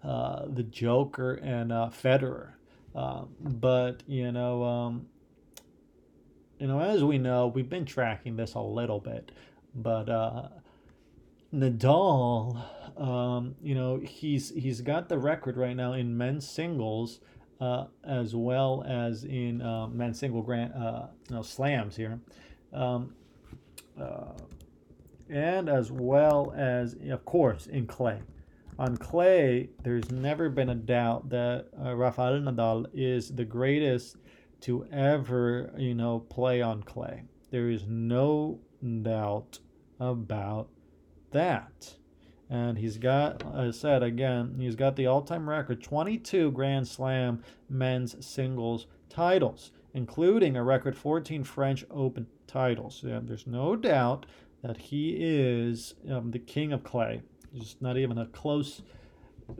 uh, 0.02 0.46
the 0.48 0.64
Joker, 0.64 1.34
and 1.34 1.70
uh, 1.72 1.90
Federer. 1.92 2.52
Uh, 2.98 3.22
but 3.40 4.02
you 4.08 4.32
know, 4.32 4.64
um, 4.64 5.06
you 6.58 6.66
know, 6.66 6.80
as 6.80 7.04
we 7.04 7.16
know, 7.16 7.46
we've 7.46 7.70
been 7.70 7.84
tracking 7.84 8.34
this 8.34 8.54
a 8.54 8.60
little 8.60 8.98
bit, 8.98 9.30
but 9.72 10.08
uh, 10.08 10.48
Nadal, 11.54 12.60
um, 13.00 13.54
you 13.62 13.76
know, 13.76 14.00
he's 14.02 14.50
he's 14.50 14.80
got 14.80 15.08
the 15.08 15.16
record 15.16 15.56
right 15.56 15.76
now 15.76 15.92
in 15.92 16.18
men's 16.18 16.48
singles, 16.48 17.20
uh, 17.60 17.84
as 18.02 18.34
well 18.34 18.82
as 18.84 19.22
in 19.22 19.62
uh, 19.62 19.86
men's 19.86 20.18
single 20.18 20.42
grand, 20.42 20.72
uh, 20.74 21.06
you 21.28 21.36
know, 21.36 21.42
slams 21.42 21.94
here, 21.94 22.18
um, 22.72 23.14
uh, 23.96 24.32
and 25.30 25.68
as 25.68 25.92
well 25.92 26.52
as 26.56 26.94
of 26.94 27.24
course 27.24 27.68
in 27.68 27.86
clay. 27.86 28.18
On 28.78 28.96
clay, 28.96 29.70
there's 29.82 30.10
never 30.12 30.48
been 30.48 30.68
a 30.68 30.74
doubt 30.74 31.30
that 31.30 31.66
uh, 31.84 31.96
Rafael 31.96 32.40
Nadal 32.40 32.86
is 32.94 33.34
the 33.34 33.44
greatest 33.44 34.16
to 34.60 34.86
ever, 34.92 35.72
you 35.76 35.94
know, 35.94 36.20
play 36.20 36.62
on 36.62 36.84
clay. 36.84 37.24
There 37.50 37.70
is 37.70 37.86
no 37.88 38.60
doubt 39.02 39.58
about 39.98 40.68
that. 41.32 41.96
And 42.48 42.78
he's 42.78 42.98
got, 42.98 43.44
I 43.52 43.72
said 43.72 44.04
again, 44.04 44.56
he's 44.58 44.76
got 44.76 44.94
the 44.94 45.06
all 45.06 45.22
time 45.22 45.48
record 45.48 45.82
22 45.82 46.52
Grand 46.52 46.86
Slam 46.86 47.42
men's 47.68 48.24
singles 48.24 48.86
titles, 49.08 49.72
including 49.92 50.56
a 50.56 50.62
record 50.62 50.96
14 50.96 51.42
French 51.42 51.84
Open 51.90 52.28
titles. 52.46 53.02
Yeah, 53.04 53.20
there's 53.22 53.46
no 53.46 53.74
doubt 53.74 54.26
that 54.62 54.76
he 54.76 55.16
is 55.18 55.94
um, 56.08 56.30
the 56.30 56.38
king 56.38 56.72
of 56.72 56.84
clay. 56.84 57.22
There's 57.58 57.76
not 57.80 57.96
even 57.96 58.18
a 58.18 58.26
close, 58.26 58.82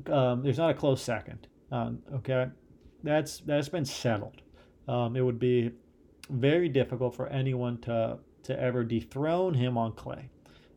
um, 0.06 0.42
there's 0.42 0.58
not 0.58 0.70
a 0.70 0.74
close 0.74 1.02
second. 1.02 1.46
Um, 1.70 1.98
okay, 2.14 2.46
that's 3.02 3.38
that's 3.40 3.68
been 3.68 3.84
settled 3.84 4.42
um, 4.88 5.14
it 5.14 5.20
would 5.20 5.38
be 5.38 5.70
very 6.30 6.68
difficult 6.68 7.14
for 7.14 7.28
anyone 7.28 7.78
to 7.78 8.18
to 8.44 8.58
ever 8.58 8.82
dethrone 8.82 9.54
him 9.54 9.76
on 9.76 9.92
clay. 9.92 10.30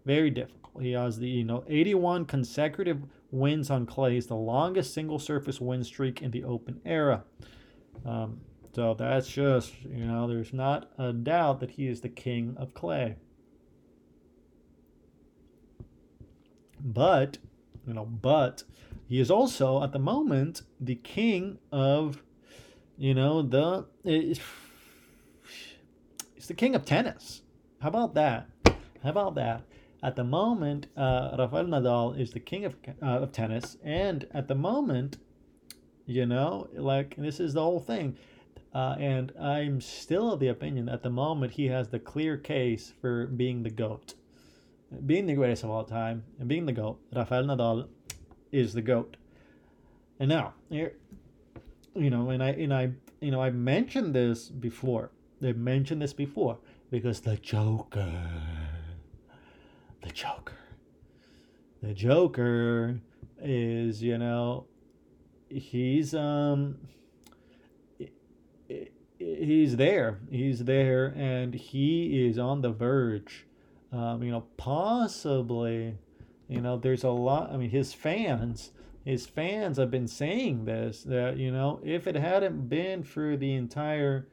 Very 0.05 0.29
difficult. 0.29 0.83
He 0.83 0.91
has 0.91 1.17
the 1.17 1.27
you 1.27 1.45
know 1.45 1.63
81 1.67 2.25
consecutive 2.25 3.01
wins 3.31 3.69
on 3.69 3.85
clay. 3.85 4.17
is 4.17 4.27
the 4.27 4.35
longest 4.35 4.93
single 4.93 5.19
surface 5.19 5.61
win 5.61 5.83
streak 5.83 6.21
in 6.21 6.31
the 6.31 6.43
Open 6.43 6.81
era. 6.85 7.23
Um, 8.05 8.41
so 8.75 8.93
that's 8.93 9.27
just 9.27 9.73
you 9.83 10.05
know 10.05 10.27
there's 10.27 10.53
not 10.53 10.91
a 10.97 11.13
doubt 11.13 11.61
that 11.61 11.71
he 11.71 11.87
is 11.87 12.01
the 12.01 12.09
king 12.09 12.55
of 12.57 12.73
clay. 12.73 13.15
But 16.83 17.37
you 17.87 17.93
know, 17.93 18.05
but 18.05 18.63
he 19.07 19.19
is 19.19 19.31
also 19.31 19.83
at 19.83 19.91
the 19.91 19.99
moment 19.99 20.61
the 20.79 20.95
king 20.95 21.59
of 21.71 22.21
you 23.01 23.15
know, 23.15 23.41
the 23.41 23.87
it's 24.03 24.39
the 26.45 26.53
king 26.53 26.75
of 26.75 26.85
tennis. 26.85 27.41
How 27.79 27.87
about 27.87 28.13
that? 28.13 28.47
How 29.03 29.09
about 29.09 29.33
that? 29.35 29.63
At 30.03 30.15
the 30.15 30.23
moment, 30.23 30.85
uh, 30.95 31.35
Rafael 31.39 31.65
Nadal 31.65 32.19
is 32.19 32.29
the 32.29 32.39
king 32.39 32.63
of 32.63 32.75
uh, 33.01 33.23
of 33.23 33.31
tennis, 33.31 33.77
and 33.83 34.27
at 34.35 34.47
the 34.47 34.53
moment, 34.53 35.17
you 36.05 36.27
know, 36.27 36.67
like 36.73 37.15
this 37.15 37.39
is 37.39 37.53
the 37.53 37.61
whole 37.61 37.79
thing. 37.79 38.17
Uh, 38.71 38.95
and 38.99 39.33
I'm 39.41 39.81
still 39.81 40.33
of 40.33 40.39
the 40.39 40.49
opinion 40.49 40.87
at 40.87 41.01
the 41.01 41.09
moment 41.09 41.53
he 41.53 41.65
has 41.69 41.89
the 41.89 41.99
clear 41.99 42.37
case 42.37 42.93
for 43.01 43.25
being 43.25 43.63
the 43.63 43.71
GOAT. 43.71 44.13
Being 45.05 45.25
the 45.25 45.35
greatest 45.35 45.63
of 45.63 45.69
all 45.69 45.85
time 45.85 46.23
and 46.39 46.47
being 46.49 46.65
the 46.65 46.73
GOAT, 46.73 46.99
Rafael 47.15 47.43
Nadal 47.45 47.87
is 48.51 48.73
the 48.73 48.81
GOAT. 48.81 49.15
And 50.19 50.29
now, 50.29 50.53
you 50.69 50.89
know, 51.95 52.29
and 52.29 52.43
I 52.43 52.49
and 52.49 52.73
I 52.73 52.91
you 53.21 53.31
know 53.31 53.41
I 53.41 53.51
mentioned 53.51 54.13
this 54.13 54.49
before. 54.49 55.11
They 55.39 55.53
mentioned 55.53 56.01
this 56.01 56.13
before 56.13 56.59
because 56.91 57.21
the 57.21 57.37
Joker, 57.37 58.13
the 60.03 60.11
Joker, 60.11 60.57
the 61.81 61.93
Joker 61.93 62.99
is 63.41 64.03
you 64.03 64.17
know 64.17 64.65
he's 65.49 66.13
um 66.13 66.77
he's 69.17 69.75
there 69.75 70.19
he's 70.29 70.63
there 70.65 71.07
and 71.15 71.53
he 71.53 72.27
is 72.27 72.37
on 72.37 72.61
the 72.61 72.71
verge 72.71 73.45
um, 73.91 74.23
you 74.23 74.31
know 74.31 74.45
possibly 74.57 75.97
you 76.47 76.61
know 76.61 76.77
there's 76.77 77.03
a 77.03 77.09
lot 77.09 77.51
i 77.51 77.57
mean 77.57 77.69
his 77.69 77.93
fans 77.93 78.71
his 79.05 79.25
fans 79.25 79.77
have 79.77 79.89
been 79.89 80.07
saying 80.07 80.65
this 80.65 81.03
that 81.03 81.37
you 81.37 81.51
know 81.51 81.79
if 81.83 82.07
it 82.07 82.15
hadn't 82.15 82.69
been 82.69 83.03
for 83.03 83.35
the 83.35 83.53
entire 83.53 84.27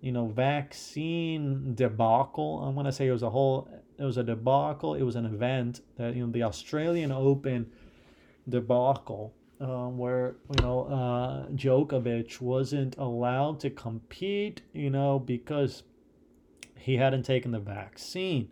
you 0.00 0.12
know 0.12 0.26
vaccine 0.26 1.74
debacle 1.74 2.60
i'm 2.60 2.84
to 2.84 2.92
say 2.92 3.06
it 3.06 3.12
was 3.12 3.22
a 3.22 3.30
whole 3.30 3.68
it 3.98 4.04
was 4.04 4.16
a 4.16 4.22
debacle 4.22 4.94
it 4.94 5.02
was 5.02 5.16
an 5.16 5.24
event 5.24 5.80
that 5.96 6.14
you 6.14 6.24
know 6.24 6.32
the 6.32 6.42
australian 6.42 7.12
open 7.12 7.70
debacle 8.48 9.32
um, 9.60 9.96
where 9.96 10.34
you 10.56 10.62
know 10.62 10.86
uh, 10.86 11.46
Djokovic 11.50 12.40
wasn't 12.40 12.96
allowed 12.98 13.60
to 13.60 13.70
compete 13.70 14.62
you 14.72 14.90
know 14.90 15.18
because 15.18 15.84
he 16.76 16.96
hadn't 16.96 17.22
taken 17.22 17.52
the 17.52 17.60
vaccine 17.60 18.48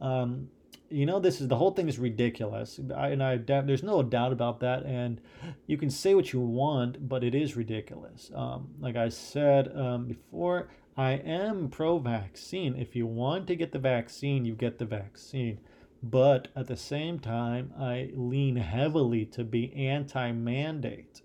um, 0.00 0.48
you 0.90 1.06
know 1.06 1.20
this 1.20 1.40
is 1.40 1.48
the 1.48 1.56
whole 1.56 1.70
thing 1.70 1.88
is 1.88 1.98
ridiculous. 1.98 2.80
I, 2.94 3.08
and 3.08 3.22
i 3.22 3.36
there's 3.36 3.82
no 3.82 4.02
doubt 4.02 4.32
about 4.32 4.60
that. 4.60 4.84
And 4.84 5.20
you 5.66 5.78
can 5.78 5.90
say 5.90 6.14
what 6.14 6.32
you 6.32 6.40
want 6.40 7.08
but 7.08 7.24
it 7.24 7.34
is 7.34 7.56
ridiculous. 7.56 8.30
Um, 8.34 8.68
like 8.80 8.96
i 8.96 9.08
said 9.08 9.74
um, 9.76 10.06
before 10.06 10.68
i 10.96 11.12
am 11.12 11.68
pro-vaccine. 11.68 12.76
If 12.76 12.96
you 12.96 13.06
want 13.06 13.46
to 13.46 13.56
get 13.56 13.72
the 13.72 13.78
vaccine 13.78 14.44
you 14.44 14.54
get 14.54 14.78
the 14.78 14.84
vaccine. 14.84 15.60
But 16.02 16.48
at 16.56 16.66
the 16.66 16.76
same 16.76 17.18
time 17.20 17.72
i 17.78 18.10
lean 18.14 18.56
heavily 18.56 19.24
to 19.26 19.44
be 19.44 19.72
anti-mandate. 19.74 21.22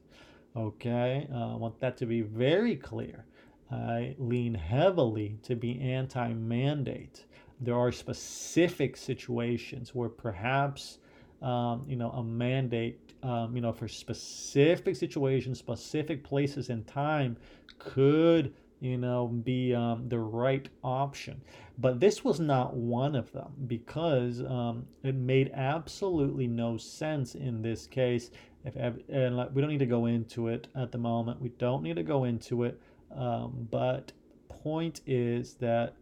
Okay? 0.56 1.28
Uh, 1.34 1.54
i 1.54 1.56
want 1.56 1.80
that 1.80 1.98
to 1.98 2.06
be 2.06 2.22
very 2.22 2.76
clear. 2.76 3.26
I 3.72 4.16
lean 4.20 4.54
heavily 4.54 5.40
to 5.42 5.56
be 5.56 5.82
anti-mandate 5.82 7.26
there 7.60 7.76
are 7.76 7.92
specific 7.92 8.98
situations 8.98 9.94
where 9.94 10.10
perhaps 10.10 11.00
um, 11.42 11.84
you 11.88 11.96
know 11.96 12.10
a 12.12 12.24
mandate 12.24 13.00
um, 13.24 13.56
you 13.56 13.62
know 13.62 13.72
for 13.72 13.88
specific 13.88 14.96
situations 14.96 15.60
specific 15.60 16.24
places 16.24 16.70
and 16.70 16.86
time 16.88 17.38
could 17.78 18.54
you 18.80 18.98
know 18.98 19.28
be 19.28 19.74
um, 19.74 20.08
the 20.10 20.20
right 20.20 20.70
option. 20.84 21.42
But 21.78 22.00
this 22.00 22.24
was 22.24 22.40
not 22.40 22.74
one 22.76 23.16
of 23.16 23.32
them 23.34 23.52
because 23.68 24.42
um, 24.42 24.86
it 25.04 25.16
made 25.16 25.52
absolutely 25.54 26.48
no 26.48 26.78
sense 26.78 27.36
in 27.36 27.62
this 27.62 27.88
case. 27.88 28.32
If 28.64 28.76
and 29.10 29.38
we 29.54 29.62
don't 29.62 29.70
need 29.70 29.80
to 29.80 29.86
go 29.86 30.06
into 30.06 30.48
it 30.48 30.68
at 30.76 30.92
the 30.92 30.98
moment. 30.98 31.42
We 31.42 31.50
don't 31.50 31.84
need 31.84 31.98
to 31.98 32.04
go 32.04 32.24
into 32.24 32.64
it 32.64 32.80
um, 33.16 33.68
but 33.72 34.12
point 34.50 35.02
is 35.06 35.56
that 35.56 35.96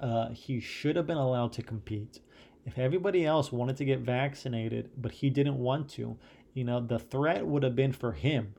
uh, 0.00 0.30
he 0.30 0.60
should 0.60 0.96
have 0.96 1.06
been 1.06 1.16
allowed 1.16 1.52
to 1.54 1.62
compete. 1.62 2.20
If 2.64 2.78
everybody 2.78 3.24
else 3.24 3.50
wanted 3.50 3.76
to 3.78 3.84
get 3.84 4.00
vaccinated, 4.00 4.90
but 4.96 5.12
he 5.12 5.30
didn't 5.30 5.58
want 5.58 5.88
to, 5.90 6.18
you 6.54 6.64
know, 6.64 6.80
the 6.80 6.98
threat 6.98 7.46
would 7.46 7.62
have 7.62 7.74
been 7.74 7.92
for 7.92 8.12
him. 8.12 8.54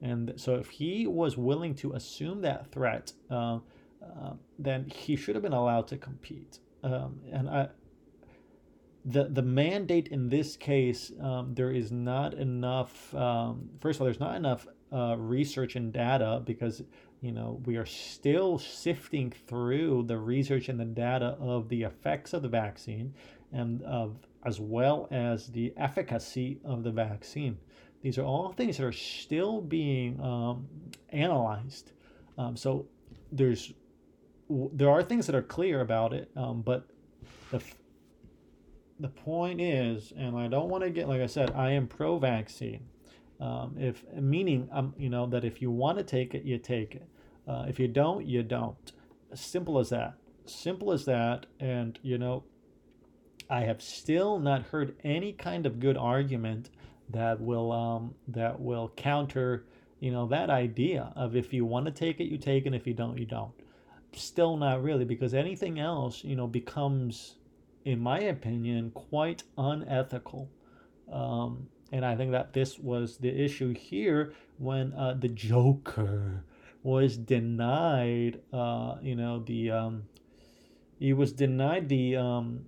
And 0.00 0.34
so 0.36 0.54
if 0.54 0.70
he 0.70 1.06
was 1.06 1.36
willing 1.36 1.74
to 1.76 1.92
assume 1.92 2.42
that 2.42 2.70
threat, 2.70 3.12
uh, 3.30 3.58
uh, 4.02 4.32
then 4.58 4.86
he 4.86 5.16
should 5.16 5.34
have 5.34 5.42
been 5.42 5.52
allowed 5.52 5.88
to 5.88 5.96
compete. 5.96 6.60
Um, 6.82 7.20
and 7.32 7.50
I, 7.50 7.68
the 9.04 9.24
the 9.24 9.42
mandate 9.42 10.08
in 10.08 10.28
this 10.28 10.56
case, 10.56 11.12
um, 11.20 11.54
there 11.54 11.70
is 11.70 11.90
not 11.90 12.34
enough. 12.34 13.14
Um, 13.14 13.70
first 13.80 13.96
of 13.96 14.02
all, 14.02 14.04
there's 14.06 14.20
not 14.20 14.36
enough 14.36 14.66
uh, 14.92 15.16
research 15.18 15.76
and 15.76 15.92
data 15.92 16.42
because 16.44 16.82
you 17.20 17.32
know 17.32 17.60
we 17.66 17.76
are 17.76 17.86
still 17.86 18.58
sifting 18.58 19.30
through 19.46 20.04
the 20.06 20.16
research 20.16 20.68
and 20.68 20.78
the 20.78 20.84
data 20.84 21.36
of 21.40 21.68
the 21.68 21.82
effects 21.82 22.32
of 22.32 22.42
the 22.42 22.48
vaccine 22.48 23.12
and 23.52 23.82
of 23.82 24.16
as 24.44 24.60
well 24.60 25.08
as 25.10 25.48
the 25.48 25.72
efficacy 25.76 26.58
of 26.64 26.82
the 26.82 26.90
vaccine 26.90 27.58
these 28.02 28.18
are 28.18 28.24
all 28.24 28.52
things 28.52 28.76
that 28.76 28.86
are 28.86 28.92
still 28.92 29.60
being 29.60 30.20
um, 30.20 30.66
analyzed 31.10 31.92
um, 32.38 32.56
so 32.56 32.86
there's 33.32 33.72
there 34.48 34.90
are 34.90 35.02
things 35.02 35.26
that 35.26 35.34
are 35.34 35.42
clear 35.42 35.80
about 35.80 36.12
it, 36.12 36.30
um, 36.36 36.62
but 36.62 36.86
the 37.50 37.62
the 39.00 39.08
point 39.08 39.60
is, 39.60 40.12
and 40.16 40.36
I 40.36 40.48
don't 40.48 40.68
want 40.68 40.84
to 40.84 40.90
get 40.90 41.08
like 41.08 41.20
I 41.20 41.26
said, 41.26 41.50
I 41.52 41.72
am 41.72 41.86
pro-vaccine. 41.86 42.86
Um, 43.40 43.76
if 43.78 44.04
meaning, 44.14 44.68
um, 44.72 44.94
you 44.98 45.08
know, 45.08 45.26
that 45.26 45.44
if 45.44 45.62
you 45.62 45.70
want 45.70 45.98
to 45.98 46.04
take 46.04 46.34
it, 46.34 46.44
you 46.44 46.58
take 46.58 46.94
it. 46.94 47.08
Uh, 47.46 47.66
if 47.68 47.78
you 47.78 47.88
don't, 47.88 48.26
you 48.26 48.42
don't. 48.42 48.92
Simple 49.34 49.78
as 49.78 49.90
that. 49.90 50.14
Simple 50.46 50.92
as 50.92 51.04
that. 51.04 51.46
And 51.60 51.98
you 52.02 52.18
know, 52.18 52.44
I 53.48 53.60
have 53.60 53.80
still 53.80 54.38
not 54.38 54.62
heard 54.62 54.96
any 55.04 55.32
kind 55.32 55.66
of 55.66 55.80
good 55.80 55.96
argument 55.96 56.70
that 57.10 57.40
will 57.40 57.72
um, 57.72 58.14
that 58.28 58.60
will 58.60 58.92
counter, 58.96 59.64
you 60.00 60.10
know, 60.10 60.26
that 60.28 60.50
idea 60.50 61.12
of 61.16 61.36
if 61.36 61.52
you 61.52 61.64
want 61.64 61.86
to 61.86 61.92
take 61.92 62.20
it, 62.20 62.24
you 62.24 62.38
take 62.38 62.66
it. 62.66 62.74
If 62.74 62.86
you 62.86 62.94
don't, 62.94 63.18
you 63.18 63.26
don't. 63.26 63.52
Still 64.12 64.56
not 64.56 64.82
really, 64.82 65.04
because 65.04 65.34
anything 65.34 65.78
else, 65.78 66.24
you 66.24 66.34
know, 66.34 66.46
becomes, 66.46 67.36
in 67.84 68.00
my 68.00 68.18
opinion, 68.20 68.90
quite 68.90 69.42
unethical. 69.56 70.50
Um, 71.12 71.68
and 71.92 72.04
I 72.04 72.16
think 72.16 72.32
that 72.32 72.52
this 72.52 72.78
was 72.78 73.18
the 73.18 73.30
issue 73.30 73.74
here 73.74 74.32
when 74.58 74.92
uh, 74.92 75.14
the 75.18 75.28
Joker 75.28 76.44
was 76.82 77.16
denied, 77.16 78.40
uh, 78.52 78.96
you 79.02 79.14
know, 79.14 79.40
the 79.40 79.70
um, 79.70 80.04
he 80.98 81.12
was 81.12 81.32
denied 81.32 81.88
the 81.88 82.16
um, 82.16 82.66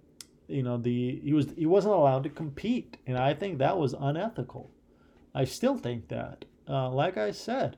you 0.48 0.62
know 0.62 0.76
the 0.76 1.20
he 1.22 1.32
was 1.32 1.48
he 1.56 1.66
wasn't 1.66 1.94
allowed 1.94 2.24
to 2.24 2.30
compete, 2.30 2.96
and 3.06 3.18
I 3.18 3.34
think 3.34 3.58
that 3.58 3.78
was 3.78 3.94
unethical. 3.98 4.70
I 5.34 5.44
still 5.44 5.76
think 5.76 6.08
that. 6.08 6.44
Uh, 6.68 6.88
like 6.88 7.16
I 7.16 7.32
said, 7.32 7.76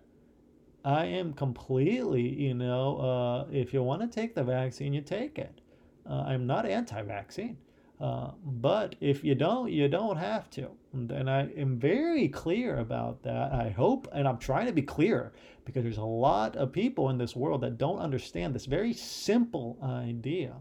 I 0.85 1.07
am 1.07 1.33
completely, 1.33 2.29
you 2.29 2.55
know, 2.55 2.99
uh, 2.99 3.47
if 3.51 3.73
you 3.73 3.83
want 3.83 4.03
to 4.03 4.09
take 4.09 4.35
the 4.35 4.45
vaccine, 4.45 4.93
you 4.93 5.01
take 5.01 5.39
it. 5.39 5.61
Uh, 6.09 6.25
I'm 6.27 6.47
not 6.47 6.67
anti-vaccine. 6.67 7.57
Uh, 8.03 8.33
but 8.45 8.97
if 9.01 9.23
you 9.23 9.33
don't, 9.37 9.71
you 9.71 9.87
don't 9.87 10.17
have 10.17 10.51
to. 10.51 10.69
And 10.93 11.31
I 11.31 11.43
am 11.57 11.79
very 11.79 12.27
clear 12.27 12.81
about 12.81 13.23
that. 13.23 13.53
I 13.53 13.71
hope, 13.71 14.09
and 14.13 14.27
I'm 14.27 14.39
trying 14.39 14.67
to 14.67 14.73
be 14.73 14.83
clear 14.83 15.33
because 15.65 15.85
there's 15.85 15.99
a 15.99 16.03
lot 16.03 16.57
of 16.57 16.73
people 16.73 17.11
in 17.11 17.17
this 17.17 17.37
world 17.37 17.61
that 17.61 17.79
don't 17.79 18.01
understand 18.01 18.55
this 18.55 18.67
very 18.67 18.93
simple 18.93 19.79
idea. 19.85 20.55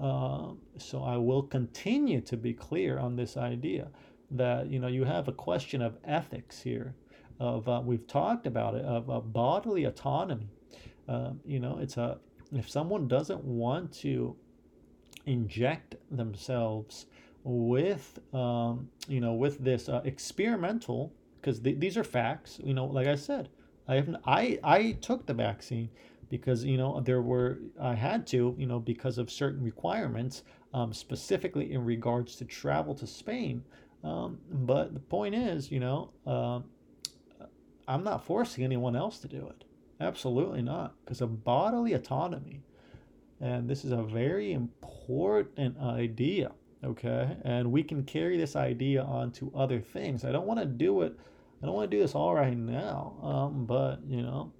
Uh, 0.00 0.50
so 0.76 1.02
I 1.02 1.16
will 1.16 1.42
continue 1.42 2.20
to 2.20 2.36
be 2.36 2.54
clear 2.54 3.00
on 3.00 3.16
this 3.16 3.36
idea 3.36 3.88
that 4.30 4.70
you 4.70 4.78
know 4.78 4.86
you 4.86 5.02
have 5.02 5.26
a 5.26 5.32
question 5.32 5.82
of 5.82 5.96
ethics 6.04 6.62
here. 6.62 6.94
Of 7.40 7.68
uh, 7.68 7.82
we've 7.84 8.06
talked 8.06 8.46
about 8.46 8.76
it 8.76 8.84
of, 8.84 9.10
of 9.10 9.32
bodily 9.32 9.84
autonomy. 9.84 10.48
Uh, 11.08 11.32
you 11.44 11.58
know, 11.58 11.78
it's 11.80 11.96
a 11.96 12.18
if 12.52 12.70
someone 12.70 13.08
doesn't 13.08 13.42
want 13.42 13.92
to 13.94 14.36
inject 15.28 15.94
themselves 16.10 17.06
with 17.44 18.18
um, 18.34 18.88
you 19.08 19.20
know 19.20 19.34
with 19.34 19.58
this 19.62 19.88
uh, 19.88 20.00
experimental 20.04 21.12
because 21.40 21.60
th- 21.60 21.78
these 21.78 21.96
are 21.96 22.04
facts 22.04 22.58
you 22.64 22.74
know 22.74 22.84
like 22.84 23.06
i 23.06 23.14
said 23.14 23.48
i 23.86 23.94
have 23.94 24.16
i 24.26 24.58
i 24.64 24.92
took 25.00 25.26
the 25.26 25.34
vaccine 25.34 25.88
because 26.30 26.64
you 26.64 26.76
know 26.76 27.00
there 27.00 27.22
were 27.22 27.58
i 27.80 27.94
had 27.94 28.26
to 28.26 28.54
you 28.58 28.66
know 28.66 28.80
because 28.80 29.18
of 29.18 29.30
certain 29.30 29.62
requirements 29.62 30.42
um, 30.74 30.92
specifically 30.92 31.72
in 31.72 31.84
regards 31.84 32.36
to 32.36 32.44
travel 32.44 32.94
to 32.94 33.06
spain. 33.06 33.64
Um, 34.04 34.38
but 34.50 34.94
the 34.94 35.00
point 35.00 35.34
is 35.34 35.70
you 35.72 35.80
know 35.80 36.10
uh, 36.26 36.60
i'm 37.86 38.04
not 38.04 38.24
forcing 38.24 38.64
anyone 38.64 38.94
else 38.94 39.18
to 39.20 39.28
do 39.28 39.46
it. 39.48 39.64
Absolutely 40.00 40.62
not 40.62 40.94
because 41.04 41.20
of 41.20 41.44
bodily 41.44 41.92
autonomy 41.92 42.62
and 43.40 43.68
this 43.68 43.84
is 43.84 43.92
a 43.92 44.02
very 44.02 44.52
important 44.52 45.78
idea, 45.78 46.52
okay? 46.84 47.36
And 47.44 47.70
we 47.70 47.82
can 47.82 48.04
carry 48.04 48.36
this 48.36 48.56
idea 48.56 49.02
onto 49.02 49.50
other 49.54 49.80
things. 49.80 50.24
I 50.24 50.32
don't 50.32 50.46
want 50.46 50.60
to 50.60 50.66
do 50.66 51.02
it, 51.02 51.18
I 51.62 51.66
don't 51.66 51.74
want 51.74 51.90
to 51.90 51.96
do 51.96 52.02
this 52.02 52.14
all 52.14 52.34
right 52.34 52.56
now, 52.56 53.16
um, 53.22 53.64
but, 53.66 54.00
you 54.06 54.22
know, 54.22 54.52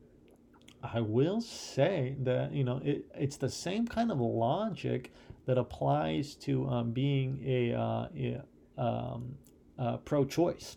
I 0.82 1.00
will 1.00 1.40
say 1.40 2.16
that, 2.20 2.52
you 2.52 2.64
know, 2.64 2.80
it, 2.84 3.06
it's 3.14 3.36
the 3.36 3.48
same 3.48 3.86
kind 3.86 4.12
of 4.12 4.20
logic 4.20 5.12
that 5.46 5.58
applies 5.58 6.34
to 6.36 6.68
um, 6.68 6.92
being 6.92 7.42
a, 7.44 7.72
uh, 7.72 8.08
a 8.16 8.42
um, 8.76 9.34
uh, 9.78 9.96
pro 9.98 10.24
choice. 10.24 10.76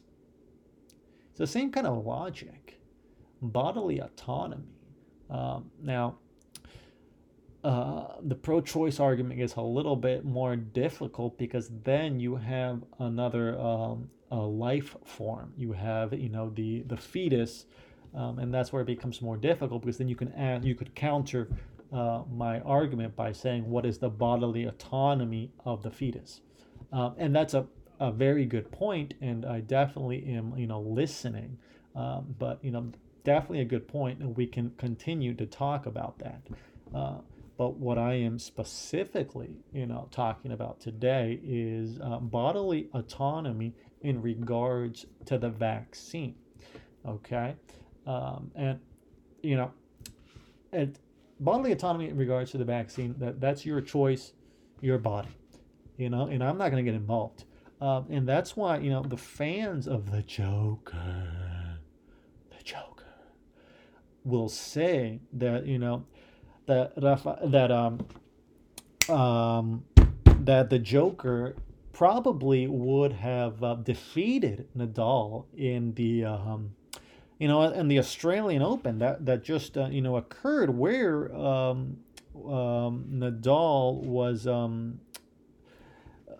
It's 1.30 1.38
the 1.38 1.48
same 1.48 1.72
kind 1.72 1.86
of 1.86 2.06
logic, 2.06 2.80
bodily 3.42 4.00
autonomy. 4.00 4.80
Um, 5.30 5.70
now, 5.82 6.18
uh, 7.64 8.16
the 8.24 8.36
pro-choice 8.36 9.00
argument 9.00 9.38
gets 9.38 9.56
a 9.56 9.62
little 9.62 9.96
bit 9.96 10.26
more 10.26 10.56
difficult 10.56 11.38
because 11.38 11.70
then 11.84 12.20
you 12.20 12.36
have 12.36 12.82
another 13.00 13.60
um, 13.60 14.10
life 14.32 14.96
form. 15.06 15.54
You 15.58 15.74
have 15.74 16.14
you 16.14 16.30
know 16.30 16.50
the 16.50 16.82
the 16.88 16.98
fetus, 16.98 17.66
um, 18.16 18.40
and 18.40 18.54
that's 18.54 18.74
where 18.74 18.82
it 18.82 18.88
becomes 18.88 19.22
more 19.22 19.38
difficult 19.38 19.82
because 19.82 19.98
then 19.98 20.08
you 20.08 20.16
can 20.16 20.32
add 20.34 20.66
you 20.66 20.76
could 20.76 20.96
counter 20.96 21.50
uh, 21.94 22.24
my 22.32 22.62
argument 22.62 23.16
by 23.16 23.32
saying 23.32 23.70
what 23.70 23.86
is 23.86 24.00
the 24.00 24.10
bodily 24.10 24.66
autonomy 24.66 25.52
of 25.66 25.84
the 25.84 25.92
fetus, 25.92 26.42
um, 26.92 27.14
and 27.18 27.36
that's 27.36 27.54
a 27.54 27.68
a 28.02 28.12
very 28.12 28.46
good 28.46 28.72
point, 28.72 29.14
and 29.22 29.46
I 29.46 29.60
definitely 29.60 30.26
am 30.26 30.58
you 30.58 30.66
know 30.66 30.82
listening, 30.82 31.60
um, 31.96 32.36
but 32.40 32.58
you 32.64 32.72
know 32.72 32.92
definitely 33.24 33.62
a 33.62 33.66
good 33.66 33.88
point, 33.88 34.20
and 34.20 34.36
we 34.36 34.48
can 34.48 34.72
continue 34.78 35.36
to 35.36 35.46
talk 35.46 35.86
about 35.86 36.18
that. 36.18 36.42
Uh, 36.94 37.20
but 37.62 37.78
what 37.78 38.00
I 38.00 38.16
am 38.16 38.40
specifically, 38.40 39.52
you 39.72 39.86
know, 39.86 40.08
talking 40.10 40.52
about 40.52 40.80
today 40.80 41.40
is 41.44 42.00
uh, 42.04 42.18
bodily 42.18 42.90
autonomy 42.96 43.76
in 44.02 44.20
regards 44.20 45.06
to 45.26 45.38
the 45.38 45.50
vaccine. 45.50 46.34
Okay, 47.08 47.56
um, 48.08 48.50
and 48.56 48.80
you 49.44 49.58
know, 49.58 49.72
and 50.72 50.98
bodily 51.40 51.72
autonomy 51.72 52.10
in 52.10 52.18
regards 52.18 52.50
to 52.50 52.58
the 52.58 52.66
vaccine 52.66 53.14
that 53.20 53.40
that's 53.40 53.64
your 53.64 53.80
choice, 53.80 54.34
your 54.80 54.98
body. 54.98 55.30
You 55.98 56.10
know, 56.10 56.26
and 56.26 56.44
I'm 56.44 56.58
not 56.58 56.72
going 56.72 56.84
to 56.84 56.92
get 56.92 56.98
involved. 56.98 57.44
Um, 57.80 58.08
and 58.10 58.28
that's 58.28 58.58
why 58.58 58.80
you 58.80 58.90
know 58.90 59.04
the 59.04 59.18
fans 59.18 59.88
of 59.88 60.10
the 60.10 60.24
Joker, 60.24 61.78
the 62.58 62.64
Joker, 62.64 63.06
will 64.24 64.50
say 64.50 65.20
that 65.34 65.68
you 65.68 65.78
know 65.78 66.08
that 66.72 66.94
Rafa, 67.02 67.40
that 67.44 67.72
um 67.72 68.06
um 69.10 69.84
that 70.42 70.70
the 70.70 70.80
Joker 70.80 71.56
probably 71.92 72.68
would 72.68 73.14
have 73.14 73.64
uh, 73.64 73.76
defeated 73.76 74.68
Nadal 74.76 75.46
in 75.56 75.94
the 75.96 76.26
um 76.26 76.72
you 77.40 77.48
know 77.48 77.62
in 77.64 77.90
the 77.90 78.00
Australian 78.00 78.62
Open 78.62 79.00
that 79.00 79.26
that 79.26 79.44
just 79.44 79.78
uh, 79.78 79.88
you 79.88 80.02
know 80.02 80.16
occurred 80.16 80.70
where 80.70 81.34
um, 81.36 81.98
um 82.36 83.06
Nadal 83.12 84.02
was 84.04 84.48
um 84.48 85.02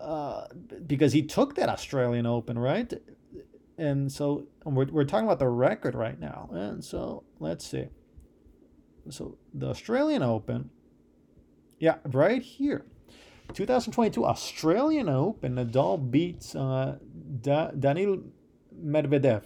uh, 0.00 0.46
because 0.86 1.12
he 1.12 1.22
took 1.22 1.54
that 1.54 1.68
Australian 1.68 2.26
Open, 2.26 2.58
right? 2.58 2.92
And 3.78 4.10
so 4.10 4.46
we're, 4.64 4.86
we're 4.86 5.04
talking 5.04 5.26
about 5.26 5.38
the 5.38 5.46
record 5.46 5.94
right 5.94 6.18
now. 6.18 6.50
And 6.52 6.84
so 6.84 7.22
let's 7.38 7.64
see 7.64 7.86
so 9.10 9.36
the 9.52 9.68
Australian 9.68 10.22
Open, 10.22 10.70
yeah, 11.78 11.96
right 12.06 12.42
here. 12.42 12.84
2022 13.52 14.24
Australian 14.24 15.08
Open, 15.08 15.56
Nadal 15.56 16.10
beats 16.10 16.54
uh, 16.54 16.96
da- 17.40 17.70
Daniil 17.72 18.22
Medvedev. 18.82 19.42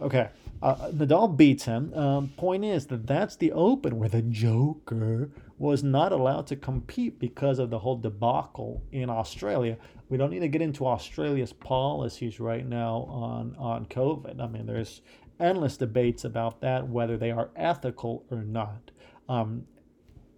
Okay, 0.00 0.28
uh, 0.62 0.74
Nadal 0.90 1.36
beats 1.36 1.64
him. 1.64 1.92
Um, 1.94 2.28
point 2.36 2.64
is 2.64 2.86
that 2.86 3.06
that's 3.06 3.36
the 3.36 3.52
Open 3.52 3.98
where 3.98 4.08
the 4.08 4.22
Joker 4.22 5.30
was 5.58 5.82
not 5.82 6.12
allowed 6.12 6.46
to 6.46 6.56
compete 6.56 7.18
because 7.18 7.58
of 7.58 7.70
the 7.70 7.78
whole 7.78 7.96
debacle 7.96 8.82
in 8.92 9.10
Australia. 9.10 9.76
We 10.08 10.16
don't 10.16 10.30
need 10.30 10.40
to 10.40 10.48
get 10.48 10.62
into 10.62 10.86
Australia's 10.86 11.52
policies 11.52 12.40
right 12.40 12.66
now 12.66 13.06
on 13.10 13.54
on 13.58 13.86
COVID. 13.86 14.40
I 14.40 14.46
mean, 14.46 14.66
there's 14.66 15.02
endless 15.40 15.76
debates 15.76 16.24
about 16.24 16.60
that, 16.60 16.88
whether 16.88 17.16
they 17.16 17.30
are 17.30 17.50
ethical 17.56 18.24
or 18.30 18.42
not, 18.42 18.90
um, 19.28 19.66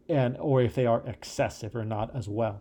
and 0.08 0.36
or 0.38 0.62
if 0.62 0.74
they 0.74 0.86
are 0.86 1.02
excessive 1.06 1.74
or 1.74 1.84
not 1.84 2.14
as 2.14 2.28
well. 2.28 2.60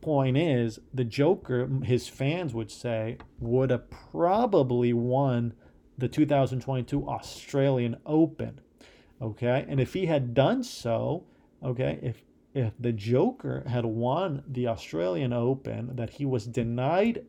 Point 0.00 0.36
is, 0.36 0.80
the 0.92 1.04
Joker, 1.04 1.68
his 1.82 2.08
fans 2.08 2.52
would 2.52 2.70
say, 2.70 3.16
would 3.38 3.70
have 3.70 3.88
probably 3.90 4.92
won 4.92 5.54
the 5.96 6.08
2022 6.08 7.08
Australian 7.08 7.96
Open. 8.04 8.60
Okay, 9.22 9.64
and 9.68 9.80
if 9.80 9.94
he 9.94 10.06
had 10.06 10.34
done 10.34 10.62
so, 10.62 11.24
okay, 11.62 11.98
if 12.02 12.22
if 12.52 12.72
the 12.78 12.92
Joker 12.92 13.64
had 13.66 13.84
won 13.84 14.44
the 14.46 14.68
Australian 14.68 15.32
Open 15.32 15.96
that 15.96 16.10
he 16.10 16.24
was 16.24 16.46
denied 16.46 17.24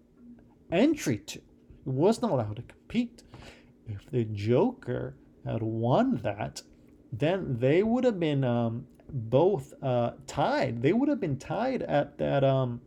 entry 0.71 1.17
to, 1.17 1.39
he 1.39 1.89
wasn't 1.89 2.31
allowed 2.31 2.57
to 2.57 2.61
compete 2.61 3.23
if 3.87 4.09
the 4.11 4.23
Joker 4.25 5.15
had 5.45 5.61
won 5.61 6.17
that, 6.17 6.61
then 7.11 7.57
they 7.59 7.83
would 7.83 8.03
have 8.03 8.19
been 8.19 8.43
um, 8.43 8.87
both 9.09 9.73
uh, 9.81 10.11
tied. 10.27 10.81
They 10.81 10.93
would 10.93 11.09
have 11.09 11.19
been 11.19 11.37
tied 11.37 11.83
at 11.83 12.17
that 12.17 12.43
um, 12.43 12.81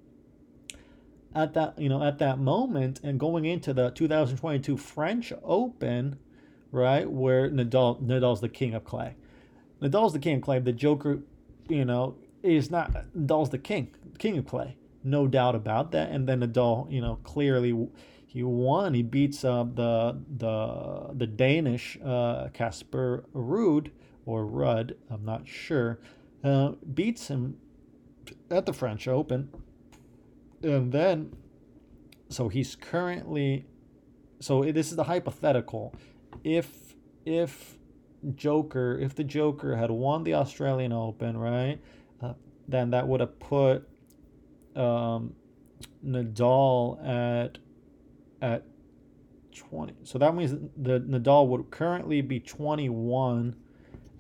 at 1.34 1.55
that 1.55 1.78
you 1.78 1.88
know 1.88 2.03
at 2.03 2.18
that 2.18 2.38
moment 2.38 3.01
and 3.03 3.18
going 3.20 3.44
into 3.44 3.72
the 3.72 3.90
2022 3.90 4.76
French 4.76 5.32
Open, 5.42 6.18
right 6.72 7.11
where 7.11 7.51
Nadal 7.51 8.03
Nadal's 8.03 8.40
the 8.40 8.49
king 8.49 8.74
of 8.74 8.84
clay. 8.84 9.14
Nadal's 9.80 10.12
the 10.12 10.18
king 10.18 10.36
of 10.36 10.42
clay. 10.42 10.59
The 10.59 10.72
Joker, 10.72 11.20
you 11.68 11.84
know, 11.84 12.16
is 12.42 12.70
not 12.70 12.92
Nadal's 13.16 13.51
the 13.51 13.59
king, 13.59 13.94
king 14.18 14.38
of 14.38 14.46
clay, 14.46 14.76
no 15.05 15.26
doubt 15.26 15.55
about 15.55 15.92
that. 15.92 16.11
And 16.11 16.28
then 16.28 16.40
Nadal, 16.40 16.90
you 16.90 17.01
know, 17.01 17.16
clearly 17.22 17.88
he 18.39 18.45
won. 18.45 18.95
He 18.95 19.03
beats 19.03 19.45
uh, 19.45 19.64
the 19.64 20.16
the 20.36 21.11
the 21.12 21.26
Danish 21.26 21.99
uh, 22.05 22.51
Casper 22.53 23.24
Ruud 23.34 23.91
or 24.26 24.47
Rudd, 24.47 24.95
I'm 25.11 25.24
not 25.24 25.49
sure, 25.49 25.99
uh, 26.45 26.74
beats 26.95 27.26
him 27.26 27.57
at 28.49 28.64
the 28.64 28.72
French 28.72 29.09
Open, 29.09 29.49
and 30.62 30.93
then 30.93 31.34
so 32.28 32.49
he's 32.49 32.76
currently 32.76 33.66
so 34.39 34.62
this 34.62 34.91
is 34.91 34.95
the 34.97 35.05
hypothetical 35.05 35.93
if 36.45 36.95
if 37.26 37.76
Joker 38.36 38.97
if 39.01 39.16
the 39.16 39.24
Joker 39.24 39.74
had 39.74 39.91
won 39.91 40.22
the 40.22 40.34
Australian 40.34 40.93
Open, 40.93 41.36
right? 41.36 41.80
Uh, 42.22 42.34
then 42.68 42.91
that 42.91 43.09
would 43.09 43.18
have 43.18 43.36
put 43.41 43.89
um, 44.76 45.34
Nadal 46.07 47.05
at 47.05 47.59
at 48.41 48.64
20. 49.55 49.95
So 50.05 50.18
that 50.18 50.34
means 50.34 50.53
the 50.76 51.01
Nadal 51.01 51.49
would 51.49 51.70
currently 51.70 52.20
be 52.20 52.41
21 52.41 53.57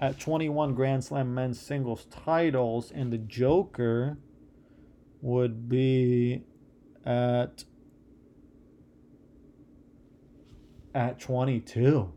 at 0.00 0.18
21 0.18 0.74
Grand 0.74 1.04
Slam 1.04 1.34
men's 1.34 1.60
singles 1.60 2.06
titles 2.06 2.90
and 2.90 3.12
the 3.12 3.18
Joker 3.18 4.18
would 5.20 5.68
be 5.68 6.44
at 7.04 7.64
at 10.94 11.20
22 11.20 12.12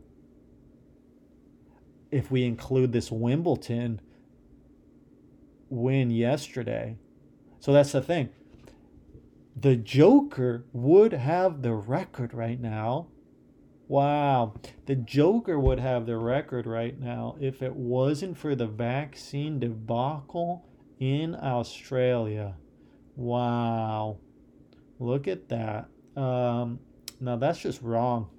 if 2.10 2.30
we 2.30 2.44
include 2.44 2.92
this 2.92 3.10
Wimbledon 3.10 4.00
win 5.68 6.10
yesterday. 6.10 6.96
So 7.60 7.72
that's 7.72 7.92
the 7.92 8.02
thing. 8.02 8.28
The 9.62 9.76
Joker 9.76 10.64
would 10.72 11.12
have 11.12 11.62
the 11.62 11.72
record 11.72 12.34
right 12.34 12.60
now. 12.60 13.06
Wow. 13.86 14.54
The 14.86 14.96
Joker 14.96 15.56
would 15.56 15.78
have 15.78 16.04
the 16.04 16.16
record 16.16 16.66
right 16.66 16.98
now 16.98 17.36
if 17.40 17.62
it 17.62 17.72
wasn't 17.72 18.36
for 18.36 18.56
the 18.56 18.66
vaccine 18.66 19.60
debacle 19.60 20.66
in 20.98 21.36
Australia. 21.36 22.56
Wow. 23.14 24.18
Look 24.98 25.28
at 25.28 25.48
that. 25.50 25.88
Um, 26.16 26.80
now 27.20 27.36
that's 27.36 27.60
just 27.60 27.82
wrong. 27.82 28.30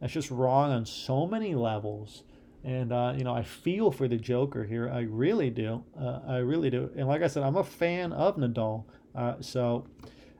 That's 0.00 0.12
just 0.12 0.30
wrong 0.30 0.70
on 0.70 0.86
so 0.86 1.26
many 1.26 1.56
levels. 1.56 2.22
And, 2.62 2.92
uh, 2.92 3.14
you 3.18 3.24
know, 3.24 3.34
I 3.34 3.42
feel 3.42 3.90
for 3.90 4.06
the 4.06 4.16
Joker 4.16 4.62
here. 4.62 4.88
I 4.88 5.00
really 5.00 5.50
do. 5.50 5.82
Uh, 6.00 6.20
I 6.24 6.36
really 6.36 6.70
do. 6.70 6.88
And 6.96 7.08
like 7.08 7.22
I 7.22 7.26
said, 7.26 7.42
I'm 7.42 7.56
a 7.56 7.64
fan 7.64 8.12
of 8.12 8.36
Nadal. 8.36 8.84
Uh, 9.12 9.34
so, 9.40 9.84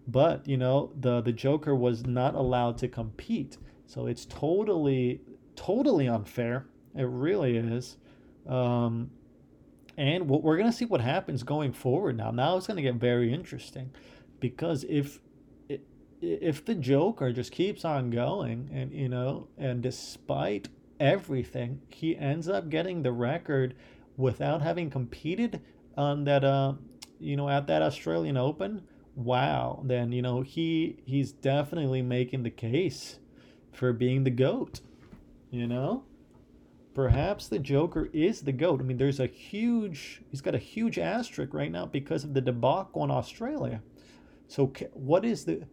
but, 0.08 0.48
you 0.48 0.56
know, 0.56 0.90
the, 0.98 1.20
the 1.20 1.32
Joker 1.32 1.74
was 1.74 2.04
not 2.04 2.34
allowed 2.34 2.78
to 2.78 2.88
compete. 2.88 3.58
So 3.86 4.06
it's 4.06 4.24
totally, 4.24 5.20
totally 5.54 6.08
unfair. 6.08 6.66
It 6.96 7.04
really 7.04 7.56
is. 7.56 7.96
Um, 8.46 9.10
and 9.96 10.28
we're 10.28 10.56
going 10.56 10.70
to 10.70 10.76
see 10.76 10.84
what 10.84 11.00
happens 11.00 11.42
going 11.42 11.72
forward 11.72 12.16
now. 12.16 12.30
Now 12.30 12.56
it's 12.56 12.66
going 12.66 12.76
to 12.76 12.82
get 12.82 12.94
very 12.94 13.32
interesting 13.32 13.90
because 14.40 14.84
if 14.84 15.20
if 16.20 16.64
the 16.64 16.74
Joker 16.74 17.32
just 17.32 17.52
keeps 17.52 17.84
on 17.84 18.10
going 18.10 18.70
and 18.72 18.92
you 18.92 19.08
know 19.08 19.48
and 19.56 19.82
despite 19.82 20.68
everything. 21.00 21.80
He 21.88 22.16
ends 22.16 22.48
up 22.48 22.68
getting 22.68 23.02
the 23.02 23.12
record 23.12 23.74
without 24.16 24.62
having 24.62 24.90
competed 24.90 25.60
on 25.96 26.24
that 26.24 26.44
uh 26.44 26.74
you 27.20 27.36
know 27.36 27.48
at 27.48 27.66
that 27.66 27.82
Australian 27.82 28.36
Open. 28.36 28.82
Wow, 29.18 29.82
then 29.84 30.12
you 30.12 30.22
know 30.22 30.42
he 30.42 30.98
he's 31.04 31.32
definitely 31.32 32.02
making 32.02 32.44
the 32.44 32.50
case 32.50 33.18
for 33.72 33.92
being 33.92 34.22
the 34.22 34.30
goat. 34.30 34.80
You 35.50 35.66
know? 35.66 36.04
Perhaps 36.94 37.48
the 37.48 37.58
Joker 37.58 38.08
is 38.12 38.42
the 38.42 38.52
GOAT. 38.52 38.80
I 38.80 38.84
mean, 38.84 38.96
there's 38.96 39.18
a 39.18 39.26
huge, 39.26 40.22
he's 40.30 40.40
got 40.40 40.54
a 40.54 40.58
huge 40.58 40.98
asterisk 40.98 41.52
right 41.52 41.70
now 41.70 41.86
because 41.86 42.22
of 42.22 42.34
the 42.34 42.40
debacle 42.40 43.02
in 43.04 43.10
Australia. 43.10 43.82
So, 44.46 44.72
what 44.94 45.24
is 45.24 45.44
the, 45.44 45.66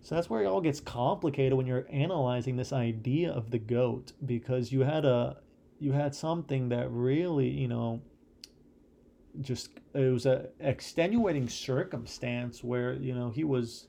so 0.00 0.14
that's 0.14 0.28
where 0.28 0.42
it 0.42 0.46
all 0.46 0.60
gets 0.60 0.80
complicated 0.80 1.54
when 1.54 1.66
you're 1.66 1.86
analyzing 1.88 2.56
this 2.56 2.72
idea 2.72 3.30
of 3.30 3.50
the 3.50 3.58
goat 3.58 4.12
because 4.24 4.72
you 4.72 4.80
had 4.80 5.04
a 5.04 5.36
you 5.78 5.92
had 5.92 6.14
something 6.14 6.68
that 6.70 6.90
really, 6.90 7.48
you 7.48 7.68
know, 7.68 8.00
just 9.40 9.70
it 9.94 10.12
was 10.12 10.26
a 10.26 10.48
extenuating 10.60 11.48
circumstance 11.48 12.62
where, 12.62 12.94
you 12.94 13.14
know, 13.14 13.30
he 13.30 13.44
was 13.44 13.88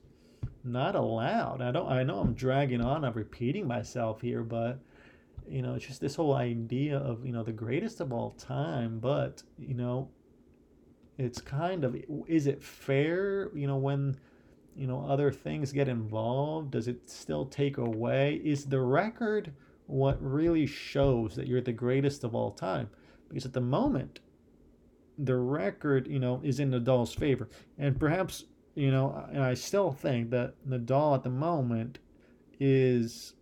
not 0.64 0.96
allowed. 0.96 1.62
I 1.62 1.72
don't 1.72 1.90
I 1.92 2.04
know 2.04 2.20
I'm 2.20 2.34
dragging 2.34 2.82
on, 2.82 3.06
I'm 3.06 3.14
repeating 3.14 3.68
myself 3.68 4.22
here, 4.22 4.44
but 4.44 4.80
you 5.48 5.62
know, 5.62 5.76
it's 5.76 5.86
just 5.86 6.02
this 6.02 6.16
whole 6.16 6.34
idea 6.34 6.98
of, 6.98 7.26
you 7.26 7.32
know, 7.32 7.44
the 7.44 7.52
greatest 7.52 8.02
of 8.02 8.12
all 8.12 8.32
time, 8.32 8.98
but, 9.00 9.44
you 9.60 9.76
know, 9.76 10.10
it's 11.18 11.40
kind 11.40 11.84
of 11.84 11.96
is 12.28 12.48
it 12.48 12.62
fair, 12.64 13.56
you 13.56 13.68
know, 13.68 13.78
when 13.78 14.18
you 14.76 14.88
know 14.88 15.06
other 15.08 15.32
things 15.32 15.72
get 15.72 15.88
involved? 15.88 16.72
Does 16.72 16.88
it 16.88 17.10
still 17.10 17.46
take 17.46 17.78
away? 17.78 18.42
Is 18.44 18.66
the 18.66 18.82
record 18.82 19.54
what 19.88 20.18
really 20.22 20.66
shows 20.66 21.36
that 21.36 21.48
you're 21.48 21.62
the 21.62 21.72
greatest 21.72 22.24
of 22.24 22.36
all 22.36 22.52
time? 22.52 22.90
Because 23.30 23.46
at 23.46 23.54
the 23.54 23.62
moment 23.62 24.20
the 25.18 25.36
record 25.36 26.08
you 26.08 26.20
know 26.20 26.42
is 26.44 26.60
in 26.60 26.72
Nadal's 26.72 27.14
favor 27.14 27.48
and 27.78 28.00
perhaps 28.00 28.46
you 28.74 28.92
know 28.92 29.26
and 29.32 29.44
I 29.44 29.54
still 29.54 29.92
think 29.92 30.30
that 30.32 30.54
Nadal 30.68 31.16
at 31.16 31.24
the 31.24 31.30
moment 31.30 32.00
is 32.60 33.34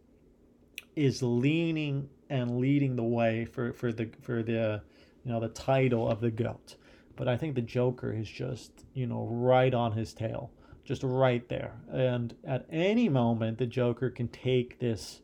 is 0.95 1.23
leaning 1.23 2.09
and 2.29 2.59
leading 2.59 2.95
the 2.95 3.03
way 3.03 3.45
for 3.45 3.73
for 3.73 3.91
the 3.91 4.09
for 4.21 4.43
the 4.43 4.81
you 5.23 5.31
know 5.31 5.39
the 5.39 5.49
title 5.49 6.07
of 6.07 6.21
the 6.21 6.31
goat 6.31 6.75
but 7.15 7.27
I 7.27 7.37
think 7.37 7.55
the 7.55 7.61
Joker 7.61 8.13
is 8.13 8.29
just 8.29 8.71
you 8.93 9.07
know 9.07 9.27
right 9.29 9.73
on 9.73 9.93
his 9.93 10.13
tail 10.13 10.51
just 10.83 11.03
right 11.03 11.47
there. 11.49 11.73
And 11.91 12.35
at 12.43 12.65
any 12.69 13.09
moment, 13.09 13.57
the 13.57 13.65
Joker 13.65 14.09
can 14.09 14.27
take 14.27 14.79
this, 14.79 15.21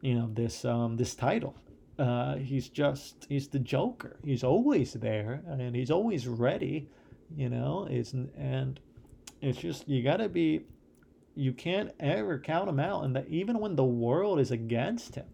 you 0.00 0.14
know, 0.14 0.30
this 0.32 0.64
um, 0.64 0.96
this 0.96 1.14
title. 1.14 1.54
Uh, 1.98 2.36
he's 2.36 2.68
just 2.68 3.26
he's 3.28 3.48
the 3.48 3.58
Joker. 3.58 4.16
He's 4.24 4.44
always 4.44 4.92
there, 4.92 5.42
and 5.46 5.74
he's 5.74 5.90
always 5.90 6.28
ready. 6.28 6.88
You 7.36 7.48
know, 7.48 7.86
it's 7.90 8.12
and 8.12 8.78
it's 9.40 9.58
just 9.58 9.88
you 9.88 10.02
gotta 10.02 10.28
be. 10.28 10.62
You 11.34 11.52
can't 11.52 11.92
ever 12.00 12.38
count 12.38 12.68
him 12.68 12.80
out, 12.80 13.04
and 13.04 13.14
that 13.14 13.28
even 13.28 13.60
when 13.60 13.76
the 13.76 13.84
world 13.84 14.40
is 14.40 14.50
against 14.50 15.14
him, 15.14 15.26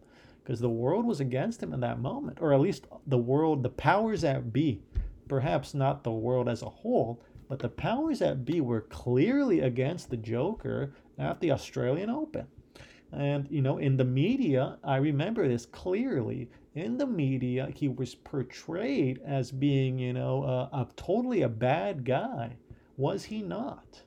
because 0.43 0.61
the 0.61 0.69
world 0.69 1.07
was 1.07 1.21
against 1.21 1.63
him 1.63 1.73
in 1.73 1.81
that 1.81 1.99
moment, 1.99 2.39
or 2.43 2.53
at 2.53 2.61
least 2.61 2.87
the 3.07 3.17
world, 3.17 3.63
the 3.63 3.71
powers 3.71 4.21
that 4.21 4.53
be, 4.53 4.83
perhaps 5.29 5.73
not 5.73 6.05
the 6.05 6.13
world 6.13 6.47
as 6.47 6.61
a 6.61 6.69
whole, 6.69 7.23
but 7.49 7.59
the 7.59 7.71
powers 7.71 8.19
that 8.19 8.45
be 8.45 8.61
were 8.61 8.83
clearly 8.83 9.61
against 9.61 10.11
the 10.11 10.17
Joker 10.19 10.93
at 11.19 11.41
the 11.41 11.51
Australian 11.51 12.11
Open. 12.11 12.47
And, 13.17 13.47
you 13.51 13.63
know, 13.63 13.79
in 13.79 13.97
the 13.97 14.05
media, 14.05 14.79
I 14.83 14.97
remember 14.97 15.47
this 15.47 15.67
clearly. 15.67 16.51
In 16.75 16.99
the 16.99 17.07
media, 17.07 17.69
he 17.75 17.89
was 17.89 18.15
portrayed 18.15 19.21
as 19.25 19.53
being, 19.53 19.99
you 19.99 20.13
know, 20.13 20.43
a, 20.73 20.89
totally 20.97 21.43
a 21.43 21.49
bad 21.49 22.05
guy. 22.05 22.57
Was 22.97 23.25
he 23.25 23.43
not? 23.43 24.03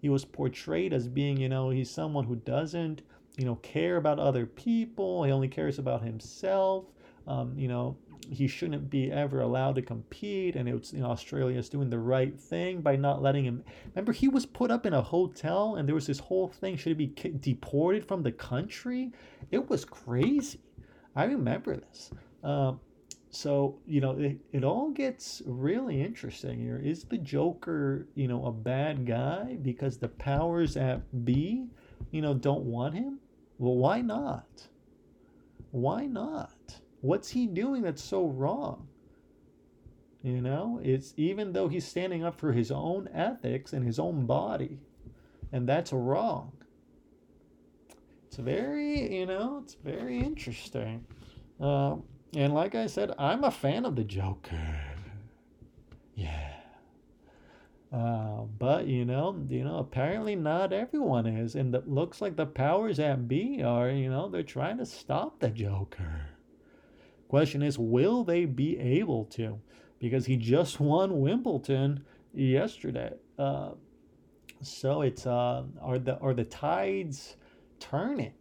He 0.00 0.08
was 0.08 0.24
portrayed 0.24 0.92
as 0.92 1.08
being, 1.08 1.36
you 1.36 1.48
know, 1.48 1.70
he's 1.70 1.90
someone 1.90 2.24
who 2.24 2.36
doesn't, 2.36 3.02
you 3.36 3.44
know, 3.44 3.56
care 3.56 3.96
about 3.96 4.18
other 4.18 4.46
people. 4.46 5.24
He 5.24 5.32
only 5.32 5.48
cares 5.48 5.78
about 5.78 6.02
himself. 6.02 6.86
Um, 7.26 7.54
you 7.56 7.68
know, 7.68 7.96
he 8.30 8.46
shouldn't 8.46 8.90
be 8.90 9.10
ever 9.10 9.40
allowed 9.40 9.74
to 9.74 9.82
compete 9.82 10.56
and 10.56 10.68
it's 10.68 10.92
you 10.92 11.00
know 11.00 11.06
australia's 11.06 11.68
doing 11.68 11.90
the 11.90 11.98
right 11.98 12.38
thing 12.38 12.80
by 12.80 12.96
not 12.96 13.22
letting 13.22 13.44
him. 13.44 13.64
Remember 13.94 14.12
he 14.12 14.28
was 14.28 14.46
put 14.46 14.70
up 14.70 14.86
in 14.86 14.92
a 14.92 15.02
hotel 15.02 15.76
and 15.76 15.88
there 15.88 15.94
was 15.94 16.06
this 16.06 16.18
whole 16.18 16.48
thing 16.48 16.76
should 16.76 16.98
he 16.98 17.06
be 17.06 17.30
deported 17.40 18.04
from 18.04 18.22
the 18.22 18.32
country? 18.32 19.12
It 19.50 19.68
was 19.68 19.84
crazy. 19.84 20.60
I 21.16 21.24
remember 21.24 21.76
this. 21.76 22.10
Um, 22.44 22.80
so 23.30 23.78
you 23.86 24.00
know 24.00 24.12
it, 24.12 24.38
it 24.52 24.64
all 24.64 24.90
gets 24.90 25.42
really 25.46 26.00
interesting 26.00 26.58
here. 26.58 26.80
Is 26.82 27.04
the 27.04 27.18
joker 27.18 28.06
you 28.14 28.28
know 28.28 28.46
a 28.46 28.52
bad 28.52 29.06
guy 29.06 29.58
because 29.62 29.98
the 29.98 30.08
powers 30.08 30.76
at 30.76 31.24
B 31.24 31.66
you 32.10 32.22
know 32.22 32.34
don't 32.34 32.64
want 32.64 32.94
him? 32.94 33.18
Well 33.58 33.76
why 33.76 34.00
not? 34.00 34.68
Why 35.70 36.06
not 36.06 36.57
What's 37.00 37.30
he 37.30 37.46
doing 37.46 37.82
that's 37.82 38.02
so 38.02 38.26
wrong? 38.26 38.88
You 40.22 40.40
know, 40.40 40.80
it's 40.82 41.14
even 41.16 41.52
though 41.52 41.68
he's 41.68 41.86
standing 41.86 42.24
up 42.24 42.38
for 42.38 42.52
his 42.52 42.70
own 42.70 43.08
ethics 43.14 43.72
and 43.72 43.86
his 43.86 43.98
own 43.98 44.26
body, 44.26 44.78
and 45.52 45.68
that's 45.68 45.92
wrong. 45.92 46.52
It's 48.26 48.36
very, 48.36 49.16
you 49.16 49.26
know, 49.26 49.60
it's 49.62 49.74
very 49.74 50.18
interesting. 50.18 51.06
Uh, 51.60 51.96
and 52.36 52.52
like 52.52 52.74
I 52.74 52.86
said, 52.86 53.12
I'm 53.18 53.44
a 53.44 53.50
fan 53.50 53.86
of 53.86 53.96
the 53.96 54.04
Joker. 54.04 54.80
Yeah. 56.14 56.52
Uh, 57.92 58.42
but 58.58 58.86
you 58.86 59.04
know, 59.04 59.46
you 59.48 59.64
know, 59.64 59.78
apparently 59.78 60.34
not 60.34 60.72
everyone 60.72 61.26
is, 61.26 61.54
and 61.54 61.74
it 61.74 61.88
looks 61.88 62.20
like 62.20 62.36
the 62.36 62.44
powers 62.44 62.98
that 62.98 63.28
be 63.28 63.62
are, 63.62 63.88
you 63.88 64.10
know, 64.10 64.28
they're 64.28 64.42
trying 64.42 64.78
to 64.78 64.84
stop 64.84 65.40
the 65.40 65.48
Joker. 65.48 66.26
Question 67.28 67.62
is, 67.62 67.78
will 67.78 68.24
they 68.24 68.44
be 68.46 68.78
able 68.78 69.24
to? 69.26 69.60
Because 69.98 70.26
he 70.26 70.36
just 70.36 70.80
won 70.80 71.20
Wimbledon 71.20 72.04
yesterday. 72.32 73.12
Uh, 73.38 73.70
so 74.62 75.02
it's 75.02 75.26
uh, 75.26 75.64
are 75.80 75.98
the 75.98 76.18
are 76.18 76.34
the 76.34 76.44
tides 76.44 77.36
turning? 77.78 78.32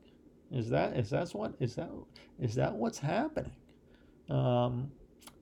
Is 0.51 0.69
that 0.69 0.97
is 0.97 1.09
that's 1.09 1.33
what 1.33 1.53
is 1.59 1.75
that 1.75 1.89
is 2.39 2.55
that 2.55 2.73
what's 2.73 2.99
happening? 2.99 3.51
Um, 4.29 4.91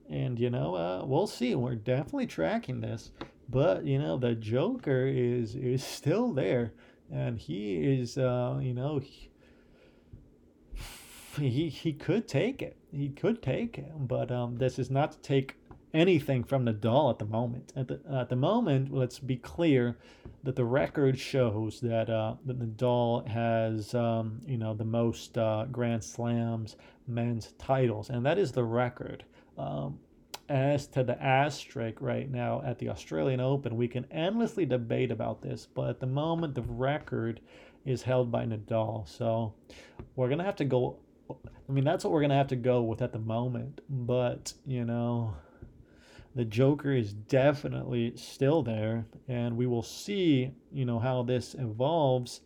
and 0.09 0.39
you 0.39 0.49
know, 0.49 0.75
uh, 0.75 1.05
we'll 1.05 1.27
see. 1.27 1.55
We're 1.55 1.75
definitely 1.75 2.27
tracking 2.27 2.81
this, 2.81 3.11
but 3.49 3.85
you 3.85 3.99
know, 3.99 4.17
the 4.17 4.35
Joker 4.35 5.07
is 5.07 5.55
is 5.55 5.83
still 5.97 6.33
there, 6.33 6.73
and 7.11 7.37
he 7.37 7.75
is, 7.75 8.17
uh, 8.17 8.59
you 8.61 8.73
know, 8.73 8.99
he, 8.99 9.29
he 11.37 11.69
he 11.69 11.93
could 11.93 12.27
take 12.27 12.61
it. 12.61 12.77
He 12.95 13.09
could 13.09 13.41
take 13.41 13.83
but 13.99 14.31
um, 14.31 14.57
this 14.57 14.79
is 14.79 14.89
not 14.89 15.11
to 15.11 15.19
take 15.19 15.55
anything 15.93 16.43
from 16.43 16.65
Nadal 16.65 17.09
at 17.09 17.19
the 17.19 17.25
moment. 17.25 17.73
At 17.75 17.87
the 17.87 17.99
at 18.11 18.29
the 18.29 18.35
moment, 18.35 18.93
let's 18.93 19.19
be 19.19 19.37
clear 19.37 19.97
that 20.43 20.55
the 20.55 20.65
record 20.65 21.17
shows 21.17 21.79
that 21.81 22.09
uh, 22.09 22.35
that 22.45 22.59
Nadal 22.59 23.27
has 23.27 23.95
um, 23.95 24.41
you 24.45 24.57
know 24.57 24.73
the 24.73 24.85
most 24.85 25.37
uh, 25.37 25.65
Grand 25.71 26.03
Slams 26.03 26.75
men's 27.07 27.53
titles, 27.57 28.09
and 28.09 28.25
that 28.25 28.37
is 28.37 28.51
the 28.51 28.63
record. 28.63 29.23
Um, 29.57 29.99
as 30.47 30.85
to 30.85 31.03
the 31.03 31.19
asterisk 31.23 32.01
right 32.01 32.29
now 32.29 32.61
at 32.63 32.77
the 32.77 32.89
Australian 32.89 33.39
Open, 33.39 33.75
we 33.75 33.87
can 33.87 34.05
endlessly 34.11 34.63
debate 34.63 35.09
about 35.09 35.41
this, 35.41 35.67
but 35.73 35.89
at 35.89 35.99
the 35.99 36.05
moment, 36.05 36.53
the 36.53 36.61
record 36.61 37.41
is 37.83 38.03
held 38.03 38.31
by 38.31 38.45
Nadal. 38.45 39.07
So 39.07 39.53
we're 40.15 40.27
going 40.27 40.39
to 40.39 40.43
have 40.43 40.55
to 40.57 40.65
go. 40.65 40.97
I 41.29 41.71
mean, 41.71 41.83
that's 41.83 42.03
what 42.03 42.13
we're 42.13 42.21
going 42.21 42.29
to 42.29 42.35
have 42.35 42.47
to 42.47 42.55
go 42.55 42.83
with 42.83 43.01
at 43.01 43.11
the 43.11 43.19
moment. 43.19 43.81
But, 43.89 44.53
you 44.65 44.85
know, 44.85 45.35
the 46.35 46.45
Joker 46.45 46.91
is 46.91 47.13
definitely 47.13 48.13
still 48.15 48.61
there, 48.61 49.05
and 49.27 49.57
we 49.57 49.65
will 49.65 49.83
see, 49.83 50.51
you 50.71 50.85
know, 50.85 50.99
how 50.99 51.23
this 51.23 51.55
evolves 51.55 52.41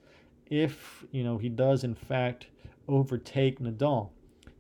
if, 0.50 1.04
you 1.12 1.24
know, 1.24 1.38
he 1.38 1.50
does 1.50 1.84
in 1.84 1.96
fact 1.96 2.48
overtake 2.88 3.60
Nadal. 3.60 4.10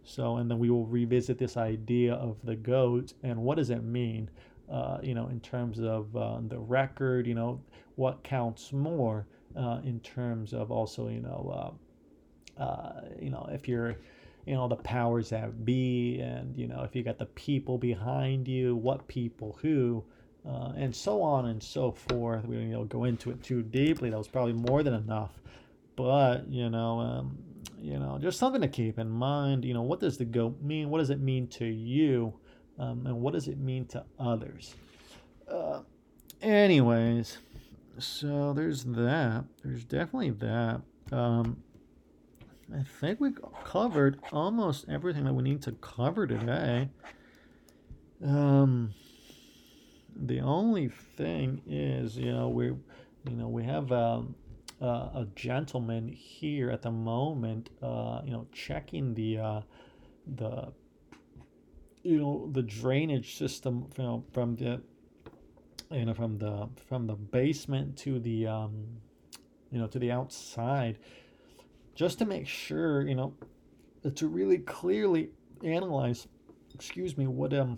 So, 0.03 0.37
and 0.37 0.49
then 0.49 0.59
we 0.59 0.69
will 0.69 0.87
revisit 0.87 1.37
this 1.37 1.57
idea 1.57 2.15
of 2.15 2.37
the 2.43 2.55
goat 2.55 3.13
and 3.21 3.39
what 3.43 3.57
does 3.57 3.69
it 3.69 3.83
mean, 3.83 4.29
uh, 4.71 4.97
you 5.03 5.13
know, 5.13 5.27
in 5.27 5.39
terms 5.39 5.79
of 5.79 6.15
uh, 6.15 6.39
the 6.47 6.57
record, 6.59 7.27
you 7.27 7.35
know, 7.35 7.61
what 7.95 8.23
counts 8.23 8.73
more 8.73 9.27
uh, 9.55 9.81
in 9.83 9.99
terms 9.99 10.53
of 10.53 10.71
also, 10.71 11.09
you 11.09 11.21
know, 11.21 11.77
uh, 12.59 13.01
you 13.19 13.29
know, 13.29 13.47
if 13.51 13.67
you're, 13.67 13.95
you 14.45 14.53
know, 14.53 14.67
the 14.67 14.75
powers 14.75 15.29
that 15.29 15.65
be, 15.65 16.19
and 16.19 16.57
you 16.57 16.67
know, 16.67 16.83
if 16.83 16.95
you 16.95 17.03
got 17.03 17.17
the 17.17 17.25
people 17.27 17.77
behind 17.77 18.47
you, 18.47 18.75
what 18.75 19.07
people, 19.07 19.57
who, 19.61 20.03
uh, 20.47 20.71
and 20.75 20.95
so 20.95 21.21
on 21.21 21.47
and 21.47 21.61
so 21.61 21.91
forth. 21.91 22.45
We 22.45 22.55
don't 22.55 22.67
you 22.67 22.73
know, 22.73 22.83
go 22.85 23.03
into 23.03 23.31
it 23.31 23.43
too 23.43 23.61
deeply. 23.61 24.09
That 24.09 24.17
was 24.17 24.27
probably 24.27 24.53
more 24.53 24.83
than 24.83 24.93
enough, 24.93 25.31
but 25.95 26.47
you 26.47 26.69
know, 26.69 26.99
um, 26.99 27.37
you 27.77 27.99
know, 27.99 28.17
just 28.19 28.39
something 28.39 28.61
to 28.61 28.67
keep 28.67 28.99
in 28.99 29.09
mind. 29.09 29.65
You 29.65 29.73
know, 29.73 29.81
what 29.81 29.99
does 29.99 30.17
the 30.17 30.25
goat 30.25 30.61
mean? 30.61 30.89
What 30.89 30.99
does 30.99 31.09
it 31.09 31.19
mean 31.19 31.47
to 31.47 31.65
you? 31.65 32.33
Um, 32.77 33.05
and 33.05 33.19
what 33.19 33.33
does 33.33 33.47
it 33.47 33.57
mean 33.57 33.85
to 33.87 34.05
others? 34.17 34.73
Uh, 35.49 35.81
anyways, 36.41 37.37
so 37.97 38.53
there's 38.53 38.85
that. 38.85 39.43
There's 39.63 39.83
definitely 39.83 40.29
that. 40.31 40.81
Um, 41.11 41.61
I 42.75 42.83
think 42.83 43.19
we 43.19 43.31
covered 43.63 44.19
almost 44.31 44.85
everything 44.89 45.23
that 45.25 45.33
we 45.33 45.43
need 45.43 45.61
to 45.63 45.71
cover 45.73 46.27
today. 46.27 46.89
Um, 48.23 48.93
the 50.15 50.41
only 50.41 50.89
thing 50.89 51.61
is, 51.65 52.17
you 52.17 52.31
know, 52.31 52.49
we, 52.49 52.65
you 52.65 53.35
know, 53.35 53.47
we 53.47 53.63
have 53.63 53.91
um, 53.91 54.35
uh, 54.81 55.09
a 55.15 55.27
gentleman 55.35 56.07
here 56.07 56.69
at 56.69 56.81
the 56.83 56.91
moment, 56.91 57.69
uh, 57.81 58.21
you 58.23 58.31
know, 58.31 58.45
checking 58.53 59.13
the 59.13 59.39
uh, 59.39 59.61
the 60.35 60.71
you 62.03 62.17
know 62.17 62.49
the 62.51 62.61
drainage 62.61 63.35
system 63.35 63.87
from 63.93 64.23
from 64.31 64.55
the 64.55 64.81
you 65.91 66.05
know 66.05 66.13
from 66.13 66.37
the 66.37 66.69
from 66.87 67.07
the 67.07 67.15
basement 67.15 67.97
to 67.97 68.19
the 68.19 68.47
um, 68.47 68.85
you 69.71 69.79
know 69.79 69.87
to 69.87 69.99
the 69.99 70.11
outside, 70.11 70.99
just 71.99 72.17
to 72.17 72.25
make 72.25 72.47
sure 72.47 73.05
you 73.05 73.13
know 73.13 73.33
to 74.15 74.27
really 74.29 74.59
clearly 74.59 75.31
analyze. 75.65 76.27
Excuse 76.73 77.17
me, 77.17 77.27
what 77.27 77.53
um 77.53 77.77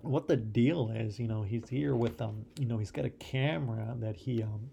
what 0.00 0.26
the 0.26 0.36
deal 0.36 0.90
is. 0.94 1.20
You 1.20 1.28
know, 1.28 1.42
he's 1.42 1.68
here 1.68 1.94
with 1.94 2.22
um, 2.22 2.46
you 2.58 2.64
know, 2.64 2.78
he's 2.78 2.90
got 2.90 3.04
a 3.04 3.10
camera 3.10 3.94
that 4.00 4.16
he 4.16 4.42
um, 4.42 4.70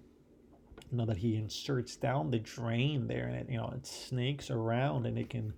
you 0.90 0.98
know, 0.98 1.06
that 1.06 1.18
he 1.18 1.36
inserts 1.36 1.98
down 1.98 2.32
the 2.32 2.40
drain 2.40 3.08
there, 3.08 3.28
and 3.28 3.36
it 3.36 3.50
you 3.50 3.58
know 3.58 3.74
it 3.76 3.86
snakes 3.86 4.50
around, 4.52 5.06
and 5.06 5.20
it 5.20 5.30
can, 5.30 5.54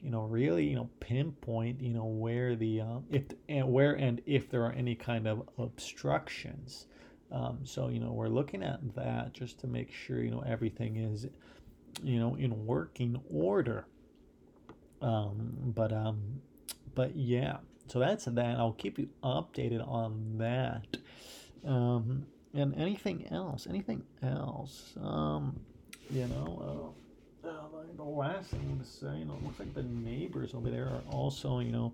you 0.00 0.10
know, 0.10 0.22
really 0.22 0.64
you 0.66 0.74
know 0.74 0.90
pinpoint 0.98 1.80
you 1.80 1.94
know 1.94 2.06
where 2.06 2.56
the 2.56 2.80
um, 2.80 3.04
if 3.08 3.22
and 3.48 3.72
where 3.72 3.92
and 3.92 4.20
if 4.26 4.50
there 4.50 4.64
are 4.64 4.72
any 4.72 4.96
kind 4.96 5.28
of 5.28 5.48
obstructions. 5.58 6.86
Um, 7.30 7.60
so 7.64 7.88
you 7.88 8.00
know 8.00 8.12
we're 8.12 8.28
looking 8.28 8.62
at 8.62 8.94
that 8.94 9.34
just 9.34 9.60
to 9.60 9.66
make 9.66 9.92
sure 9.92 10.22
you 10.22 10.30
know 10.30 10.42
everything 10.46 10.96
is, 10.96 11.26
you 12.02 12.18
know, 12.18 12.36
in 12.36 12.66
working 12.66 13.20
order. 13.30 13.86
Um, 15.00 15.72
but 15.74 15.92
um, 15.92 16.40
but 16.94 17.14
yeah, 17.16 17.58
so 17.86 17.98
that's 17.98 18.24
that. 18.24 18.56
I'll 18.58 18.72
keep 18.72 18.98
you 18.98 19.08
updated 19.22 19.86
on 19.86 20.38
that. 20.38 20.96
Um, 21.64 22.26
and 22.54 22.74
anything 22.76 23.26
else? 23.30 23.66
Anything 23.68 24.02
else? 24.22 24.94
Um, 25.02 25.60
you 26.10 26.26
know, 26.26 26.94
uh, 27.44 27.48
uh, 27.48 27.52
the 27.96 28.02
last 28.02 28.50
thing 28.50 28.60
I'm 28.70 28.80
to 28.80 28.84
say, 28.84 29.18
you 29.18 29.24
know, 29.24 29.34
it 29.34 29.44
looks 29.44 29.58
like 29.58 29.74
the 29.74 29.82
neighbors 29.82 30.54
over 30.54 30.70
there 30.70 30.86
are 30.86 31.02
also, 31.10 31.60
you 31.60 31.72
know, 31.72 31.92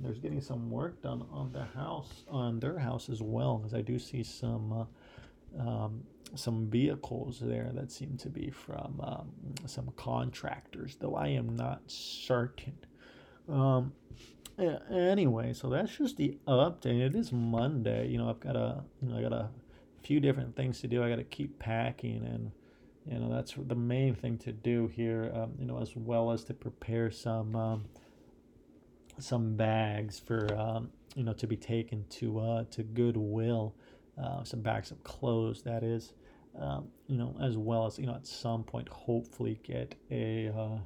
there's 0.00 0.18
getting 0.18 0.40
some 0.40 0.70
work 0.70 1.02
done 1.02 1.24
on 1.30 1.52
the 1.52 1.64
house, 1.64 2.24
on 2.28 2.60
their 2.60 2.78
house 2.78 3.08
as 3.08 3.22
well, 3.22 3.58
because 3.58 3.74
I 3.74 3.80
do 3.80 3.98
see 3.98 4.22
some. 4.22 4.72
Uh, 4.72 4.84
um, 5.60 6.02
some 6.34 6.68
vehicles 6.68 7.38
there 7.40 7.70
that 7.74 7.92
seem 7.92 8.16
to 8.18 8.28
be 8.28 8.50
from 8.50 9.00
um, 9.00 9.28
some 9.66 9.92
contractors, 9.96 10.96
though 11.00 11.14
I 11.14 11.28
am 11.28 11.54
not 11.54 11.82
certain. 11.86 12.74
Um, 13.48 13.92
anyway, 14.58 15.52
so 15.52 15.68
that's 15.68 15.96
just 15.96 16.16
the 16.16 16.38
update. 16.46 17.00
It 17.00 17.14
is 17.14 17.32
Monday. 17.32 18.08
You 18.08 18.18
know, 18.18 18.30
I've 18.30 18.40
got 18.40 18.56
a 18.56 18.82
you 19.02 19.08
know 19.08 19.18
I 19.18 19.22
got 19.22 19.32
a 19.32 19.48
few 20.02 20.20
different 20.20 20.56
things 20.56 20.80
to 20.80 20.88
do. 20.88 21.02
I 21.02 21.08
got 21.08 21.16
to 21.16 21.24
keep 21.24 21.58
packing, 21.58 22.24
and 22.24 22.50
you 23.06 23.18
know 23.18 23.32
that's 23.32 23.54
the 23.56 23.74
main 23.74 24.14
thing 24.14 24.38
to 24.38 24.52
do 24.52 24.88
here. 24.88 25.30
Um, 25.34 25.52
you 25.58 25.66
know, 25.66 25.80
as 25.80 25.94
well 25.96 26.30
as 26.30 26.44
to 26.44 26.54
prepare 26.54 27.10
some 27.10 27.54
um, 27.54 27.84
some 29.18 29.56
bags 29.56 30.18
for 30.18 30.52
um, 30.56 30.90
you 31.14 31.24
know 31.24 31.32
to 31.34 31.46
be 31.46 31.56
taken 31.56 32.04
to 32.10 32.38
uh, 32.40 32.64
to 32.72 32.82
Goodwill. 32.82 33.74
Uh, 34.22 34.44
some 34.44 34.60
bags 34.60 34.90
of 34.90 35.02
clothes, 35.02 35.62
that 35.62 35.82
is. 35.82 36.12
Um, 36.56 36.86
you 37.08 37.18
know, 37.18 37.36
as 37.42 37.56
well 37.56 37.86
as 37.86 37.98
you 37.98 38.06
know, 38.06 38.14
at 38.14 38.26
some 38.26 38.62
point, 38.62 38.88
hopefully 38.88 39.58
get 39.64 39.96
a 40.10 40.48
uh, 40.48 40.78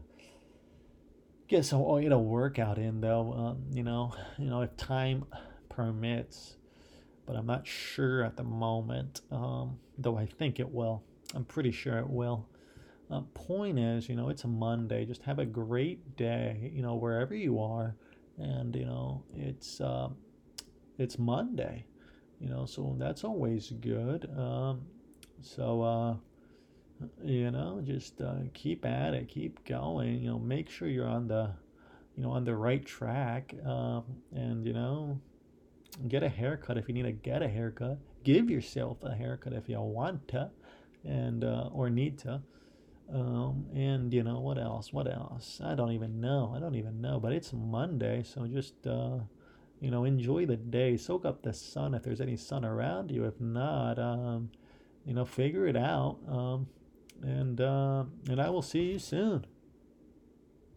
get 1.47 1.64
some 1.64 1.83
oh, 1.83 1.99
you 1.99 2.09
know 2.09 2.20
workout 2.20 2.79
in 2.79 3.01
though. 3.01 3.33
Um, 3.33 3.64
you 3.72 3.83
know, 3.83 4.14
you 4.39 4.49
know 4.49 4.62
if 4.62 4.76
time 4.76 5.26
permits, 5.68 6.57
but 7.26 7.37
I'm 7.37 7.47
not 7.47 7.66
sure 7.66 8.24
at 8.24 8.37
the 8.37 8.45
moment. 8.45 9.20
Um, 9.31 9.79
though 9.99 10.16
I 10.16 10.26
think 10.26 10.59
it 10.59 10.70
will. 10.70 11.03
I'm 11.35 11.45
pretty 11.45 11.72
sure 11.72 11.99
it 11.99 12.09
will. 12.09 12.49
Uh, 13.11 13.22
point 13.35 13.79
is, 13.79 14.09
you 14.09 14.14
know, 14.14 14.29
it's 14.29 14.45
a 14.45 14.49
Monday. 14.49 15.05
Just 15.05 15.22
have 15.22 15.39
a 15.39 15.47
great 15.47 16.16
day. 16.16 16.70
You 16.74 16.83
know, 16.83 16.95
wherever 16.95 17.35
you 17.35 17.59
are, 17.59 17.95
and 18.39 18.74
you 18.74 18.84
know, 18.84 19.22
it's 19.34 19.80
uh, 19.80 20.09
it's 20.99 21.18
Monday. 21.18 21.84
You 22.41 22.49
know, 22.49 22.66
so 22.66 22.95
that's 22.99 23.24
always 23.24 23.72
good. 23.80 24.30
Um, 24.36 24.82
so 25.43 25.82
uh, 25.82 26.14
you 27.24 27.51
know 27.51 27.80
just 27.84 28.20
uh, 28.20 28.34
keep 28.55 28.84
at 28.84 29.14
it 29.14 29.28
keep 29.28 29.64
going 29.64 30.20
you 30.20 30.28
know 30.28 30.39
make 30.39 30.68
sure 30.68 30.89
you're 30.89 31.07
on 31.07 31.28
the 31.28 31.51
you 32.18 32.24
know, 32.24 32.32
on 32.32 32.43
the 32.43 32.57
right 32.57 32.84
track. 32.84 33.55
Um, 33.64 34.03
and, 34.34 34.66
you 34.66 34.72
know, 34.72 35.20
get 36.09 36.24
a 36.24 36.28
haircut 36.28 36.76
if 36.76 36.89
you 36.89 36.95
need 36.95 37.05
to 37.05 37.12
get 37.12 37.43
a 37.43 37.49
haircut. 37.49 37.99
Give 38.24 38.51
yourself 38.51 39.05
a 39.05 39.14
haircut 39.14 39.53
if 39.53 39.68
you 39.68 39.80
want 39.80 40.26
to 40.28 40.51
and 41.05 41.45
uh, 41.45 41.70
or 41.72 41.89
need 41.89 42.18
to. 42.20 42.43
Um, 43.12 43.66
and 43.74 44.12
you 44.12 44.22
know 44.22 44.40
what 44.40 44.59
else? 44.59 44.92
What 44.92 45.06
else? 45.06 45.61
I 45.64 45.74
don't 45.74 45.92
even 45.92 46.20
know. 46.20 46.52
I 46.54 46.61
don't 46.61 46.74
even 46.74 47.00
know. 47.00 47.18
But 47.18 47.32
it's 47.32 47.52
Monday, 47.52 48.22
so 48.22 48.46
just 48.46 48.86
uh, 48.86 49.18
you 49.80 49.90
know 49.90 50.04
enjoy 50.04 50.46
the 50.46 50.56
day. 50.56 50.96
Soak 50.96 51.24
up 51.24 51.42
the 51.42 51.54
sun 51.54 51.94
if 51.94 52.02
there's 52.02 52.20
any 52.20 52.36
sun 52.36 52.64
around 52.64 53.11
you. 53.11 53.24
If 53.24 53.40
not, 53.40 53.98
um, 53.98 54.50
you 55.06 55.14
know 55.14 55.24
figure 55.24 55.66
it 55.66 55.76
out. 55.76 56.18
Um, 56.28 56.66
and 57.22 57.61
uh, 57.61 58.04
and 58.28 58.40
I 58.40 58.50
will 58.50 58.62
see 58.62 58.92
you 58.92 58.98
soon. 58.98 59.46